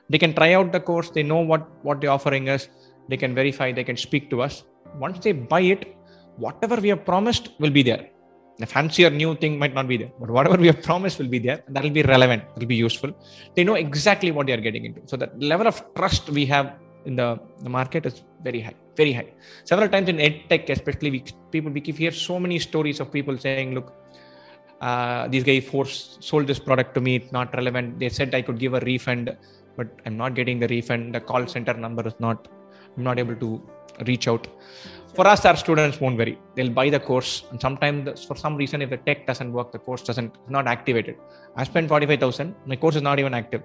they 0.09 0.17
can 0.17 0.33
try 0.33 0.53
out 0.53 0.71
the 0.71 0.79
course. 0.79 1.09
They 1.09 1.23
know 1.23 1.39
what 1.39 1.67
what 1.83 2.01
they're 2.01 2.11
offering 2.11 2.49
us. 2.49 2.69
They 3.09 3.17
can 3.17 3.33
verify. 3.33 3.71
They 3.71 3.83
can 3.83 3.97
speak 3.97 4.29
to 4.31 4.41
us. 4.41 4.63
Once 4.99 5.19
they 5.19 5.31
buy 5.31 5.61
it, 5.61 5.95
whatever 6.37 6.75
we 6.75 6.89
have 6.89 7.05
promised 7.05 7.51
will 7.59 7.69
be 7.69 7.83
there 7.83 8.09
a 8.61 8.65
fancier 8.65 9.09
new 9.09 9.35
thing 9.41 9.53
might 9.61 9.73
not 9.73 9.87
be 9.91 9.97
there 10.01 10.11
but 10.19 10.29
whatever 10.29 10.57
we 10.63 10.67
have 10.71 10.81
promised 10.89 11.19
will 11.19 11.31
be 11.35 11.39
there 11.47 11.59
that 11.73 11.83
will 11.83 11.97
be 11.99 12.03
relevant 12.03 12.43
it 12.55 12.59
will 12.59 12.73
be 12.75 12.75
useful. 12.75 13.11
They 13.55 13.63
know 13.63 13.75
exactly 13.75 14.31
what 14.31 14.47
they 14.47 14.53
are 14.53 14.63
getting 14.67 14.85
into. 14.85 15.01
So 15.05 15.17
the 15.17 15.29
level 15.37 15.67
of 15.67 15.83
trust 15.95 16.29
we 16.29 16.45
have 16.47 16.75
in 17.05 17.15
the, 17.15 17.39
the 17.61 17.69
market 17.69 18.05
is 18.05 18.23
very 18.43 18.61
high 18.61 18.75
very 18.95 19.13
high. 19.13 19.29
Several 19.63 19.87
times 19.87 20.09
in 20.09 20.17
edtech 20.17 20.69
especially 20.69 21.11
we 21.11 21.23
people 21.51 21.71
we 21.71 21.81
hear 21.81 22.11
so 22.11 22.39
many 22.39 22.57
stories 22.59 22.99
of 22.99 23.11
people 23.11 23.37
saying 23.37 23.75
look 23.75 23.93
uh, 24.81 25.27
these 25.27 25.43
guys 25.43 25.63
forced 25.65 26.23
sold 26.23 26.47
this 26.47 26.59
product 26.59 26.93
to 26.95 27.01
me 27.01 27.15
it's 27.17 27.31
not 27.31 27.53
relevant. 27.55 27.99
They 27.99 28.09
said 28.09 28.33
i 28.33 28.41
could 28.41 28.59
give 28.59 28.73
a 28.73 28.81
refund 28.91 29.35
but 29.77 29.87
i'm 30.05 30.17
not 30.17 30.33
getting 30.33 30.59
the 30.59 30.67
refund. 30.67 31.13
The 31.13 31.19
call 31.19 31.45
center 31.47 31.73
number 31.73 32.05
is 32.07 32.15
not 32.19 32.47
i'm 32.95 33.03
not 33.03 33.19
able 33.19 33.35
to 33.35 33.49
reach 34.05 34.27
out 34.27 34.47
for 35.17 35.25
us 35.33 35.41
our 35.49 35.57
students 35.63 35.97
won't 36.01 36.17
worry 36.21 36.35
they'll 36.55 36.75
buy 36.79 36.87
the 36.95 37.01
course 37.09 37.31
and 37.49 37.59
sometimes 37.65 38.23
for 38.29 38.35
some 38.43 38.55
reason 38.61 38.81
if 38.85 38.89
the 38.95 38.99
tech 39.07 39.19
doesn't 39.29 39.51
work 39.57 39.69
the 39.75 39.81
course 39.87 40.03
doesn't 40.09 40.33
not 40.55 40.67
activated 40.75 41.15
i 41.61 41.63
spent 41.71 41.87
45000 41.89 42.55
my 42.71 42.77
course 42.83 42.97
is 42.99 43.05
not 43.09 43.19
even 43.23 43.33
active 43.41 43.63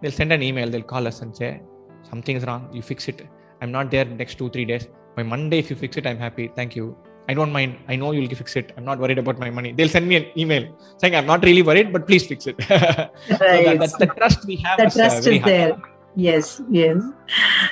they'll 0.00 0.18
send 0.20 0.32
an 0.38 0.42
email 0.48 0.70
they'll 0.72 0.90
call 0.94 1.06
us 1.10 1.18
and 1.24 1.32
say 1.40 1.50
something 2.10 2.36
is 2.40 2.46
wrong 2.50 2.62
you 2.76 2.82
fix 2.92 3.08
it 3.12 3.20
i'm 3.60 3.72
not 3.78 3.90
there 3.94 4.06
next 4.22 4.36
two 4.40 4.48
three 4.54 4.66
days 4.72 4.86
by 5.18 5.24
monday 5.34 5.58
if 5.64 5.68
you 5.72 5.76
fix 5.84 6.02
it 6.02 6.06
i'm 6.12 6.22
happy 6.28 6.46
thank 6.60 6.74
you 6.80 6.86
I 7.28 7.34
don't 7.34 7.52
mind. 7.52 7.78
I 7.88 7.96
know 7.96 8.12
you'll 8.12 8.32
fix 8.40 8.54
it. 8.54 8.72
I'm 8.76 8.84
not 8.84 9.00
worried 9.00 9.18
about 9.18 9.38
my 9.40 9.50
money. 9.50 9.72
They'll 9.72 9.88
send 9.88 10.06
me 10.08 10.16
an 10.16 10.26
email 10.36 10.64
saying, 10.98 11.14
I'm 11.16 11.26
not 11.26 11.42
really 11.42 11.62
worried, 11.62 11.92
but 11.92 12.06
please 12.06 12.24
fix 12.24 12.46
it. 12.46 12.56
right. 12.70 13.10
so 13.28 13.36
that, 13.38 13.78
that's 13.80 13.96
the 13.96 14.06
trust 14.06 14.46
we 14.46 14.56
have. 14.56 14.78
The 14.78 14.86
is, 14.86 14.96
uh, 14.96 15.00
trust 15.00 15.26
uh, 15.26 15.30
is 15.30 15.42
there. 15.42 15.76
Yes, 16.18 16.62
yes, 16.70 16.96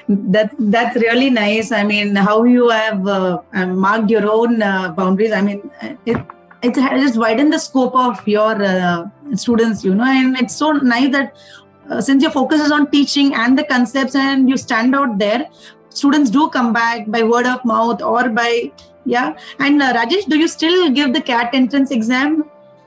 that 0.07 0.55
that's 0.59 0.97
really 0.97 1.31
nice. 1.31 1.73
I 1.73 1.83
mean, 1.83 2.15
how 2.15 2.45
you 2.45 2.69
have 2.69 3.07
uh, 3.07 3.39
marked 3.69 4.11
your 4.11 4.31
own 4.31 4.61
uh, 4.61 4.91
boundaries. 4.91 5.33
I 5.33 5.41
mean, 5.41 5.71
it 6.05 6.19
it 6.63 6.75
just 6.75 7.17
widened 7.17 7.55
the 7.55 7.59
scope 7.59 7.95
of 7.95 8.29
your 8.29 8.63
uh, 8.63 9.07
students, 9.35 9.83
you 9.83 9.95
know, 9.95 10.05
and 10.05 10.37
it's 10.39 10.55
so 10.55 10.73
nice 10.73 11.11
that 11.13 11.35
uh, 11.89 12.03
since 12.03 12.23
your 12.23 12.33
focus 12.33 12.61
is 12.61 12.71
on 12.71 12.91
teaching 12.91 13.35
and 13.35 13.59
the 13.59 13.65
concepts, 13.65 14.15
and 14.15 14.47
you 14.47 14.59
stand 14.59 14.95
out 14.95 15.19
there, 15.19 15.49
students 15.89 16.29
do 16.29 16.51
come 16.51 16.75
back 16.75 17.07
by 17.07 17.23
word 17.23 17.47
of 17.47 17.65
mouth 17.65 18.03
or 18.03 18.29
by 18.29 18.71
yeah. 19.07 19.39
And 19.59 19.81
uh, 19.83 19.95
Rajesh, 19.95 20.27
do 20.27 20.39
you 20.39 20.49
still 20.49 20.91
give 20.91 21.15
the 21.15 21.23
CAT 21.23 21.55
entrance 21.55 21.91
exam? 21.91 22.45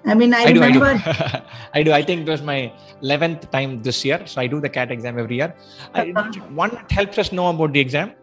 I 0.07 0.13
mean, 0.15 0.33
I, 0.33 0.43
I 0.43 0.51
remember. 0.51 0.79
Do, 0.79 0.85
I, 0.85 0.95
do. 0.95 1.45
I 1.73 1.83
do. 1.83 1.91
I 1.91 2.01
think 2.01 2.21
it 2.21 2.31
was 2.31 2.41
my 2.41 2.71
11th 3.03 3.51
time 3.51 3.81
this 3.83 4.03
year. 4.05 4.25
So 4.25 4.41
I 4.41 4.47
do 4.47 4.61
the 4.61 4.69
CAT 4.69 4.91
exam 4.91 5.19
every 5.19 5.35
year. 5.35 5.53
I, 5.93 6.11
uh-huh. 6.11 6.41
one, 6.51 6.71
it 6.75 6.91
helps 6.91 7.17
us 7.17 7.31
know 7.31 7.49
about 7.49 7.73
the 7.73 7.79
exam. 7.79 8.13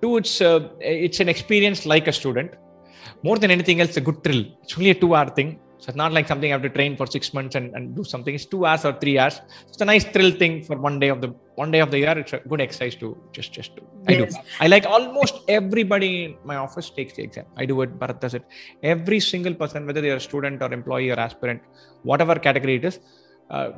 Two, 0.00 0.18
it's 0.18 0.40
uh, 0.40 0.68
it's 0.80 1.20
an 1.20 1.28
experience 1.28 1.84
like 1.86 2.06
a 2.06 2.12
student. 2.12 2.52
More 3.22 3.38
than 3.38 3.50
anything 3.50 3.80
else, 3.80 3.96
a 3.96 4.00
good 4.00 4.22
thrill. 4.22 4.44
It's 4.62 4.76
only 4.76 4.90
a 4.90 4.94
two-hour 4.94 5.30
thing. 5.30 5.58
So 5.78 5.90
it's 5.90 5.96
not 5.96 6.12
like 6.12 6.26
something 6.26 6.50
I 6.50 6.54
have 6.54 6.62
to 6.62 6.70
train 6.70 6.96
for 6.96 7.06
six 7.06 7.34
months 7.34 7.54
and, 7.54 7.74
and 7.74 7.94
do 7.94 8.02
something. 8.02 8.34
It's 8.34 8.46
two 8.46 8.64
hours 8.64 8.84
or 8.84 8.92
three 8.94 9.18
hours. 9.18 9.40
It's 9.68 9.80
a 9.80 9.84
nice 9.84 10.04
thrill 10.04 10.30
thing 10.30 10.62
for 10.62 10.76
one 10.76 10.98
day 10.98 11.08
of 11.08 11.20
the 11.20 11.28
one 11.54 11.70
day 11.70 11.80
of 11.80 11.90
the 11.90 11.98
year. 11.98 12.16
It's 12.18 12.32
a 12.32 12.38
good 12.38 12.60
exercise 12.60 12.94
to 12.96 13.16
just 13.32 13.52
just 13.52 13.76
do. 13.76 13.82
I 14.08 14.14
do. 14.14 14.26
I 14.60 14.68
like 14.68 14.86
almost 14.86 15.34
everybody 15.48 16.24
in 16.24 16.36
my 16.44 16.56
office 16.56 16.88
takes 16.88 17.12
the 17.14 17.22
exam. 17.24 17.44
I 17.56 17.66
do 17.66 17.82
it. 17.82 17.98
Bharat 17.98 18.20
does 18.20 18.34
it. 18.34 18.44
Every 18.82 19.20
single 19.20 19.54
person, 19.54 19.86
whether 19.86 20.00
they're 20.00 20.16
a 20.16 20.28
student 20.30 20.62
or 20.62 20.72
employee 20.72 21.10
or 21.10 21.20
aspirant, 21.20 21.60
whatever 22.04 22.36
category 22.36 22.76
it 22.76 22.84
is, 22.84 23.00
uh, 23.50 23.72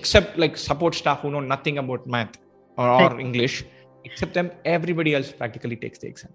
except 0.00 0.38
like 0.38 0.56
support 0.56 0.94
staff 0.94 1.20
who 1.20 1.30
know 1.30 1.40
nothing 1.40 1.78
about 1.78 2.06
math 2.06 2.38
or, 2.78 2.88
or 2.88 3.20
English, 3.20 3.64
except 4.04 4.32
them, 4.32 4.50
everybody 4.64 5.14
else 5.14 5.30
practically 5.32 5.76
takes 5.76 5.98
the 5.98 6.06
exam 6.06 6.32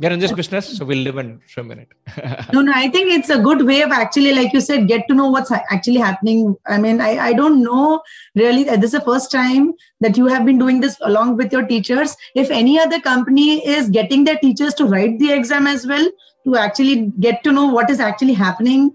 we're 0.00 0.12
in 0.16 0.18
this 0.18 0.32
business 0.32 0.76
so 0.76 0.84
we'll 0.84 1.04
live 1.08 1.16
and 1.22 1.40
swim 1.52 1.70
in 1.70 1.78
it 1.84 1.90
no 2.52 2.62
no 2.62 2.72
i 2.74 2.88
think 2.88 3.12
it's 3.16 3.30
a 3.30 3.38
good 3.38 3.62
way 3.70 3.80
of 3.82 3.90
actually 3.90 4.32
like 4.34 4.52
you 4.52 4.60
said 4.60 4.86
get 4.88 5.06
to 5.08 5.14
know 5.14 5.28
what's 5.28 5.50
actually 5.52 5.96
happening. 5.96 6.56
I 6.66 6.78
mean 6.78 7.00
i, 7.00 7.12
I 7.28 7.32
don't 7.32 7.62
know 7.62 8.02
really 8.34 8.68
uh, 8.68 8.76
this 8.76 8.92
is 8.92 8.98
the 9.00 9.06
first 9.12 9.30
time 9.30 9.72
that 10.00 10.16
you 10.16 10.26
have 10.26 10.44
been 10.44 10.58
doing 10.58 10.80
this 10.80 10.96
along 11.00 11.36
with 11.36 11.52
your 11.52 11.66
teachers. 11.66 12.16
If 12.34 12.50
any 12.50 12.78
other 12.78 13.00
company 13.00 13.66
is 13.66 13.88
getting 13.88 14.24
their 14.24 14.38
teachers 14.38 14.74
to 14.74 14.84
write 14.84 15.18
the 15.18 15.32
exam 15.32 15.66
as 15.66 15.86
well 15.86 16.06
to 16.44 16.56
actually 16.56 17.12
get 17.20 17.42
to 17.44 17.52
know 17.52 17.66
what 17.66 17.90
is 17.90 18.00
actually 18.00 18.34
happening 18.34 18.94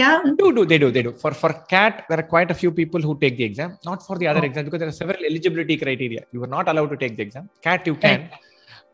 yeah? 0.00 0.22
Do 0.38 0.52
do 0.52 0.64
they 0.70 0.78
do 0.82 0.90
they 0.90 1.02
do. 1.06 1.12
For 1.22 1.32
for 1.40 1.52
cat 1.72 2.04
there 2.08 2.18
are 2.18 2.28
quite 2.34 2.50
a 2.50 2.56
few 2.62 2.70
people 2.78 3.00
who 3.00 3.12
take 3.24 3.36
the 3.40 3.44
exam. 3.44 3.78
Not 3.84 4.04
for 4.06 4.18
the 4.18 4.26
other 4.26 4.40
oh. 4.42 4.48
exam 4.48 4.64
because 4.64 4.80
there 4.80 4.88
are 4.88 4.98
several 5.02 5.24
eligibility 5.28 5.76
criteria. 5.76 6.24
You 6.32 6.42
are 6.46 6.52
not 6.58 6.68
allowed 6.68 6.90
to 6.94 6.96
take 6.96 7.16
the 7.16 7.22
exam. 7.22 7.48
Cat 7.62 7.86
you 7.86 7.94
can. 7.94 8.28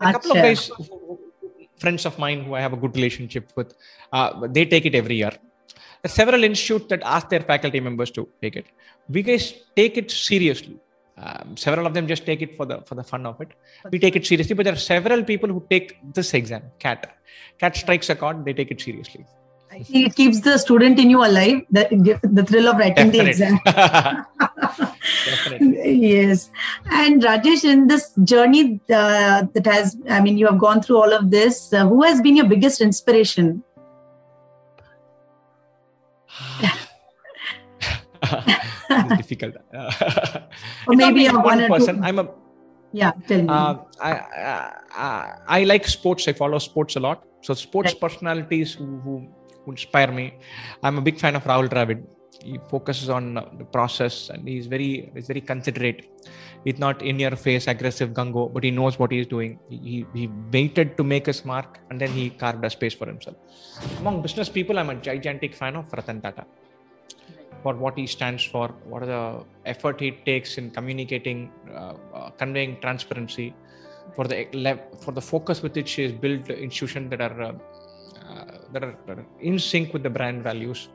A 0.00 0.12
couple 0.12 0.32
of 0.32 0.36
guys 0.36 0.70
friends 1.82 2.04
of 2.06 2.18
mine 2.18 2.44
who 2.44 2.54
I 2.54 2.60
have 2.60 2.72
a 2.72 2.76
good 2.76 2.94
relationship 2.94 3.52
with, 3.56 3.74
uh, 4.12 4.46
they 4.46 4.64
take 4.64 4.86
it 4.86 4.94
every 4.94 5.16
year. 5.16 5.34
There 6.02 6.10
are 6.10 6.16
several 6.22 6.44
institutes 6.44 6.86
that 6.92 7.02
ask 7.02 7.28
their 7.28 7.40
faculty 7.40 7.80
members 7.80 8.10
to 8.12 8.28
take 8.42 8.56
it. 8.56 8.66
We 9.08 9.22
guys 9.22 9.54
take 9.76 9.96
it 9.96 10.10
seriously. 10.10 10.76
Um, 11.18 11.56
several 11.56 11.86
of 11.86 11.92
them 11.92 12.06
just 12.06 12.24
take 12.24 12.40
it 12.40 12.56
for 12.56 12.64
the 12.64 12.80
for 12.88 12.94
the 12.94 13.02
fun 13.02 13.26
of 13.26 13.40
it. 13.44 13.50
We 13.92 13.98
take 13.98 14.16
it 14.16 14.24
seriously, 14.24 14.54
but 14.54 14.64
there 14.64 14.72
are 14.72 14.84
several 14.94 15.22
people 15.22 15.50
who 15.54 15.62
take 15.68 15.98
this 16.14 16.32
exam. 16.32 16.62
CAT, 16.78 17.14
CAT 17.58 17.76
strikes 17.76 18.08
a 18.08 18.16
chord. 18.22 18.44
They 18.46 18.54
take 18.54 18.70
it 18.70 18.80
seriously. 18.80 19.26
I 19.72 19.84
it 19.88 20.16
keeps 20.16 20.40
the 20.40 20.58
student 20.58 20.98
in 20.98 21.10
you 21.10 21.24
alive. 21.24 21.62
The, 21.70 22.18
the 22.22 22.44
thrill 22.44 22.68
of 22.68 22.76
writing 22.76 23.12
Definitely. 23.12 23.22
the 23.22 23.30
exam. 23.30 23.60
yes. 26.00 26.50
And 26.86 27.22
Rajesh, 27.22 27.64
in 27.64 27.86
this 27.86 28.12
journey 28.24 28.80
uh, 28.92 29.44
that 29.52 29.66
has, 29.66 29.96
I 30.08 30.20
mean, 30.20 30.38
you 30.38 30.46
have 30.46 30.58
gone 30.58 30.82
through 30.82 30.96
all 30.96 31.12
of 31.12 31.30
this, 31.30 31.72
uh, 31.72 31.86
who 31.86 32.02
has 32.02 32.20
been 32.20 32.34
your 32.34 32.48
biggest 32.48 32.80
inspiration? 32.80 33.62
difficult. 39.16 39.54
or 40.86 40.94
maybe 40.94 41.26
a 41.26 41.32
one, 41.32 41.44
one 41.44 41.68
person. 41.68 42.02
I'm 42.02 42.18
a 42.18 42.28
yeah 42.92 43.12
tell 43.28 43.42
me. 43.42 43.48
Uh, 43.48 43.76
I, 44.00 44.12
I, 44.96 45.34
I 45.46 45.64
like 45.64 45.86
sports 45.86 46.26
i 46.26 46.32
follow 46.32 46.58
sports 46.58 46.96
a 46.96 47.00
lot 47.00 47.22
so 47.40 47.54
sports 47.54 47.92
right. 47.92 48.00
personalities 48.00 48.74
who, 48.74 48.98
who 49.04 49.28
inspire 49.70 50.10
me. 50.12 50.34
I'm 50.82 50.98
a 50.98 51.00
big 51.00 51.18
fan 51.18 51.36
of 51.36 51.44
rahul 51.44 51.68
dravid. 51.68 52.02
He 52.42 52.58
focuses 52.70 53.08
on 53.10 53.34
the 53.34 53.66
process 53.76 54.30
and 54.30 54.48
he's 54.48 54.66
very 54.66 55.10
he's 55.14 55.26
very 55.26 55.42
considerate. 55.52 56.00
He's 56.64 56.78
not 56.78 57.02
in 57.02 57.18
your 57.18 57.36
face 57.36 57.66
aggressive 57.66 58.10
gungo 58.10 58.52
but 58.54 58.64
he 58.64 58.70
knows 58.70 58.98
what 58.98 59.12
he's 59.12 59.26
doing. 59.26 59.58
He, 59.68 60.06
he 60.14 60.30
waited 60.52 60.96
to 60.98 61.04
make 61.04 61.26
his 61.26 61.44
mark 61.44 61.80
and 61.90 62.00
then 62.00 62.10
he 62.10 62.30
carved 62.30 62.64
a 62.64 62.70
space 62.70 62.94
for 62.94 63.06
himself. 63.06 63.36
Among 63.98 64.22
business 64.22 64.48
people 64.48 64.78
i'm 64.78 64.90
a 64.90 64.94
gigantic 64.94 65.54
fan 65.54 65.76
of 65.76 65.92
ratan 65.92 66.20
tata 66.20 66.44
for 67.62 67.74
what 67.74 67.96
he 68.00 68.06
stands 68.06 68.44
for 68.44 68.68
what 68.90 69.02
are 69.02 69.10
the 69.16 69.24
effort 69.72 70.00
he 70.00 70.10
takes 70.30 70.58
in 70.58 70.70
communicating 70.70 71.50
uh, 71.74 71.94
uh, 72.14 72.30
conveying 72.42 72.80
transparency 72.80 73.54
for 74.14 74.26
the 74.26 74.38
for 75.02 75.12
the 75.12 75.20
focus 75.32 75.62
with 75.62 75.74
which 75.76 75.92
he 75.92 76.02
has 76.02 76.12
built 76.12 76.48
institutions 76.50 77.10
that 77.10 77.20
are 77.20 77.42
uh, 77.42 77.52
uh, 78.32 78.58
that, 78.72 78.82
are, 78.84 79.26
in 79.40 79.58
sync 79.58 79.92
with 79.92 80.02
the 80.02 80.10
brand 80.10 80.42
values 80.42 80.88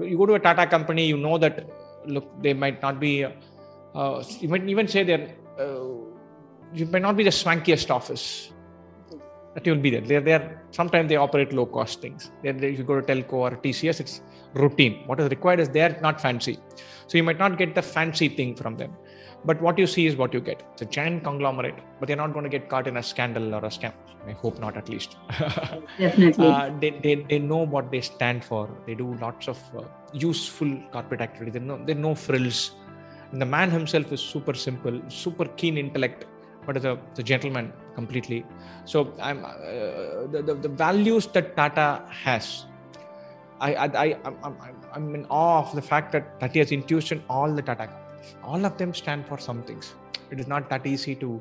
you 0.00 0.16
go 0.16 0.26
to 0.26 0.34
a 0.34 0.38
Tata 0.38 0.66
company, 0.66 1.06
you 1.06 1.16
know 1.16 1.38
that 1.38 1.68
look, 2.06 2.30
they 2.42 2.54
might 2.54 2.80
not 2.82 3.00
be. 3.00 3.24
Uh, 3.24 4.24
you 4.40 4.48
might 4.48 4.68
even 4.68 4.88
say 4.88 5.02
they're. 5.02 5.34
Uh, 5.58 6.04
you 6.74 6.86
might 6.86 7.02
not 7.02 7.16
be 7.16 7.24
the 7.24 7.30
swankiest 7.30 7.90
office. 7.90 8.52
That 9.54 9.66
you'll 9.66 9.78
be 9.78 9.90
there. 9.90 10.02
They're 10.02 10.20
there. 10.20 10.62
Sometimes 10.70 11.08
they 11.08 11.16
operate 11.16 11.52
low 11.52 11.66
cost 11.66 12.00
things. 12.00 12.30
They're, 12.42 12.52
they, 12.52 12.72
if 12.72 12.78
you 12.78 12.84
go 12.84 13.00
to 13.00 13.14
telco 13.14 13.32
or 13.32 13.50
TCS, 13.52 14.00
it's 14.00 14.20
routine. 14.54 15.02
What 15.06 15.18
is 15.20 15.30
required 15.30 15.60
is 15.60 15.68
they're 15.70 15.98
not 16.00 16.20
fancy. 16.20 16.58
So 17.06 17.16
you 17.16 17.24
might 17.24 17.38
not 17.38 17.58
get 17.58 17.74
the 17.74 17.82
fancy 17.82 18.28
thing 18.28 18.54
from 18.54 18.76
them. 18.76 18.92
But 19.44 19.60
what 19.62 19.78
you 19.78 19.86
see 19.86 20.06
is 20.06 20.16
what 20.16 20.34
you 20.34 20.40
get. 20.40 20.62
It's 20.72 20.82
a 20.82 20.84
giant 20.84 21.24
conglomerate, 21.24 21.76
but 21.98 22.08
they're 22.08 22.16
not 22.16 22.32
going 22.32 22.44
to 22.44 22.50
get 22.50 22.68
caught 22.68 22.86
in 22.86 22.96
a 22.96 23.02
scandal 23.02 23.54
or 23.54 23.64
a 23.64 23.68
scam. 23.68 23.92
I 24.26 24.32
hope 24.32 24.58
not, 24.58 24.76
at 24.76 24.88
least. 24.88 25.16
Definitely. 25.98 26.46
uh, 26.46 26.70
they, 26.80 26.90
they, 26.90 27.14
they 27.14 27.38
know 27.38 27.64
what 27.64 27.90
they 27.90 28.00
stand 28.00 28.44
for. 28.44 28.68
They 28.86 28.94
do 28.94 29.14
lots 29.14 29.48
of 29.48 29.58
uh, 29.76 29.84
useful 30.12 30.76
corporate 30.92 31.20
activity. 31.20 31.52
They 31.52 31.64
know, 31.64 31.82
they 31.84 31.94
know 31.94 32.14
frills. 32.14 32.72
And 33.30 33.40
the 33.40 33.46
man 33.46 33.70
himself 33.70 34.12
is 34.12 34.20
super 34.20 34.54
simple, 34.54 35.00
super 35.08 35.44
keen 35.44 35.78
intellect, 35.78 36.26
but 36.66 36.76
is 36.76 36.84
a, 36.84 36.98
a 37.16 37.22
gentleman 37.22 37.72
completely. 37.94 38.44
So 38.86 39.14
I'm 39.20 39.44
uh, 39.44 39.52
the, 40.32 40.42
the, 40.44 40.54
the 40.54 40.68
values 40.68 41.26
that 41.28 41.56
Tata 41.56 42.02
has 42.10 42.64
I, 43.60 43.74
I, 43.74 43.84
I, 44.04 44.16
I'm, 44.24 44.56
I'm 44.92 45.14
in 45.14 45.26
awe 45.26 45.58
of 45.60 45.74
the 45.74 45.82
fact 45.82 46.12
that 46.12 46.38
Tata 46.40 46.58
has 46.60 46.72
intuition 46.72 47.22
all 47.28 47.52
the 47.52 47.62
Tata 47.62 47.88
all 48.42 48.64
of 48.64 48.76
them 48.78 48.92
stand 48.94 49.26
for 49.26 49.38
some 49.38 49.62
things 49.62 49.94
it 50.30 50.40
is 50.40 50.46
not 50.46 50.68
that 50.70 50.86
easy 50.86 51.14
to 51.14 51.40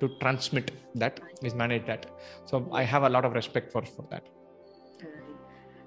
to 0.00 0.08
transmit 0.20 0.70
that 0.94 1.20
is 1.42 1.54
manage 1.54 1.84
that 1.86 2.06
so 2.44 2.68
i 2.72 2.82
have 2.82 3.04
a 3.04 3.08
lot 3.08 3.24
of 3.24 3.32
respect 3.32 3.70
for 3.72 3.82
for 3.82 4.06
that 4.10 4.24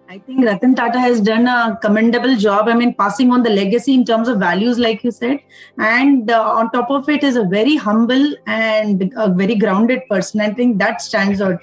I 0.08 0.20
think 0.20 0.46
Ratan 0.46 0.76
Tata 0.76 1.00
has 1.00 1.20
done 1.20 1.48
a 1.48 1.80
commendable 1.82 2.36
job. 2.36 2.68
I 2.68 2.76
mean, 2.76 2.94
passing 2.94 3.32
on 3.32 3.42
the 3.42 3.50
legacy 3.50 3.94
in 3.94 4.06
terms 4.06 4.28
of 4.28 4.38
values, 4.38 4.78
like 4.78 5.04
you 5.04 5.10
said, 5.12 5.40
and 5.80 6.30
uh, 6.30 6.42
on 6.44 6.70
top 6.72 6.92
of 6.92 7.10
it, 7.10 7.24
is 7.24 7.36
a 7.36 7.44
very 7.44 7.76
humble 7.76 8.36
and 8.46 9.12
a 9.18 9.34
very 9.34 9.56
grounded 9.56 10.02
person. 10.08 10.42
I 10.42 10.52
think 10.54 10.78
that 10.78 11.02
stands 11.02 11.42
out. 11.42 11.60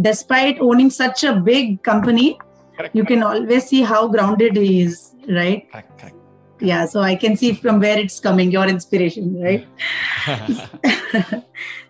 Despite 0.00 0.60
owning 0.60 0.90
such 0.90 1.24
a 1.24 1.34
big 1.40 1.82
company, 1.82 2.38
correct, 2.76 2.94
you 2.94 3.04
correct. 3.04 3.08
can 3.08 3.22
always 3.22 3.64
see 3.66 3.80
how 3.80 4.06
grounded 4.08 4.56
he 4.56 4.82
is, 4.82 5.14
right? 5.26 5.70
Correct, 5.72 5.98
yeah 6.60 6.86
so 6.86 7.00
i 7.00 7.14
can 7.14 7.36
see 7.36 7.52
from 7.52 7.80
where 7.80 7.98
it's 7.98 8.20
coming 8.20 8.50
your 8.50 8.66
inspiration 8.66 9.40
right? 9.40 9.66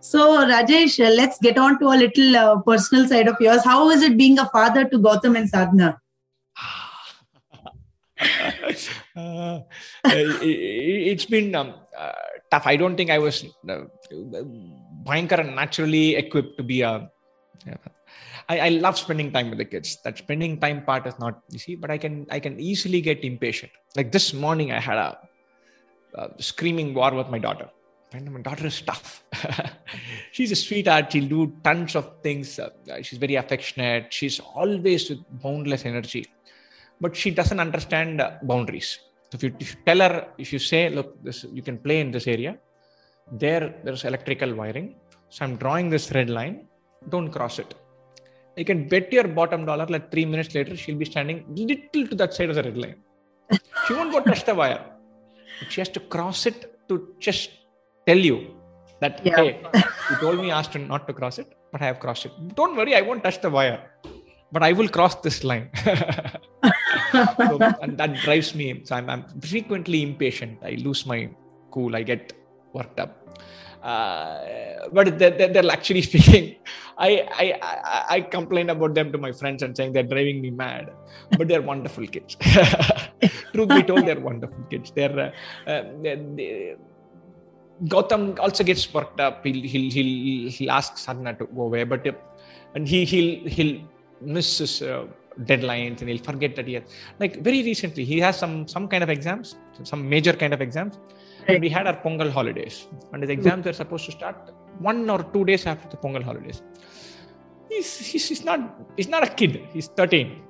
So 0.09 0.21
rajesh 0.49 1.05
uh, 1.05 1.11
let's 1.11 1.39
get 1.39 1.59
on 1.59 1.79
to 1.81 1.87
a 1.87 1.97
little 2.03 2.37
uh, 2.37 2.61
personal 2.63 3.07
side 3.07 3.29
of 3.29 3.37
yours. 3.41 3.63
How 3.63 3.91
is 3.91 4.03
it 4.03 4.17
being 4.17 4.39
a 4.39 4.49
father 4.49 4.85
to 4.89 4.99
Gautham 4.99 5.37
and 5.37 5.51
Sadhna? 5.53 5.99
Uh, 9.17 9.61
it, 10.05 11.19
has 11.19 11.27
been 11.27 11.55
um, 11.55 11.75
uh, 11.97 12.13
tough. 12.51 12.67
I 12.67 12.77
don't 12.77 12.97
think 12.97 13.11
i 13.11 13.19
was 13.19 13.45
uh, 13.69 13.85
naturally 15.07 16.17
equipped 16.17 16.57
to 16.57 16.65
be 16.65 16.83
a 16.83 17.11
I, 18.49 18.59
I 18.59 18.69
love 18.71 18.99
spending 18.99 19.31
time 19.31 19.51
with 19.51 19.59
the 19.59 19.65
kids. 19.65 19.99
That 20.05 20.19
spending 20.19 20.59
time 20.59 20.85
part 20.85 21.07
is 21.07 21.19
not 21.19 21.43
easy, 21.53 21.75
but 21.75 21.91
I 21.91 21.99
can 21.99 22.27
I 22.31 22.41
can 22.41 22.59
easily 22.59 23.01
get 23.01 23.25
impatient. 23.25 23.73
Like 23.97 24.11
this 24.11 24.33
morning, 24.33 24.73
I 24.73 24.81
had 24.81 24.97
a, 24.97 25.19
a 26.15 26.43
screaming 26.43 26.95
war 26.95 27.15
with 27.15 27.29
my 27.29 27.39
daughter. 27.39 27.69
My 28.15 28.41
daughter 28.41 28.67
is 28.67 28.81
tough. 28.81 29.23
she's 30.33 30.51
a 30.51 30.57
sweetheart. 30.57 31.13
She'll 31.13 31.29
do 31.29 31.53
tons 31.63 31.95
of 31.95 32.23
things. 32.23 32.59
Uh, 32.59 32.71
she's 33.03 33.19
very 33.19 33.35
affectionate. 33.35 34.11
She's 34.11 34.41
always 34.41 35.11
with 35.11 35.19
boundless 35.43 35.85
energy, 35.85 36.25
but 37.03 37.15
she 37.15 37.31
doesn't 37.31 37.61
understand 37.61 38.23
uh, 38.23 38.39
boundaries. 38.43 38.99
So 39.31 39.37
if 39.37 39.43
you, 39.43 39.55
if 39.61 39.75
you 39.75 39.81
tell 39.85 39.99
her, 39.99 40.29
if 40.39 40.55
you 40.55 40.59
say, 40.59 40.89
"Look, 40.89 41.23
this 41.23 41.45
you 41.53 41.61
can 41.61 41.77
play 41.77 42.01
in 42.01 42.11
this 42.11 42.27
area," 42.27 42.57
there 43.31 43.75
there's 43.85 44.05
electrical 44.05 44.55
wiring. 44.55 44.95
So 45.29 45.45
I'm 45.45 45.57
drawing 45.57 45.91
this 45.91 46.11
red 46.13 46.31
line. 46.31 46.67
Don't 47.11 47.31
cross 47.31 47.59
it. 47.59 47.75
You 48.59 48.65
can 48.65 48.89
bet 48.93 49.13
your 49.13 49.29
bottom 49.39 49.65
dollar 49.65 49.87
like 49.95 50.11
three 50.13 50.27
minutes 50.33 50.55
later, 50.55 50.77
she'll 50.77 51.01
be 51.05 51.05
standing 51.05 51.45
little 51.49 52.07
to 52.11 52.15
that 52.17 52.35
side 52.35 52.51
of 52.51 52.57
the 52.57 52.65
red 52.69 52.77
line. 52.77 52.97
She 53.87 53.93
won't 53.95 54.13
go 54.13 54.21
touch 54.21 54.45
the 54.45 54.55
wire. 54.55 54.85
But 55.61 55.73
she 55.73 55.81
has 55.81 55.89
to 55.91 56.01
cross 56.01 56.47
it 56.47 56.59
to 56.89 57.15
just 57.19 57.51
tell 58.07 58.19
you 58.19 58.37
that 59.01 59.25
Yeah. 59.25 59.37
hey, 59.37 59.51
you 60.11 60.17
told 60.25 60.39
me 60.45 60.51
asked 60.51 60.77
not 60.77 61.07
to 61.09 61.13
cross 61.21 61.39
it, 61.39 61.49
but 61.73 61.81
I 61.83 61.87
have 61.87 62.01
crossed 62.01 62.27
it. 62.27 62.33
Don't 62.55 62.77
worry, 62.77 62.95
I 62.95 63.03
won't 63.03 63.23
touch 63.23 63.41
the 63.41 63.51
wire. 63.51 63.81
But 64.51 64.63
I 64.63 64.73
will 64.73 64.89
cross 64.89 65.15
this 65.27 65.45
line. 65.45 65.71
so, 67.13 67.59
and 67.83 67.97
that 67.99 68.15
drives 68.25 68.55
me. 68.55 68.81
So 68.85 68.97
I'm, 68.97 69.09
I'm 69.11 69.25
frequently 69.41 70.03
impatient. 70.03 70.59
I 70.65 70.73
lose 70.87 71.05
my 71.07 71.31
cool. 71.71 71.95
I 71.95 72.03
get 72.03 72.33
worked 72.73 72.99
up. 72.99 73.13
Uh, 73.83 74.89
but 74.93 75.19
they're, 75.19 75.31
they're, 75.31 75.53
they're 75.53 75.71
actually 75.71 76.03
speaking. 76.11 76.57
I, 76.99 77.11
I 77.43 78.07
I 78.17 78.21
complain 78.23 78.71
about 78.71 78.95
them 78.95 79.13
to 79.13 79.19
my 79.19 79.31
friends 79.31 79.63
and 79.63 79.77
saying 79.77 79.93
they're 79.93 80.03
driving 80.03 80.41
me 80.43 80.51
mad. 80.51 80.91
But 81.37 81.47
they're 81.49 81.63
wonderful 81.63 82.07
kids. 82.07 82.37
Truth 83.53 83.69
be 83.69 83.83
told, 83.85 84.07
they're 84.07 84.19
wonderful 84.19 84.63
kids. 84.69 84.91
They're, 84.91 85.19
uh, 85.67 85.71
uh, 85.71 85.83
they- 86.03 86.17
they- 86.37 86.77
Gautham 87.87 88.37
also 88.41 88.65
gets 88.65 88.93
worked 88.93 89.21
up. 89.21 89.45
He'll 89.47 89.63
he'll 89.63 89.91
he'll, 89.93 90.51
he'll 90.51 90.71
ask 90.73 90.95
Sadhna 90.97 91.39
to 91.39 91.47
go 91.47 91.63
away, 91.63 91.85
but 91.85 92.05
uh, 92.09 92.13
and 92.75 92.89
he 92.89 93.05
he'll 93.05 93.49
he'll 93.49 93.81
miss 94.21 94.59
his 94.59 94.83
uh, 94.83 95.07
deadlines 95.45 96.01
and 96.01 96.11
he'll 96.11 96.19
forget 96.25 96.57
that 96.57 96.67
he 96.67 96.75
has 96.75 96.83
like 97.21 97.37
very 97.41 97.63
recently 97.63 98.05
he 98.05 98.19
has 98.19 98.37
some 98.37 98.67
some 98.67 98.89
kind 98.89 99.05
of 99.05 99.11
exams, 99.11 99.55
some 99.85 100.09
major 100.09 100.33
kind 100.33 100.53
of 100.53 100.61
exams. 100.61 100.99
And 101.49 101.63
we 101.63 101.71
had 101.71 101.87
our 101.87 101.97
Pongal 101.97 102.31
holidays, 102.31 102.87
and 103.13 103.23
his 103.23 103.31
exams 103.31 103.67
are 103.67 103.73
supposed 103.73 104.05
to 104.05 104.13
start 104.13 104.37
one 104.79 105.09
or 105.09 105.23
two 105.23 105.45
days 105.47 105.67
after 105.67 105.89
the 105.89 105.97
Pongal 105.97 106.23
holidays. 106.23 106.63
He's, 107.71 107.99
he's, 107.99 108.29
he's 108.29 108.45
not 108.45 108.61
he's 108.97 109.09
not 109.09 109.23
a 109.25 109.31
kid. 109.31 109.67
He's 109.73 109.89
13. 109.89 110.43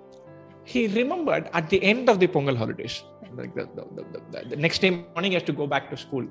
He 0.64 0.88
remembered 0.88 1.48
at 1.52 1.70
the 1.70 1.82
end 1.82 2.08
of 2.10 2.18
the 2.18 2.26
Pongal 2.26 2.56
holidays, 2.56 3.04
like 3.34 3.54
the, 3.54 3.68
the, 3.76 3.84
the, 3.96 4.20
the, 4.32 4.48
the 4.50 4.56
next 4.56 4.80
day 4.80 4.90
morning, 4.90 5.30
he 5.30 5.34
has 5.34 5.44
to 5.44 5.52
go 5.52 5.66
back 5.66 5.88
to 5.90 5.96
school. 5.96 6.26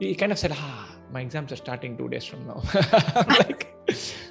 He 0.00 0.14
kind 0.14 0.32
of 0.32 0.38
said, 0.38 0.52
"Ah, 0.54 0.88
my 1.12 1.20
exams 1.20 1.52
are 1.52 1.56
starting 1.56 1.96
two 1.96 2.08
days 2.08 2.24
from 2.24 2.46
now." 2.46 2.62
Like, 3.38 3.68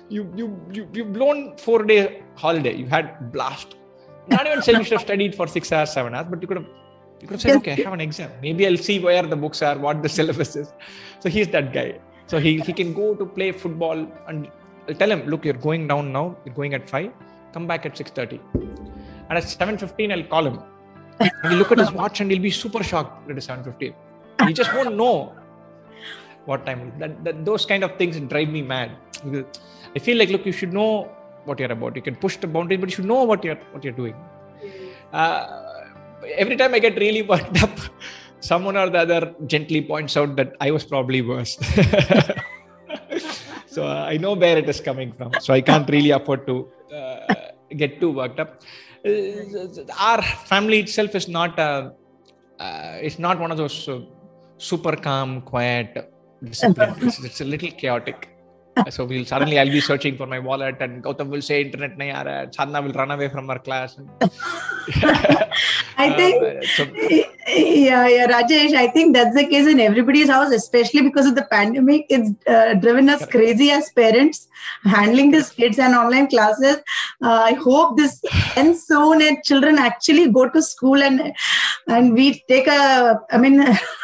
you 0.09 0.31
you 0.35 0.59
you 0.73 0.89
you've 0.93 1.13
blown 1.13 1.55
four 1.57 1.83
day 1.83 2.23
holiday. 2.35 2.75
You 2.75 2.87
had 2.87 3.31
blast. 3.31 3.75
Not 4.27 4.45
even 4.45 4.61
saying 4.61 4.79
you 4.79 4.83
should 4.83 4.99
have 4.99 5.07
studied 5.07 5.35
for 5.35 5.47
six 5.47 5.71
hours, 5.71 5.91
seven 5.91 6.13
hours, 6.15 6.27
but 6.29 6.41
you 6.41 6.47
could 6.47 6.57
have 6.57 6.69
you 7.21 7.27
could 7.27 7.35
have 7.35 7.41
said, 7.41 7.49
Yes. 7.49 7.57
"Okay, 7.61 7.71
I 7.73 7.83
have 7.85 7.93
an 7.93 8.01
exam. 8.01 8.31
Maybe 8.41 8.65
I'll 8.67 8.77
see 8.77 8.99
where 8.99 9.23
the 9.23 9.35
books 9.35 9.61
are, 9.61 9.77
what 9.77 10.01
the 10.03 10.09
syllabus 10.17 10.55
is." 10.55 10.73
So 11.19 11.29
he's 11.29 11.47
that 11.49 11.73
guy. 11.73 11.99
So 12.27 12.39
he 12.39 12.59
he 12.59 12.73
can 12.73 12.93
go 12.93 13.15
to 13.15 13.25
play 13.25 13.51
football 13.51 14.05
and 14.27 14.49
I'll 14.87 14.95
tell 14.95 15.11
him, 15.11 15.21
"Look, 15.27 15.45
you're 15.45 15.61
going 15.69 15.87
down 15.87 16.11
now. 16.11 16.25
You're 16.45 16.55
going 16.55 16.73
at 16.73 16.89
five. 16.89 17.11
Come 17.53 17.67
back 17.67 17.85
at 17.85 17.97
six 17.97 18.11
thirty. 18.11 18.39
And 19.29 19.37
at 19.37 19.43
seven 19.43 19.77
fifteen, 19.77 20.11
I'll 20.11 20.23
call 20.35 20.45
him. 20.51 20.59
And 21.19 21.31
he'll 21.49 21.59
look 21.59 21.71
at 21.71 21.79
his 21.79 21.91
watch 21.91 22.21
and 22.21 22.31
he'll 22.31 22.41
be 22.41 22.51
super 22.51 22.81
shocked 22.83 23.27
that 23.27 23.37
it's 23.37 23.47
seven 23.47 23.63
fifteen. 23.63 23.93
He 24.47 24.53
just 24.53 24.73
won't 24.73 24.95
know 24.95 25.35
what 26.45 26.65
time. 26.65 26.93
That, 26.99 27.23
that 27.25 27.45
those 27.45 27.65
kind 27.65 27.83
of 27.83 27.97
things 27.97 28.19
drive 28.33 28.49
me 28.49 28.61
mad. 28.61 28.91
Because 29.23 29.45
I 29.95 29.99
feel 29.99 30.17
like, 30.17 30.29
look, 30.29 30.45
you 30.45 30.51
should 30.53 30.71
know 30.73 31.11
what 31.45 31.59
you're 31.59 31.71
about. 31.71 31.95
You 31.95 32.01
can 32.01 32.15
push 32.15 32.37
the 32.37 32.47
boundaries, 32.47 32.79
but 32.79 32.89
you 32.89 32.95
should 32.95 33.05
know 33.05 33.23
what 33.23 33.43
you're 33.43 33.59
what 33.73 33.83
you're 33.83 33.93
doing. 33.93 34.15
Uh, 35.11 35.68
every 36.35 36.55
time 36.55 36.73
I 36.73 36.79
get 36.79 36.97
really 36.97 37.21
worked 37.21 37.61
up, 37.63 37.71
someone 38.39 38.77
or 38.77 38.89
the 38.89 38.99
other 38.99 39.35
gently 39.45 39.81
points 39.81 40.15
out 40.17 40.35
that 40.37 40.55
I 40.61 40.71
was 40.71 40.83
probably 40.83 41.21
worse. 41.21 41.57
so 43.67 43.85
uh, 43.85 44.05
I 44.07 44.17
know 44.17 44.33
where 44.33 44.57
it 44.57 44.69
is 44.69 44.79
coming 44.79 45.13
from. 45.13 45.31
So 45.39 45.53
I 45.53 45.61
can't 45.61 45.89
really 45.89 46.11
afford 46.11 46.47
to 46.47 46.67
uh, 46.93 47.33
get 47.75 47.99
too 47.99 48.11
worked 48.11 48.39
up. 48.39 48.61
Uh, 49.05 49.83
our 49.97 50.21
family 50.21 50.79
itself 50.79 51.15
is 51.15 51.27
not 51.27 51.57
a, 51.59 51.93
uh, 52.59 52.97
it's 53.01 53.19
not 53.19 53.39
one 53.39 53.51
of 53.51 53.57
those 53.57 53.87
uh, 53.87 54.01
super 54.57 54.95
calm, 54.95 55.41
quiet, 55.41 56.11
disciplined. 56.43 57.03
it's, 57.03 57.23
it's 57.23 57.41
a 57.41 57.45
little 57.45 57.71
chaotic. 57.71 58.29
So 58.89 59.05
we'll 59.05 59.25
suddenly 59.25 59.59
I'll 59.59 59.69
be 59.71 59.81
searching 59.81 60.15
for 60.17 60.25
my 60.25 60.39
wallet 60.39 60.77
and 60.79 61.03
Gautham 61.03 61.29
will 61.29 61.41
say 61.41 61.61
internet 61.61 61.97
nahi 61.97 62.13
aa 62.13 62.23
raha. 62.23 62.83
Will 62.85 62.93
run 62.93 63.11
away 63.11 63.29
from 63.29 63.47
her 63.49 63.59
class. 63.59 63.97
I 65.97 66.13
think, 66.17 66.35
Uh, 66.43 66.65
so- 66.75 66.85
yeah, 67.47 68.07
yeah, 68.07 68.27
Rajesh, 68.27 68.73
I 68.73 68.87
think 68.87 69.15
that's 69.15 69.35
the 69.35 69.45
case 69.45 69.67
in 69.67 69.79
everybody's 69.79 70.29
house, 70.29 70.51
especially 70.53 71.01
because 71.01 71.25
of 71.25 71.35
the 71.35 71.43
pandemic. 71.51 72.05
It's 72.09 72.29
uh, 72.47 72.73
driven 72.75 73.09
us 73.09 73.25
crazy 73.25 73.71
as 73.71 73.89
parents 73.91 74.47
handling 74.83 75.31
these 75.31 75.49
kids 75.49 75.79
and 75.79 75.95
online 75.95 76.27
classes. 76.27 76.77
Uh, 77.21 77.41
I 77.51 77.53
hope 77.53 77.97
this 77.97 78.21
ends 78.55 78.85
soon 78.85 79.21
and 79.21 79.43
children 79.43 79.77
actually 79.77 80.31
go 80.31 80.47
to 80.49 80.61
school 80.61 81.01
and 81.01 81.33
and 81.87 82.13
we 82.13 82.43
take 82.47 82.67
a, 82.67 83.19
I 83.31 83.37
mean, 83.37 83.57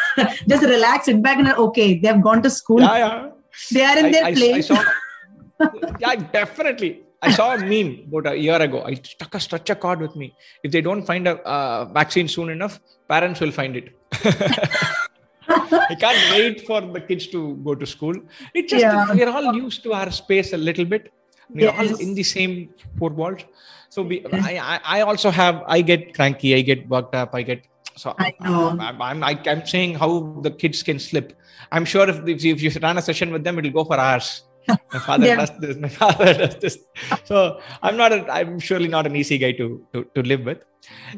just 0.50 0.64
relax, 0.64 1.06
sit 1.06 1.22
back 1.22 1.38
and 1.38 1.50
okay, 1.68 1.98
they 2.00 2.08
have 2.08 2.22
gone 2.22 2.42
to 2.44 2.50
school. 2.50 2.82
yeah, 2.82 2.98
yeah. 2.98 3.30
They 3.72 3.84
are 3.84 3.98
in 3.98 4.06
I, 4.06 4.12
their 4.12 4.26
I- 4.26 4.34
place. 4.34 4.72
I 4.72 4.76
saw, 4.76 4.84
yeah, 6.00 6.16
definitely. 6.16 7.02
I 7.22 7.32
saw 7.32 7.56
a 7.56 7.58
meme 7.58 8.04
about 8.08 8.34
a 8.34 8.38
year 8.38 8.62
ago. 8.62 8.84
I 8.84 8.94
stuck 8.96 9.34
a 9.34 9.40
stretcher 9.40 9.74
cord 9.74 10.00
with 10.00 10.16
me. 10.16 10.36
If 10.64 10.72
they 10.72 10.82
don't 10.82 11.04
find 11.04 11.28
a 11.28 11.42
uh, 11.42 11.86
vaccine 11.86 12.28
soon 12.28 12.50
enough, 12.50 12.80
parents 13.08 13.40
will 13.40 13.52
find 13.52 13.76
it. 13.76 13.90
I 15.48 15.96
can't 16.00 16.32
wait 16.32 16.66
for 16.68 16.82
the 16.82 17.02
kids 17.02 17.28
to 17.28 17.56
go 17.58 17.74
to 17.76 17.86
school. 17.86 18.16
It 18.54 18.68
just 18.68 18.82
Yeah. 18.82 19.12
we're 19.14 19.30
all 19.30 19.56
used 19.56 19.84
to 19.84 19.94
our 19.94 20.12
space 20.12 20.54
a 20.54 20.58
little 20.58 20.86
bit. 20.86 21.12
We're 21.50 21.72
all 21.72 21.96
in 22.00 22.14
the 22.16 22.24
same 22.24 22.70
four 22.98 23.10
walls. 23.12 23.42
So 23.90 24.02
we, 24.02 24.26
I, 24.34 24.58
I, 24.58 24.80
I 24.98 25.02
also 25.02 25.30
have. 25.32 25.64
I 25.68 25.82
get 25.82 26.14
cranky. 26.14 26.56
I 26.56 26.62
get 26.62 26.88
worked 26.90 27.16
up. 27.16 27.34
I 27.34 27.44
get 27.44 27.66
so. 27.96 28.14
I 28.20 28.34
know. 28.42 28.70
I'm, 28.80 29.02
I'm, 29.02 29.24
I, 29.24 29.40
I'm 29.48 29.66
saying 29.66 29.96
how 29.96 30.40
the 30.42 30.52
kids 30.52 30.84
can 30.84 31.00
slip. 31.00 31.34
I'm 31.72 31.86
sure 31.86 32.08
if, 32.10 32.18
if, 32.28 32.44
you, 32.44 32.54
if 32.54 32.62
you 32.64 32.72
run 32.82 32.98
a 32.98 33.02
session 33.02 33.32
with 33.32 33.44
them, 33.44 33.58
it'll 33.60 33.72
go 33.72 33.84
for 33.86 33.98
hours. 34.00 34.44
My 34.68 35.00
father 35.00 35.28
Yeah. 35.28 35.36
does 35.38 35.52
this. 35.60 35.78
My 35.78 35.90
father 35.90 36.34
does 36.34 36.56
this. 36.58 36.78
So 37.26 37.62
I'm 37.84 37.98
not. 37.98 38.12
A, 38.12 38.26
I'm 38.32 38.60
surely 38.60 38.88
not 38.88 39.06
an 39.06 39.16
easy 39.16 39.38
guy 39.38 39.52
to 39.54 39.86
to, 39.94 40.04
to 40.16 40.22
live 40.24 40.44
with. 40.44 40.60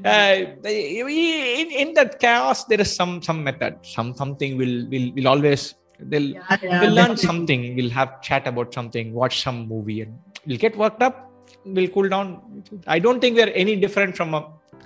Uh, 0.03 0.35
in, 0.65 1.71
in 1.71 1.93
that 1.93 2.19
chaos, 2.19 2.65
there 2.65 2.81
is 2.81 2.93
some 2.93 3.21
some 3.21 3.43
method. 3.43 3.77
Some 3.83 4.13
something 4.15 4.57
will 4.57 4.87
will 4.89 5.11
will 5.15 5.27
always. 5.29 5.75
They'll 5.99 6.21
Yeah, 6.33 6.57
yeah, 6.61 6.81
we'll 6.81 6.91
learn 6.93 7.15
something. 7.17 7.75
We'll 7.77 7.89
have 7.89 8.21
chat 8.21 8.47
about 8.47 8.73
something. 8.73 9.13
Watch 9.13 9.41
some 9.41 9.67
movie, 9.67 10.01
and 10.01 10.19
we'll 10.45 10.57
get 10.65 10.77
worked 10.77 11.01
up. 11.01 11.31
We'll 11.65 11.87
cool 11.87 12.09
down. 12.09 12.63
I 12.85 12.99
don't 12.99 13.19
think 13.21 13.35
we're 13.37 13.53
any 13.63 13.75
different 13.77 14.15
from 14.17 14.33
a 14.33 14.41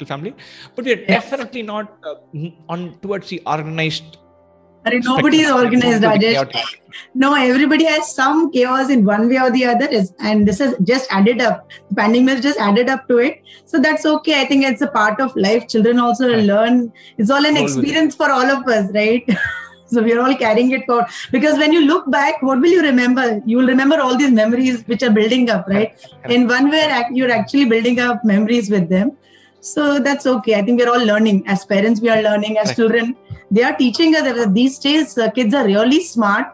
family, 0.06 0.34
but 0.76 0.86
we're 0.86 0.98
Yes. 1.00 1.08
definitely 1.30 1.64
not 1.64 1.98
uh, 2.06 2.16
on 2.70 2.98
towards 3.02 3.30
the 3.30 3.42
organized. 3.46 4.18
Arre, 4.84 5.00
Nobody 5.04 5.42
is 5.42 5.52
organized, 5.52 6.02
Not 6.02 6.14
to 6.14 6.20
the 6.20 6.26
Rajesh. 6.36 6.76
No, 7.14 7.36
everybody 7.36 7.86
has 7.86 8.14
some 8.16 8.52
chaos 8.52 8.90
in 8.90 9.06
one 9.06 9.30
way 9.30 9.38
or 9.40 9.52
the 9.52 9.64
other, 9.66 9.86
is, 9.86 10.14
and 10.20 10.48
this 10.48 10.58
has 10.60 10.74
just 10.84 11.08
added 11.12 11.40
up. 11.40 11.70
The 11.90 11.96
pandemic 11.96 12.36
has 12.36 12.44
just 12.44 12.60
added 12.60 12.90
up 12.90 13.08
to 13.08 13.20
it, 13.20 13.44
so 13.66 13.80
that's 13.80 14.06
okay. 14.06 14.42
I 14.42 14.46
think 14.46 14.66
it's 14.66 14.82
a 14.82 14.88
part 14.88 15.22
of 15.22 15.36
life. 15.36 15.68
Children 15.68 16.00
also 16.00 16.30
Right. 16.34 16.44
learn. 16.44 16.92
It's 17.18 17.30
all 17.30 17.46
an 17.46 17.58
experience 17.58 18.16
for 18.16 18.32
all 18.32 18.50
of 18.58 18.68
us, 18.68 18.90
right? 18.96 19.24
so 19.86 20.02
we 20.02 20.14
are 20.14 20.20
all 20.26 20.36
carrying 20.36 20.72
it 20.72 20.86
forward. 20.88 21.06
Because 21.32 21.58
when 21.60 21.72
you 21.72 21.86
look 21.86 22.10
back, 22.10 22.42
what 22.42 22.60
will 22.60 22.72
you 22.72 22.82
remember? 22.82 23.40
You 23.46 23.58
will 23.58 23.68
remember 23.68 24.02
all 24.02 24.18
these 24.18 24.32
memories 24.32 24.84
which 24.88 25.04
are 25.04 25.12
building 25.12 25.50
up, 25.50 25.68
right? 25.68 25.94
In 26.28 26.48
one 26.48 26.72
way, 26.72 27.04
you're 27.14 27.32
actually 27.32 27.66
building 27.66 28.00
up 28.00 28.26
memories 28.26 28.70
with 28.72 28.90
them. 28.90 29.12
So 29.62 30.00
that's 30.00 30.26
okay. 30.26 30.56
I 30.56 30.64
think 30.64 30.80
we're 30.80 30.90
all 30.92 31.06
learning. 31.06 31.44
As 31.48 31.64
parents, 31.66 32.02
we 32.02 32.10
are 32.10 32.22
learning. 32.22 32.58
As 32.58 32.76
children, 32.76 33.16
they 33.52 33.64
are 33.64 33.76
teaching 33.76 34.16
us 34.16 34.24
that 34.24 34.54
these 34.54 34.80
days 34.80 35.18
uh, 35.18 35.30
kids 35.30 35.54
are 35.54 35.66
really 35.66 36.02
smart. 36.02 36.48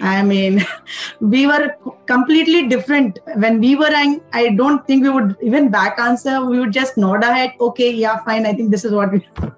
I 0.00 0.22
mean, 0.22 0.64
we 1.20 1.46
were 1.46 1.76
completely 2.06 2.66
different 2.68 3.18
when 3.36 3.60
we 3.60 3.76
were. 3.76 3.90
young, 3.90 4.22
I 4.32 4.48
don't 4.48 4.86
think 4.86 5.04
we 5.04 5.10
would 5.10 5.36
even 5.42 5.70
back 5.70 5.98
answer. 5.98 6.44
We 6.44 6.58
would 6.58 6.72
just 6.72 6.96
nod 6.96 7.22
our 7.22 7.34
head. 7.34 7.52
Okay, 7.60 7.92
yeah, 7.92 8.24
fine. 8.24 8.46
I 8.46 8.54
think 8.54 8.70
this 8.70 8.84
is 8.84 8.92
what 8.92 9.12
we. 9.12 9.28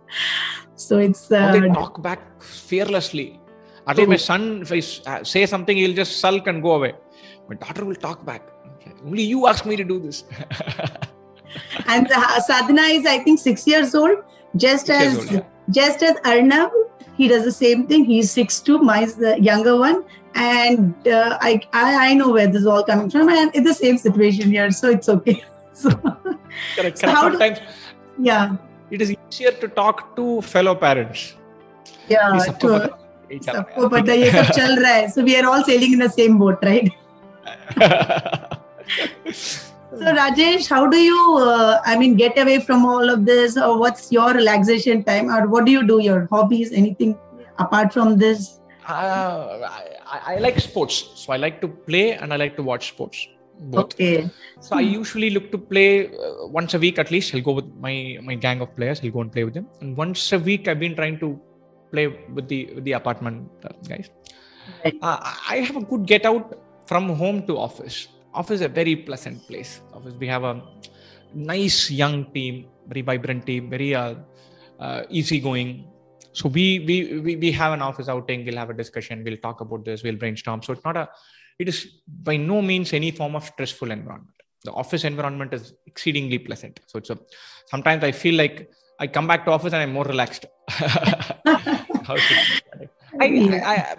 so 0.75 0.99
it's 0.99 1.29
How 1.29 1.53
they 1.53 1.69
uh, 1.69 1.75
talk 1.75 2.03
back 2.03 2.43
fearlessly. 2.43 3.41
At 3.87 3.99
least 3.99 4.09
my 4.09 4.17
son, 4.17 4.63
if 4.63 4.73
I 4.73 5.11
uh, 5.11 5.25
say 5.25 5.47
something, 5.47 5.77
he'll 5.77 5.95
just 5.95 6.19
sulk 6.19 6.49
and 6.49 6.61
go 6.61 6.73
away. 6.73 6.95
My 7.49 7.55
daughter 7.55 7.85
will 7.85 7.95
talk 7.95 8.27
back. 8.27 8.43
Only 9.05 9.23
you 9.23 9.47
asked 9.47 9.65
me 9.65 9.77
to 9.77 9.85
do 9.85 10.01
this. 10.01 10.25
and 11.87 12.11
uh, 12.11 12.41
Sadhna 12.49 12.91
is, 12.91 13.07
I 13.07 13.19
think, 13.19 13.39
six 13.39 13.67
years 13.67 13.95
old. 13.95 14.19
Just 14.57 14.87
six 14.87 15.05
as 15.05 15.19
old, 15.19 15.31
yeah. 15.31 15.41
just 15.71 16.03
as 16.03 16.17
Arnab, 16.25 16.71
he 17.17 17.29
does 17.29 17.45
the 17.45 17.53
same 17.53 17.87
thing. 17.87 18.05
He's 18.05 18.31
six 18.31 18.61
two. 18.61 18.79
My 18.79 19.07
younger 19.39 19.77
one, 19.77 20.05
and 20.35 20.95
uh, 21.07 21.39
I, 21.41 21.61
I 21.73 22.11
I 22.11 22.15
know 22.15 22.31
where 22.31 22.47
this 22.47 22.63
is 22.63 22.67
all 22.67 22.85
coming 22.85 23.11
from, 23.11 23.29
and 23.29 23.51
it's 23.55 23.67
the 23.67 23.75
same 23.75 23.99
situation 23.99 24.51
here, 24.51 24.71
so 24.71 24.91
it's 24.91 25.09
okay. 25.09 25.43
so, 25.73 25.91
correct. 25.91 26.37
correct. 26.77 26.99
So 26.99 27.15
Sometimes, 27.15 27.59
do, 27.59 27.65
yeah, 28.19 28.57
it 28.91 29.03
is 29.03 29.15
easier 29.15 29.53
to 29.53 29.69
talk 29.69 30.15
to 30.17 30.41
fellow 30.43 30.75
parents. 30.75 31.35
Yeah, 32.09 32.39
so 32.39 32.55
we 32.63 32.75
are 32.75 32.91
ये 33.29 34.31
सब 34.31 34.51
चल 34.55 34.79
रहा 34.83 34.93
है 34.93 35.09
boat 36.39 36.63
right 36.63 36.91
so 39.99 40.14
rajesh 40.20 40.68
how 40.68 40.86
do 40.86 40.99
you 40.99 41.20
uh, 41.38 41.80
i 41.84 41.97
mean 41.99 42.16
get 42.16 42.38
away 42.38 42.59
from 42.61 42.84
all 42.84 43.11
of 43.11 43.24
this 43.26 43.57
or 43.57 43.78
what's 43.78 44.11
your 44.12 44.32
relaxation 44.34 45.03
time 45.05 45.30
or 45.30 45.47
what 45.49 45.64
do 45.64 45.72
you 45.72 45.86
do 45.86 46.01
your 46.01 46.26
hobbies 46.30 46.72
anything 46.72 47.18
apart 47.59 47.92
from 47.92 48.16
this 48.16 48.61
uh, 48.88 49.68
I, 50.07 50.34
I 50.34 50.38
like 50.38 50.61
sports 50.61 51.11
so 51.14 51.32
i 51.32 51.36
like 51.36 51.61
to 51.61 51.68
play 51.68 52.12
and 52.12 52.32
i 52.32 52.36
like 52.36 52.57
to 52.57 52.62
watch 52.62 52.88
sports 52.88 53.26
both. 53.59 53.94
Okay. 53.94 54.28
So 54.61 54.76
I 54.76 54.80
usually 54.80 55.30
look 55.30 55.51
to 55.53 55.59
play 55.59 56.09
uh, 56.09 56.47
once 56.47 56.74
a 56.74 56.78
week 56.78 56.99
at 56.99 57.11
least. 57.11 57.34
I'll 57.34 57.40
go 57.40 57.53
with 57.53 57.72
my 57.80 58.18
my 58.22 58.34
gang 58.34 58.61
of 58.61 58.74
players. 58.76 59.01
I'll 59.03 59.11
go 59.11 59.20
and 59.20 59.32
play 59.32 59.44
with 59.44 59.55
them. 59.55 59.66
And 59.80 59.97
once 59.97 60.32
a 60.32 60.38
week, 60.38 60.68
I've 60.68 60.80
been 60.80 60.94
trying 60.94 61.18
to 61.20 61.40
play 61.92 62.07
with 62.09 62.49
the 62.49 62.72
with 62.74 62.84
the 62.84 62.92
apartment 62.92 63.49
uh, 63.64 63.72
guys. 63.88 64.11
Right. 64.84 64.97
Uh, 65.01 65.18
I 65.49 65.59
have 65.61 65.76
a 65.76 65.84
good 65.84 66.07
get 66.07 66.24
out 66.26 66.59
from 66.86 67.09
home 67.09 67.47
to 67.47 67.59
office. 67.59 68.09
Office 68.37 68.61
is 68.61 68.66
a 68.66 68.68
very 68.68 68.95
pleasant 68.95 69.47
place. 69.49 69.80
Office 69.93 70.14
we 70.14 70.28
have 70.28 70.45
a 70.45 70.62
nice 71.34 71.91
young 71.91 72.16
team, 72.32 72.66
very 72.87 73.03
vibrant 73.03 73.47
team, 73.47 73.70
very 73.70 73.95
uh, 73.95 74.14
uh, 74.78 75.03
easygoing. 75.09 75.89
So 76.32 76.49
we, 76.51 76.80
we 76.80 77.20
we 77.20 77.37
we 77.37 77.51
have 77.53 77.72
an 77.72 77.82
office 77.82 78.09
outing. 78.09 78.45
We'll 78.45 78.62
have 78.62 78.70
a 78.70 78.78
discussion. 78.82 79.24
We'll 79.24 79.43
talk 79.49 79.62
about 79.62 79.84
this. 79.87 80.03
We'll 80.03 80.16
brainstorm. 80.16 80.62
So 80.62 80.74
it's 80.74 80.84
not 80.84 80.97
a 80.97 81.09
it 81.59 81.68
is 81.68 81.78
by 82.22 82.37
no 82.37 82.61
means 82.61 82.93
any 82.93 83.11
form 83.11 83.34
of 83.37 83.45
stressful 83.45 83.91
environment. 83.91 84.34
The 84.64 84.72
office 84.72 85.05
environment 85.05 85.55
is 85.55 85.72
exceedingly 85.87 86.39
pleasant. 86.39 86.80
So 86.87 86.99
it's 86.99 87.11
a 87.11 87.18
sometimes 87.66 88.05
I 88.05 88.12
feel 88.12 88.34
like 88.34 88.70
I 88.99 89.07
come 89.07 89.26
back 89.26 89.45
to 89.47 89.51
office 89.51 89.72
and 89.72 89.82
I'm 89.82 89.93
more 89.93 90.05
relaxed. 90.05 90.47
I, 90.68 92.18
I, 93.20 93.26
I, 93.64 93.97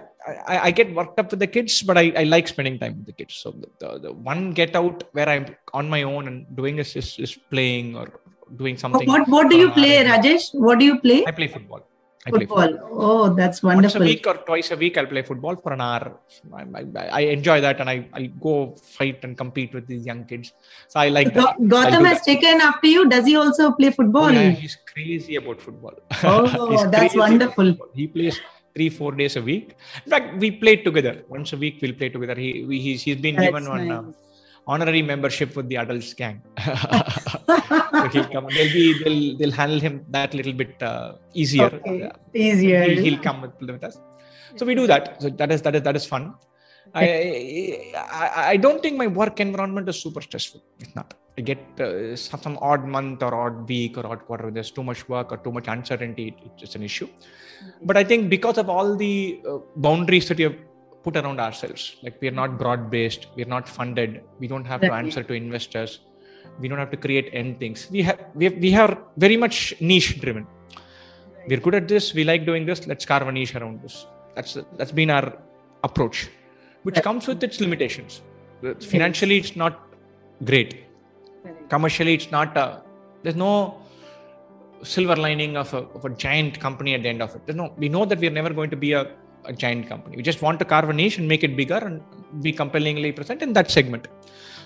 I, 0.47 0.71
get 0.71 0.93
worked 0.93 1.19
up 1.19 1.32
with 1.32 1.39
the 1.39 1.47
kids, 1.47 1.82
but 1.82 1.97
I, 1.97 2.11
I 2.15 2.23
like 2.23 2.47
spending 2.47 2.78
time 2.80 2.97
with 2.97 3.05
the 3.05 3.13
kids. 3.13 3.36
So 3.36 3.51
the, 3.51 3.69
the, 3.80 3.99
the 3.99 4.13
one 4.13 4.51
get 4.51 4.75
out 4.75 5.03
where 5.13 5.30
I'm 5.30 5.55
on 5.73 5.89
my 5.89 6.03
own 6.03 6.28
and 6.28 6.55
doing 6.55 6.75
this 6.75 6.95
is, 6.95 7.17
is 7.19 7.36
playing 7.49 7.95
or 7.95 8.19
doing 8.55 8.78
something. 8.78 9.07
What 9.07 9.28
what 9.28 9.49
do 9.49 9.57
you 9.57 9.71
play, 9.71 10.03
Rajesh? 10.03 10.53
What 10.53 10.80
do 10.80 10.86
you 10.86 10.99
play? 10.99 11.25
I 11.25 11.32
play 11.32 11.47
football. 11.47 11.82
I 12.25 12.32
football. 12.32 12.80
Oh, 12.91 13.34
that's 13.34 13.63
wonderful. 13.63 13.84
Once 13.84 13.95
a 13.95 13.99
week 13.99 14.28
or 14.28 14.34
twice 14.34 14.71
a 14.71 14.75
week, 14.75 14.97
I'll 14.97 15.05
play 15.05 15.21
football 15.21 15.55
for 15.55 15.71
an 15.71 15.82
hour. 15.82 16.19
I, 16.53 16.65
I, 16.75 17.07
I 17.07 17.19
enjoy 17.21 17.61
that, 17.61 17.80
and 17.80 17.89
I, 17.89 18.07
I 18.13 18.23
go 18.41 18.75
fight 18.82 19.23
and 19.23 19.38
compete 19.38 19.73
with 19.73 19.88
these 19.88 20.05
young 20.05 20.25
kids. 20.25 20.51
So 20.89 20.99
I 20.99 21.09
like 21.09 21.34
that. 21.34 21.55
Gautham 21.57 22.05
has 22.05 22.19
that. 22.19 22.25
taken 22.25 22.59
after 22.59 22.88
you. 22.88 23.07
Does 23.07 23.25
he 23.25 23.36
also 23.38 23.71
play 23.71 23.91
football? 23.91 24.25
Oh, 24.25 24.32
yeah, 24.32 24.49
he's 24.49 24.78
crazy 24.93 25.36
about 25.36 25.61
football. 25.61 25.93
Oh, 26.23 26.88
that's 26.89 27.15
wonderful. 27.15 27.78
He 27.93 28.07
plays 28.07 28.39
three 28.78 28.89
four 29.01 29.11
days 29.21 29.36
a 29.41 29.43
week. 29.51 29.75
In 30.05 30.11
fact, 30.13 30.38
we 30.43 30.49
play 30.63 30.75
together 30.88 31.15
once 31.36 31.51
a 31.57 31.59
week. 31.65 31.75
We'll 31.82 31.97
play 32.01 32.09
together. 32.15 32.38
He 32.45 32.49
we, 32.69 32.80
he's 32.86 33.03
he's 33.07 33.21
been 33.28 33.36
that's 33.36 33.47
given 33.47 33.65
nice. 33.65 33.89
one. 33.89 33.91
Uh, 33.91 34.03
honorary 34.73 35.01
membership 35.11 35.55
with 35.57 35.67
the 35.71 35.78
adults 35.84 36.13
gang. 36.21 36.38
so 36.65 38.07
he'll 38.13 38.30
come. 38.36 38.47
They'll 38.55 38.73
be 38.80 38.86
they'll 39.03 39.21
they'll 39.39 39.57
handle 39.61 39.82
him 39.88 39.95
that 40.17 40.34
little 40.39 40.57
bit 40.61 40.84
uh, 40.91 41.13
easier. 41.34 41.71
Okay. 41.80 42.11
Easier. 42.47 42.84
He'll, 42.89 43.03
he'll, 43.05 43.23
come 43.28 43.41
with, 43.45 43.55
with 43.61 43.84
us. 43.89 43.97
So 44.57 44.65
we 44.65 44.75
do 44.75 44.88
that. 44.93 45.21
So 45.21 45.30
that 45.41 45.51
is 45.55 45.61
that 45.63 45.75
is 45.80 45.84
that 45.88 45.95
is 46.01 46.05
fun. 46.13 46.36
I, 46.93 47.93
I, 47.95 48.49
I 48.51 48.57
don't 48.57 48.81
think 48.81 48.97
my 48.97 49.07
work 49.07 49.39
environment 49.39 49.88
is 49.89 50.01
super 50.01 50.21
stressful. 50.21 50.63
It's 50.79 50.95
not. 50.95 51.13
I 51.38 51.41
get 51.41 51.59
uh, 51.79 52.15
some 52.15 52.57
odd 52.61 52.85
month 52.85 53.21
or 53.21 53.33
odd 53.33 53.67
week 53.69 53.97
or 53.97 54.07
odd 54.07 54.25
quarter. 54.25 54.49
There's 54.49 54.71
too 54.71 54.83
much 54.83 55.07
work 55.07 55.31
or 55.31 55.38
too 55.38 55.51
much 55.51 55.67
uncertainty. 55.67 56.35
It's 56.57 56.75
an 56.75 56.83
issue. 56.83 57.07
But 57.83 57.95
I 57.95 58.03
think 58.03 58.29
because 58.29 58.57
of 58.57 58.69
all 58.69 58.95
the 58.95 59.39
uh, 59.47 59.57
boundaries 59.75 60.27
that 60.29 60.39
you 60.39 60.49
have 60.49 60.57
put 61.07 61.15
around 61.21 61.39
ourselves. 61.39 61.95
Like 62.03 62.15
we 62.21 62.27
are 62.27 62.38
not 62.43 62.57
broad 62.61 62.89
based, 62.95 63.27
we 63.35 63.43
are 63.45 63.51
not 63.55 63.65
funded, 63.77 64.21
we 64.39 64.47
don't 64.47 64.65
have 64.65 64.81
to 64.81 64.91
answer 65.01 65.23
to 65.23 65.33
investors, 65.33 65.99
we 66.59 66.67
don't 66.67 66.79
have 66.79 66.91
to 66.91 66.97
create 66.97 67.29
end 67.33 67.59
things. 67.59 67.88
We 67.95 68.01
have 68.07 68.19
we 68.35 68.45
have, 68.45 68.55
we 68.65 68.75
are 68.75 68.93
very 69.25 69.38
much 69.38 69.57
niche 69.79 70.19
driven. 70.19 70.45
We're 71.47 71.63
good 71.67 71.75
at 71.75 71.88
this. 71.88 72.13
We 72.13 72.23
like 72.25 72.45
doing 72.45 72.65
this. 72.65 72.85
Let's 72.91 73.05
carve 73.05 73.27
a 73.27 73.31
niche 73.31 73.55
around 73.55 73.81
this. 73.81 74.05
That's 74.35 74.57
that's 74.77 74.91
been 74.91 75.11
our 75.17 75.27
approach, 75.83 76.29
which 76.88 77.01
comes 77.07 77.27
with 77.27 77.43
its 77.47 77.59
limitations. 77.65 78.21
Financially, 78.93 79.38
it's 79.38 79.55
not 79.55 79.73
great. 80.49 80.71
Commercially, 81.69 82.13
it's 82.19 82.31
not. 82.31 82.57
A, 82.57 82.81
there's 83.23 83.35
no 83.35 83.53
silver 84.83 85.15
lining 85.15 85.57
of 85.57 85.73
a, 85.73 85.81
of 85.97 86.05
a 86.05 86.11
giant 86.25 86.59
company 86.59 86.93
at 86.93 87.03
the 87.03 87.09
end 87.09 87.21
of 87.21 87.35
it. 87.35 87.41
There's 87.45 87.61
no. 87.63 87.73
We 87.77 87.89
know 87.95 88.05
that 88.05 88.19
we're 88.19 88.38
never 88.39 88.53
going 88.59 88.71
to 88.75 88.81
be 88.85 88.93
a 88.93 89.03
a 89.47 89.53
giant 89.53 89.88
company. 89.89 90.17
We 90.17 90.23
just 90.23 90.41
want 90.41 90.59
to 90.59 90.65
carve 90.65 90.89
a 90.89 90.93
niche 90.93 91.17
and 91.17 91.27
make 91.27 91.43
it 91.43 91.55
bigger 91.55 91.77
and 91.77 92.01
be 92.41 92.51
compellingly 92.51 93.11
present 93.11 93.41
in 93.41 93.53
that 93.53 93.71
segment. 93.71 94.07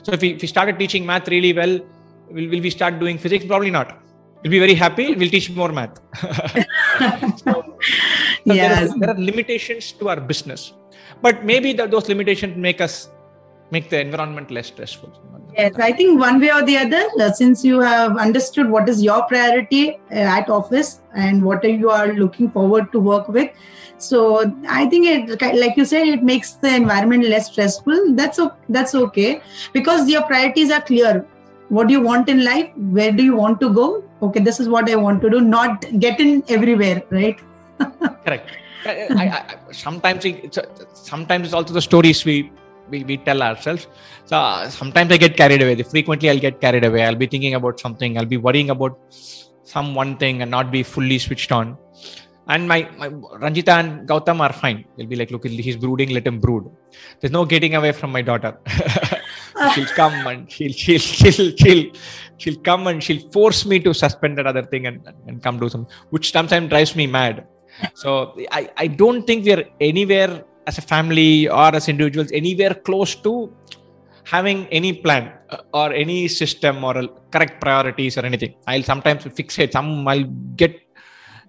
So 0.04 0.12
if 0.14 0.22
we, 0.22 0.32
if 0.32 0.42
we 0.42 0.48
started 0.48 0.80
teaching 0.80 1.06
math 1.06 1.28
really 1.28 1.54
well, 1.54 1.80
will, 2.30 2.50
will 2.50 2.62
we 2.62 2.70
start 2.70 3.00
doing 3.00 3.18
physics? 3.18 3.46
Probably 3.46 3.72
not. 3.72 3.98
We'll 4.42 4.52
be 4.52 4.60
very 4.60 4.74
happy. 4.74 5.16
We'll 5.16 5.30
teach 5.30 5.50
more 5.52 5.72
math. 5.72 6.00
so, 7.40 7.61
so 8.48 8.54
yes. 8.54 8.70
there, 8.70 8.90
are, 8.90 9.00
there 9.00 9.10
are 9.10 9.20
limitations 9.20 9.92
to 9.94 10.10
our 10.10 10.20
business, 10.20 10.74
but 11.22 11.46
maybe 11.46 11.74
the, 11.74 11.88
those 11.88 12.08
limitations 12.08 12.58
make 12.58 12.82
us 12.82 13.10
make 13.72 13.90
the 13.90 14.02
environment 14.02 14.52
less 14.52 14.68
stressful. 14.68 15.12
Yes, 15.58 15.76
I 15.80 15.92
think 15.94 16.20
one 16.20 16.40
way 16.40 16.52
or 16.52 16.64
the 16.64 16.78
other, 16.78 17.04
uh, 17.20 17.32
since 17.32 17.64
you 17.64 17.80
have 17.80 18.18
understood 18.18 18.70
what 18.70 18.90
is 18.90 19.02
your 19.02 19.24
priority 19.24 20.00
uh, 20.12 20.38
at 20.40 20.50
office 20.50 21.02
and 21.16 21.44
what 21.44 21.64
you 21.64 21.90
are 21.90 22.14
looking 22.14 22.52
forward 22.52 22.92
to 22.92 23.00
work 23.00 23.28
with, 23.28 23.50
so 24.02 24.52
I 24.68 24.88
think 24.88 25.06
it, 25.06 25.42
like 25.56 25.78
you 25.78 25.86
said, 25.86 26.08
it 26.08 26.24
makes 26.24 26.54
the 26.54 26.76
environment 26.76 27.24
less 27.26 27.52
stressful. 27.52 28.16
That's 28.16 28.40
that's 28.68 28.96
okay 28.96 29.42
because 29.74 30.10
your 30.10 30.24
priorities 30.24 30.72
are 30.72 30.82
clear. 30.82 31.26
What 31.70 31.88
do 31.88 31.94
you 31.94 32.02
want 32.02 32.28
in 32.28 32.44
life? 32.44 32.72
Where 32.76 33.12
do 33.12 33.24
you 33.24 33.36
want 33.36 33.60
to 33.62 33.70
go? 33.70 34.04
Okay, 34.22 34.40
this 34.40 34.60
is 34.60 34.68
what 34.68 34.90
I 34.90 34.96
want 34.96 35.22
to 35.22 35.30
do. 35.30 35.40
Not 35.40 35.86
get 36.00 36.20
in 36.20 36.44
everywhere, 36.50 37.04
right? 37.12 37.40
Correct. 38.26 38.50
I, 38.86 39.28
I, 39.28 39.72
sometimes 39.72 40.26
it's, 40.26 40.58
sometimes 40.94 41.46
it's 41.48 41.54
also 41.54 41.74
the 41.74 41.82
stories 41.82 42.26
we 42.26 42.52
we, 42.90 43.04
we 43.04 43.18
tell 43.18 43.42
ourselves. 43.42 43.88
So 44.26 44.38
uh, 44.38 44.70
sometimes 44.70 45.12
I 45.12 45.18
get 45.18 45.38
carried 45.38 45.62
away. 45.62 45.82
Frequently, 45.84 46.30
I'll 46.30 46.40
get 46.40 46.60
carried 46.60 46.84
away. 46.84 47.04
I'll 47.06 47.16
be 47.16 47.28
thinking 47.28 47.56
about 47.56 47.80
something. 47.80 48.18
I'll 48.18 48.26
be 48.26 48.38
worrying 48.38 48.70
about 48.70 49.00
some 49.64 49.96
one 49.96 50.18
thing 50.18 50.42
and 50.42 50.52
not 50.52 50.72
be 50.72 50.84
fully 50.84 51.20
switched 51.20 51.52
on. 51.52 51.78
And 52.48 52.68
my, 52.68 52.90
my 52.98 53.10
Ranjita 53.10 53.70
and 53.70 54.08
Gautham 54.08 54.42
are 54.42 54.52
fine. 54.52 54.84
They'll 54.98 55.08
be 55.08 55.16
like, 55.16 55.32
look, 55.32 55.46
he's 55.46 55.78
brooding, 55.78 56.10
let 56.10 56.28
him 56.28 56.40
brood. 56.40 56.70
There's 57.20 57.32
no 57.32 57.46
getting 57.46 57.76
away 57.76 57.92
from 57.94 58.12
my 58.12 58.22
daughter. 58.22 58.58
she'll 59.74 59.86
come 59.86 60.28
and 60.28 60.52
she'll 60.52 60.74
she'll 60.74 61.00
she'll 61.00 61.56
she'll 61.56 61.92
she'll 62.38 62.60
come 62.62 62.88
and 62.88 63.02
she'll 63.04 63.30
force 63.32 63.66
me 63.66 63.80
to 63.80 63.94
suspend 63.94 64.38
that 64.38 64.48
other 64.48 64.64
thing 64.64 64.88
and, 64.88 65.08
and 65.28 65.42
come 65.42 65.60
do 65.60 65.70
something, 65.70 65.94
which 66.10 66.32
sometimes 66.32 66.70
drives 66.70 66.96
me 66.96 67.08
mad. 67.08 67.48
So 67.94 68.36
I, 68.52 68.70
I 68.78 68.88
don't 68.88 69.26
think 69.26 69.46
we're 69.46 69.66
anywhere 69.80 70.44
as 70.68 70.78
a 70.78 70.82
family 70.82 71.50
or 71.50 71.76
as 71.76 71.90
individuals 71.90 72.32
anywhere 72.32 72.74
close 72.74 73.16
to 73.16 73.54
having 74.24 74.68
any 74.68 74.94
plan 74.94 75.32
uh, 75.50 75.58
or 75.74 75.92
any 75.94 76.28
system 76.28 76.84
or 76.84 77.08
correct 77.32 77.60
priorities 77.60 78.18
or 78.18 78.26
anything. 78.26 78.54
I'll 78.68 78.84
sometimes 78.84 79.24
fixate 79.24 79.72
some. 79.72 80.08
I'll 80.08 80.24
get. 80.56 80.80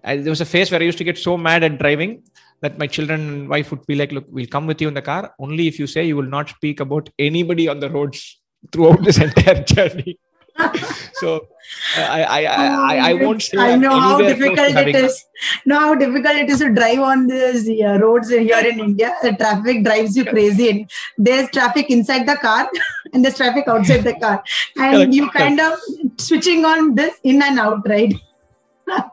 Uh, 0.05 0.17
there 0.17 0.31
was 0.31 0.41
a 0.41 0.47
phase 0.47 0.71
where 0.71 0.81
I 0.81 0.85
used 0.85 0.99
to 0.99 1.05
get 1.05 1.19
so 1.19 1.37
mad 1.37 1.63
at 1.63 1.79
driving 1.79 2.23
that 2.61 2.79
my 2.79 2.87
children 2.87 3.21
and 3.21 3.49
wife 3.49 3.71
would 3.71 3.85
be 3.87 3.95
like, 3.95 4.13
"Look, 4.13 4.27
we'll 4.31 4.47
come 4.47 4.67
with 4.67 4.81
you 4.81 4.89
in 4.89 4.95
the 4.95 5.03
car 5.03 5.35
only 5.39 5.69
if 5.69 5.79
you 5.79 5.87
say 5.87 6.05
you 6.05 6.17
will 6.17 6.33
not 6.39 6.49
speak 6.49 6.81
about 6.81 7.11
anybody 7.19 7.69
on 7.69 7.81
the 7.81 7.91
roads 7.91 8.41
throughout 8.73 9.03
this 9.05 9.19
entire 9.29 9.63
journey." 9.63 10.19
so 11.15 11.49
I 11.97 12.23
I, 12.23 12.45
I, 12.45 13.11
I, 13.11 13.15
won't 13.15 13.43
say 13.43 13.57
I 13.59 13.77
know 13.77 13.99
how 13.99 14.19
difficult 14.19 14.59
it 14.59 14.95
is. 14.95 15.25
Know 15.65 15.79
how 15.79 15.95
difficult 15.95 16.37
it 16.37 16.51
is 16.51 16.59
to 16.59 16.73
drive 16.73 16.99
on 16.99 17.27
these 17.27 17.69
uh, 17.81 17.99
roads 17.99 18.29
here 18.29 18.59
in 18.59 18.81
India. 18.81 19.15
The 19.23 19.33
traffic 19.33 19.83
drives 19.85 20.17
you 20.17 20.25
crazy, 20.25 20.69
and 20.71 20.91
there's 21.17 21.51
traffic 21.51 21.91
inside 21.91 22.27
the 22.27 22.37
car, 22.37 22.71
and 23.13 23.25
there's 23.25 23.37
traffic 23.37 23.67
outside 23.67 24.05
the 24.05 24.15
car, 24.15 24.43
and 24.77 24.95
correct, 24.95 25.13
you 25.15 25.31
kind 25.31 25.59
correct. 25.59 25.81
of 25.89 26.21
switching 26.21 26.65
on 26.65 26.95
this 26.95 27.15
in 27.25 27.43
and 27.43 27.59
out, 27.59 27.89
right? 27.89 28.15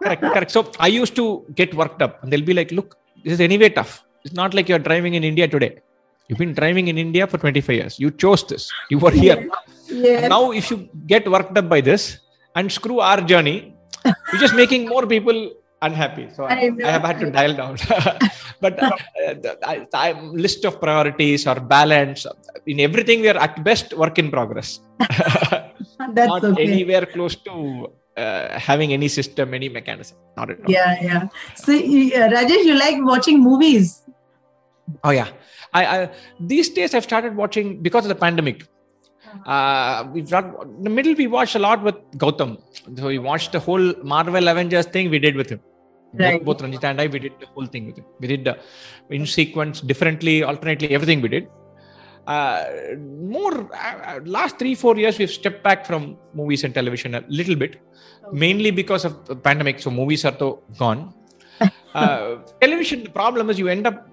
correct, 0.03 0.21
correct. 0.33 0.51
So 0.51 0.71
I 0.79 0.87
used 0.87 1.15
to 1.15 1.45
get 1.55 1.73
worked 1.73 2.01
up, 2.01 2.21
and 2.21 2.31
they'll 2.33 2.49
be 2.53 2.53
like, 2.53 2.71
"Look, 2.71 2.97
this 3.23 3.33
is 3.33 3.39
anyway 3.39 3.69
tough. 3.69 4.03
It's 4.25 4.33
not 4.33 4.53
like 4.53 4.67
you're 4.67 4.85
driving 4.91 5.13
in 5.13 5.23
India 5.23 5.47
today. 5.47 5.77
You've 6.27 6.39
been 6.39 6.53
driving 6.53 6.89
in 6.89 6.97
India 6.97 7.25
for 7.25 7.37
25 7.37 7.75
years. 7.75 7.99
You 7.99 8.11
chose 8.11 8.45
this. 8.45 8.71
You 8.89 8.99
were 8.99 9.11
here." 9.11 9.49
Yes. 9.89 10.29
Now, 10.29 10.51
if 10.51 10.69
you 10.71 10.89
get 11.07 11.29
worked 11.29 11.57
up 11.57 11.69
by 11.69 11.81
this 11.81 12.19
and 12.55 12.71
screw 12.71 12.99
our 12.99 13.21
journey, 13.21 13.75
you're 14.05 14.41
just 14.41 14.55
making 14.55 14.87
more 14.87 15.05
people 15.05 15.51
unhappy. 15.81 16.29
So 16.35 16.43
I, 16.43 16.53
I, 16.53 16.71
I 16.85 16.91
have 16.91 17.01
had 17.03 17.19
to 17.19 17.31
dial 17.31 17.55
down. 17.55 17.77
but 18.61 18.81
uh, 18.81 18.91
I, 19.63 19.87
I, 19.93 20.11
list 20.21 20.65
of 20.65 20.79
priorities 20.79 21.47
or 21.47 21.55
balance 21.55 22.25
in 22.65 22.79
everything, 22.79 23.21
we 23.21 23.29
are 23.29 23.37
at 23.37 23.63
best 23.63 23.93
work 23.93 24.19
in 24.19 24.29
progress. 24.29 24.79
That's 24.99 26.27
Not 26.27 26.43
okay. 26.43 26.63
anywhere 26.63 27.05
close 27.05 27.35
to 27.35 27.91
uh, 28.17 28.59
having 28.59 28.93
any 28.93 29.07
system, 29.07 29.53
any 29.53 29.69
mechanism. 29.69 30.17
Not 30.35 30.51
at 30.51 30.59
all. 30.59 30.71
Yeah, 30.71 31.01
yeah. 31.01 31.27
So, 31.55 31.73
uh, 31.73 32.29
Rajesh, 32.35 32.65
you 32.65 32.77
like 32.77 32.97
watching 32.99 33.41
movies? 33.41 34.03
Oh 35.03 35.11
yeah. 35.11 35.29
I, 35.73 35.85
I 35.85 36.09
these 36.39 36.69
days 36.69 36.93
I've 36.93 37.03
started 37.03 37.35
watching 37.35 37.81
because 37.81 38.05
of 38.05 38.09
the 38.09 38.15
pandemic. 38.15 38.65
Uh, 39.45 40.07
we've 40.13 40.31
not 40.31 40.45
in 40.63 40.83
the 40.83 40.89
middle 40.89 41.13
we 41.13 41.27
watched 41.27 41.55
a 41.55 41.59
lot 41.59 41.81
with 41.83 41.95
Gautham. 42.17 42.57
So 42.97 43.07
we 43.07 43.19
watched 43.19 43.51
the 43.51 43.59
whole 43.59 43.93
Marvel 44.03 44.47
Avengers 44.47 44.85
thing 44.87 45.09
we 45.09 45.19
did 45.19 45.35
with 45.35 45.49
him. 45.49 45.61
Right. 46.13 46.43
Both, 46.43 46.59
both 46.59 46.67
Ranjita 46.67 46.85
and 46.85 47.01
I, 47.01 47.07
we 47.07 47.19
did 47.19 47.33
the 47.39 47.45
whole 47.47 47.67
thing 47.67 47.85
with 47.87 47.97
him. 47.97 48.05
We 48.19 48.27
did 48.27 48.43
the 48.43 48.57
in 49.09 49.25
sequence, 49.25 49.81
differently, 49.81 50.43
alternately, 50.43 50.91
everything 50.91 51.21
we 51.21 51.29
did. 51.29 51.47
Uh, 52.27 52.65
more 52.97 53.73
uh, 53.73 54.19
last 54.23 54.59
three 54.59 54.75
four 54.75 54.95
years 54.95 55.17
we've 55.17 55.31
stepped 55.31 55.63
back 55.63 55.83
from 55.83 56.15
movies 56.33 56.63
and 56.63 56.75
television 56.75 57.15
a 57.15 57.23
little 57.27 57.55
bit 57.55 57.81
mainly 58.31 58.69
because 58.69 59.03
of 59.03 59.25
the 59.25 59.35
pandemic 59.35 59.79
so 59.79 59.89
movies 59.89 60.23
are 60.25 60.37
so 60.37 60.61
gone 60.77 61.11
uh, 61.95 62.35
television 62.61 63.03
the 63.03 63.09
problem 63.09 63.49
is 63.49 63.57
you 63.57 63.67
end 63.67 63.87
up 63.87 64.07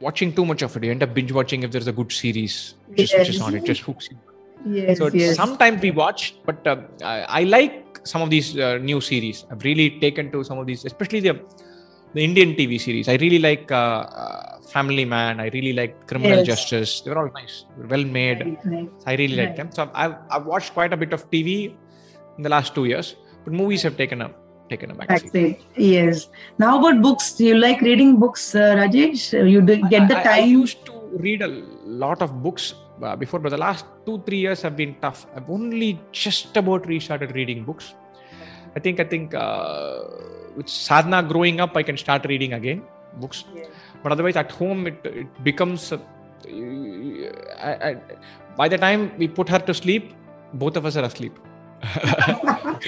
watching 0.00 0.32
too 0.32 0.44
much 0.44 0.62
of 0.62 0.76
it. 0.76 0.84
You 0.84 0.90
end 0.90 1.02
up 1.02 1.14
binge 1.14 1.32
watching 1.32 1.62
if 1.62 1.70
there's 1.72 1.88
a 1.88 1.92
good 1.92 2.12
series 2.12 2.74
just 2.94 3.16
which 3.18 3.28
is 3.30 3.40
on 3.40 3.54
it 3.54 3.64
just 3.64 3.82
hooks 3.82 4.08
you 4.10 4.18
Yes, 4.66 4.98
so 4.98 5.06
yes. 5.08 5.36
sometimes 5.36 5.80
we 5.82 5.90
watch 5.92 6.34
but 6.44 6.66
uh, 6.66 6.76
I, 7.02 7.16
I 7.40 7.42
like 7.44 8.00
some 8.04 8.22
of 8.22 8.30
these 8.30 8.58
uh, 8.58 8.78
new 8.78 9.00
series. 9.00 9.44
I've 9.50 9.62
really 9.64 9.98
taken 10.00 10.30
to 10.32 10.42
some 10.44 10.58
of 10.58 10.66
these 10.66 10.84
especially 10.84 11.20
the 11.20 11.34
the 12.14 12.24
indian 12.24 12.54
tv 12.54 12.80
series. 12.80 13.08
I 13.08 13.16
really 13.16 13.38
like 13.38 13.70
uh, 13.70 13.76
uh, 13.76 14.60
family 14.74 15.04
man. 15.04 15.40
I 15.40 15.48
really 15.52 15.72
like 15.72 16.06
criminal 16.08 16.38
Yes. 16.38 16.46
justice. 16.46 17.00
They 17.02 17.10
were 17.10 17.18
all 17.18 17.30
nice. 17.34 17.64
Were 17.76 17.86
well 17.86 18.04
made. 18.04 18.40
Right. 18.64 18.88
I 19.06 19.14
really 19.16 19.36
like 19.36 19.56
them. 19.56 19.70
So 19.72 19.90
I've, 19.94 20.14
I've 20.30 20.46
watched 20.46 20.72
quite 20.74 20.92
a 20.92 20.96
bit 20.96 21.12
of 21.12 21.30
TV 21.30 21.74
in 22.36 22.42
the 22.42 22.48
last 22.48 22.74
two 22.74 22.86
years, 22.86 23.14
but 23.44 23.52
movies 23.52 23.82
have 23.82 23.96
taken 23.96 24.22
a 24.22 24.30
taken 24.68 24.90
a. 24.92 24.96
Yes. 25.76 26.28
Now 26.58 26.78
about 26.78 27.02
books, 27.02 27.32
do 27.32 27.44
you 27.46 27.56
like 27.58 27.80
reading 27.80 28.16
books, 28.16 28.54
uh, 28.54 28.74
Rajesh? 28.80 29.24
You 29.54 29.60
get 29.62 30.08
the 30.08 30.18
I, 30.18 30.22
I- 30.22 30.36
I 30.36 30.38
used 30.40 30.84
to 30.86 30.92
read 31.26 31.42
a 31.42 31.48
lot 32.04 32.20
of 32.22 32.42
books 32.42 32.74
uh, 33.02 33.16
before, 33.16 33.40
but 33.40 33.50
the 33.50 33.56
last 33.66 33.84
two 34.06 34.22
three 34.26 34.38
years 34.38 34.60
have 34.62 34.76
been 34.76 34.94
tough. 35.00 35.26
I've 35.34 35.48
only 35.50 35.90
just 36.12 36.56
about 36.56 36.86
restarted 36.86 37.34
reading 37.34 37.64
books. 37.64 37.94
I 38.76 38.80
think 38.80 39.00
I 39.00 39.04
think 39.04 39.34
uh, 39.34 40.00
with 40.56 40.66
Sadhna 40.66 41.26
growing 41.32 41.60
up, 41.60 41.76
I 41.76 41.82
can 41.82 41.96
start 41.96 42.26
reading 42.26 42.52
again 42.52 42.82
books. 43.20 43.44
But 44.02 44.12
otherwise, 44.12 44.36
at 44.36 44.50
home, 44.52 44.86
it 44.86 45.00
it 45.04 45.44
becomes. 45.50 45.90
A, 45.92 46.00
I, 47.60 47.72
I, 47.88 47.96
by 48.56 48.68
the 48.68 48.78
time 48.78 49.12
we 49.18 49.26
put 49.28 49.48
her 49.48 49.58
to 49.58 49.74
sleep, 49.74 50.12
both 50.54 50.76
of 50.76 50.86
us 50.86 50.96
are 50.96 51.04
asleep. 51.04 51.36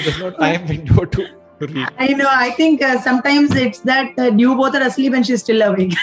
There's 0.04 0.18
no 0.18 0.30
time 0.30 0.66
window 0.66 1.04
to, 1.04 1.26
to 1.60 1.66
read. 1.66 1.88
I 1.98 2.08
know. 2.08 2.28
I 2.28 2.50
think 2.50 2.82
uh, 2.82 3.00
sometimes 3.00 3.54
it's 3.54 3.80
that 3.80 4.18
uh, 4.18 4.32
you 4.36 4.54
both 4.56 4.74
are 4.74 4.82
asleep 4.82 5.14
and 5.14 5.26
she's 5.26 5.40
still 5.40 5.62
awake. 5.62 5.94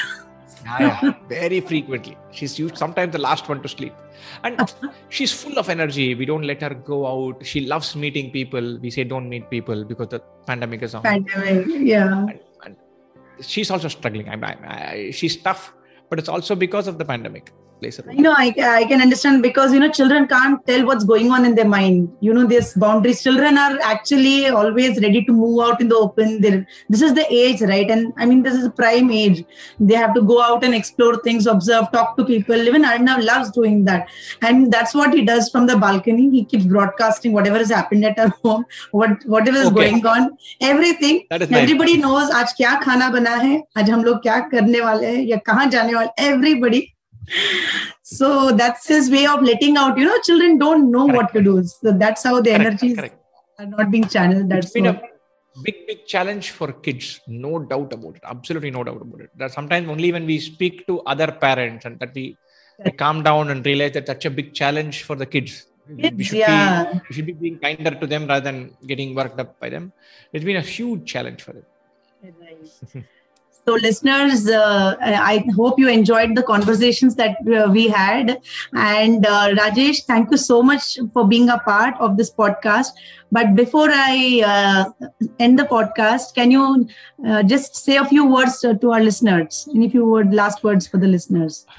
Yeah, 0.65 0.99
yeah, 1.01 1.13
very 1.29 1.61
frequently. 1.61 2.17
She's 2.31 2.59
used 2.59 2.77
sometimes 2.77 3.13
the 3.13 3.19
last 3.19 3.47
one 3.47 3.61
to 3.61 3.69
sleep. 3.69 3.93
And 4.43 4.73
she's 5.09 5.31
full 5.31 5.57
of 5.57 5.69
energy. 5.69 6.13
We 6.15 6.25
don't 6.25 6.43
let 6.43 6.61
her 6.61 6.73
go 6.73 7.07
out. 7.07 7.45
She 7.45 7.61
loves 7.61 7.95
meeting 7.95 8.31
people. 8.31 8.77
We 8.79 8.91
say 8.91 9.03
don't 9.03 9.29
meet 9.29 9.49
people 9.49 9.85
because 9.85 10.09
the 10.09 10.21
pandemic 10.45 10.81
is 10.83 10.93
on. 10.93 11.03
Pandemic. 11.03 11.67
Yeah. 11.69 12.19
And, 12.19 12.39
and 12.63 12.75
she's 13.41 13.71
also 13.71 13.87
struggling. 13.87 14.29
I, 14.29 14.35
I, 14.35 14.55
I, 14.67 15.11
she's 15.11 15.37
tough, 15.37 15.73
but 16.09 16.19
it's 16.19 16.29
also 16.29 16.55
because 16.55 16.87
of 16.87 16.97
the 16.97 17.05
pandemic 17.05 17.53
place 17.79 17.99
a 17.99 18.13
you 18.13 18.21
know 18.21 18.33
I, 18.35 18.53
I 18.79 18.85
can 18.85 19.01
understand 19.01 19.41
because 19.41 19.73
you 19.73 19.79
know 19.79 19.89
children 19.91 20.27
can't 20.27 20.65
tell 20.65 20.85
what's 20.85 21.03
going 21.03 21.31
on 21.31 21.45
in 21.45 21.55
their 21.55 21.67
mind. 21.67 22.15
You 22.19 22.33
know 22.33 22.45
there's 22.45 22.73
boundaries 22.73 23.21
children 23.23 23.57
are 23.57 23.77
actually 23.81 24.47
always 24.47 25.01
ready 25.01 25.23
to 25.25 25.31
move 25.31 25.59
out 25.65 25.81
in 25.81 25.89
the 25.89 25.95
open. 25.95 26.41
They're, 26.41 26.65
this 26.89 27.01
is 27.01 27.13
the 27.13 27.25
age 27.33 27.61
right? 27.61 27.89
And 27.89 28.13
i 28.17 28.25
mean 28.25 28.43
this 28.43 28.55
is 28.55 28.69
prime 28.69 29.11
age. 29.11 29.43
They 29.79 29.95
have 29.95 30.13
to 30.15 30.21
go 30.21 30.41
out 30.41 30.63
and 30.63 30.73
explore 30.73 31.17
things 31.17 31.47
observe 31.47 31.91
talk 31.91 32.17
to 32.17 32.25
people. 32.25 32.55
Even 32.55 32.83
arnav 32.83 33.23
loves 33.23 33.51
doing 33.51 33.85
that. 33.85 34.09
And 34.41 34.71
that's 34.71 34.93
what 34.93 35.13
he 35.13 35.23
does 35.23 35.49
from 35.49 35.67
the 35.67 35.77
balcony. 35.77 36.29
He 36.29 36.45
keeps 36.45 36.65
broadcasting 36.65 37.33
whatever 37.33 37.57
has 37.57 37.69
happened 37.69 38.05
at 38.05 38.19
our 38.19 38.33
home 38.43 38.65
what 38.91 39.25
whatever 39.25 39.57
is 39.57 39.67
okay. 39.67 39.91
going 39.91 40.05
on. 40.05 40.37
Everything. 40.61 41.25
Everybody 41.31 41.97
knows 41.97 42.29
aaj 42.29 42.53
kya 42.59 42.81
khana 42.81 43.11
bana 43.11 43.39
hai? 43.45 43.55
Aaj 43.77 43.95
hum 43.95 44.03
log 44.03 44.21
kya 44.23 44.49
karne 44.51 44.79
wale 44.89 45.09
hai? 45.09 45.17
Ya 45.33 45.39
kahan 45.39 45.71
jaane 45.71 45.93
wale? 45.99 46.13
Everybody 46.17 46.93
so 48.01 48.51
that's 48.51 48.87
his 48.87 49.09
way 49.11 49.25
of 49.25 49.41
letting 49.41 49.77
out 49.77 49.97
you 49.97 50.05
know 50.05 50.17
children 50.23 50.57
don't 50.57 50.89
know 50.91 51.05
what 51.05 51.33
to 51.33 51.41
do 51.41 51.63
so 51.63 51.91
that's 51.91 52.23
how 52.23 52.41
the 52.41 52.51
Correct, 52.51 52.65
energies 52.65 52.95
correct. 52.95 53.21
are 53.59 53.65
not 53.65 53.91
being 53.91 54.07
channeled 54.07 54.49
that's 54.49 54.67
it's 54.67 54.73
been 54.73 54.87
a 54.87 55.01
big, 55.63 55.87
big 55.87 56.05
challenge 56.05 56.51
for 56.51 56.71
kids. 56.71 57.19
No 57.27 57.59
doubt 57.59 57.93
about 57.93 58.15
it. 58.15 58.21
Absolutely 58.23 58.71
no 58.71 58.83
doubt 58.83 59.01
about 59.01 59.21
it. 59.21 59.31
That 59.35 59.51
sometimes 59.51 59.89
only 59.89 60.11
when 60.11 60.25
we 60.25 60.39
speak 60.39 60.85
to 60.87 61.01
other 61.01 61.31
parents 61.31 61.85
and 61.85 61.99
that 61.99 62.13
we, 62.13 62.37
we 62.83 62.91
calm 62.91 63.23
down 63.23 63.49
and 63.49 63.65
realize 63.65 63.93
that 63.93 64.05
that's 64.05 64.25
a 64.25 64.29
big 64.29 64.53
challenge 64.53 65.03
for 65.03 65.15
the 65.15 65.25
kids. 65.25 65.67
we 65.89 66.23
should 66.23 66.37
yeah. 66.37 66.91
be 66.91 66.99
we 67.07 67.15
should 67.15 67.25
be 67.25 67.33
being 67.33 67.59
kinder 67.59 67.91
to 67.91 68.05
them 68.05 68.27
rather 68.27 68.43
than 68.51 68.75
getting 68.85 69.15
worked 69.15 69.39
up 69.39 69.59
by 69.59 69.69
them. 69.69 69.93
It's 70.33 70.43
been 70.43 70.57
a 70.57 70.61
huge 70.61 71.05
challenge 71.05 71.41
for 71.43 71.53
them. 71.53 71.65
so 73.67 73.73
listeners 73.83 74.47
uh, 74.47 74.95
i 75.01 75.43
hope 75.55 75.79
you 75.83 75.89
enjoyed 75.89 76.35
the 76.35 76.43
conversations 76.49 77.15
that 77.15 77.35
uh, 77.55 77.69
we 77.77 77.87
had 77.87 78.29
and 78.83 79.25
uh, 79.25 79.47
rajesh 79.59 79.99
thank 80.11 80.31
you 80.31 80.37
so 80.43 80.61
much 80.69 80.85
for 81.13 81.27
being 81.33 81.49
a 81.49 81.57
part 81.65 81.95
of 82.07 82.15
this 82.19 82.31
podcast 82.41 83.01
but 83.37 83.55
before 83.55 83.89
i 83.93 84.15
uh, 84.51 84.83
end 85.47 85.59
the 85.59 85.65
podcast 85.75 86.33
can 86.39 86.49
you 86.57 86.63
uh, 87.27 87.43
just 87.43 87.75
say 87.75 87.97
a 87.97 88.05
few 88.05 88.25
words 88.35 88.59
to, 88.61 88.73
to 88.85 88.93
our 88.93 89.03
listeners 89.09 89.67
any 89.75 89.89
few 89.89 90.05
word 90.13 90.33
last 90.33 90.63
words 90.63 90.87
for 90.87 90.97
the 91.05 91.11
listeners 91.17 91.65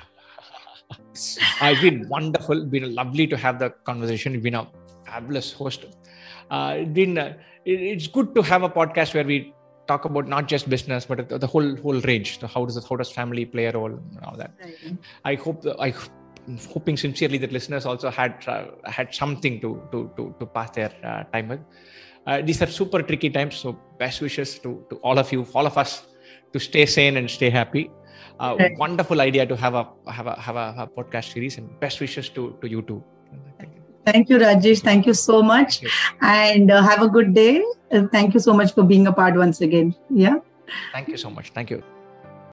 Uh, 1.60 1.70
it's 1.72 1.80
been 1.80 2.08
wonderful. 2.08 2.64
Been 2.64 2.94
lovely 2.94 3.26
to 3.26 3.36
have 3.36 3.58
the 3.58 3.70
conversation. 3.88 4.34
You've 4.34 4.44
been 4.44 4.54
a 4.54 4.68
fabulous 5.04 5.52
host. 5.52 5.86
Uh, 6.48 6.84
been 6.84 7.18
uh, 7.18 7.34
it- 7.64 7.80
it's 7.92 8.06
good 8.06 8.34
to 8.36 8.42
have 8.50 8.62
a 8.62 8.68
podcast 8.68 9.14
where 9.14 9.24
we 9.24 9.52
talk 9.88 10.04
about 10.04 10.28
not 10.28 10.46
just 10.46 10.68
business 10.68 11.06
but 11.06 11.28
the, 11.28 11.38
the 11.38 11.46
whole 11.46 11.76
whole 11.76 12.00
range. 12.12 12.38
So 12.40 12.46
how 12.46 12.64
does 12.64 12.88
how 12.88 12.96
does 12.96 13.10
family 13.10 13.44
play 13.44 13.66
a 13.66 13.72
role 13.72 13.92
and 13.92 14.24
all 14.24 14.36
that. 14.36 14.52
I 15.24 15.34
hope 15.34 15.64
I 15.78 15.94
I'm 16.48 16.58
hoping 16.72 16.96
sincerely 16.96 17.38
that 17.38 17.52
listeners 17.52 17.84
also 17.84 18.10
had 18.10 18.44
uh, 18.46 18.66
had 18.84 19.14
something 19.14 19.60
to 19.60 19.82
to 19.92 20.10
to, 20.16 20.34
to 20.40 20.46
pass 20.46 20.70
their 20.70 20.92
uh, 21.04 21.24
time 21.32 21.48
with. 21.48 21.60
Uh, 22.26 22.40
these 22.42 22.60
are 22.62 22.66
super 22.66 23.02
tricky 23.02 23.30
times, 23.30 23.56
so 23.56 23.78
best 23.98 24.20
wishes 24.20 24.58
to 24.60 24.84
to 24.90 24.96
all 24.96 25.18
of 25.18 25.32
you, 25.32 25.46
all 25.54 25.66
of 25.66 25.76
us, 25.76 26.06
to 26.52 26.58
stay 26.58 26.86
sane 26.86 27.16
and 27.16 27.30
stay 27.30 27.50
happy. 27.50 27.90
Uh, 28.40 28.56
Right. 28.58 28.78
Wonderful 28.78 29.20
idea 29.20 29.46
to 29.46 29.56
have 29.56 29.74
a 29.74 29.84
have 30.18 30.26
a 30.26 30.40
have 30.40 30.56
a, 30.56 30.66
a 30.78 30.86
podcast 30.86 31.32
series, 31.32 31.58
and 31.58 31.68
best 31.80 32.00
wishes 32.00 32.28
to 32.30 32.56
to 32.62 32.68
you 32.68 32.82
too. 32.82 33.02
Thank 34.08 34.30
you. 34.30 34.38
rajesh 34.38 34.80
thank 34.80 35.06
you 35.06 35.12
so 35.12 35.42
much 35.42 35.82
Yes. 35.82 35.92
and 36.22 36.70
uh, 36.70 36.80
have 36.82 37.02
a 37.02 37.08
good 37.16 37.34
day 37.34 37.62
Thank 37.90 38.34
you 38.34 38.40
so 38.40 38.52
much 38.52 38.74
for 38.74 38.82
being 38.82 39.06
a 39.06 39.12
part 39.12 39.34
once 39.34 39.60
again 39.60 39.94
yeah 40.10 40.36
Thank 40.92 41.08
you 41.08 41.16
so 41.16 41.30
much. 41.30 41.50
Thank 41.50 41.70
you. 41.70 41.82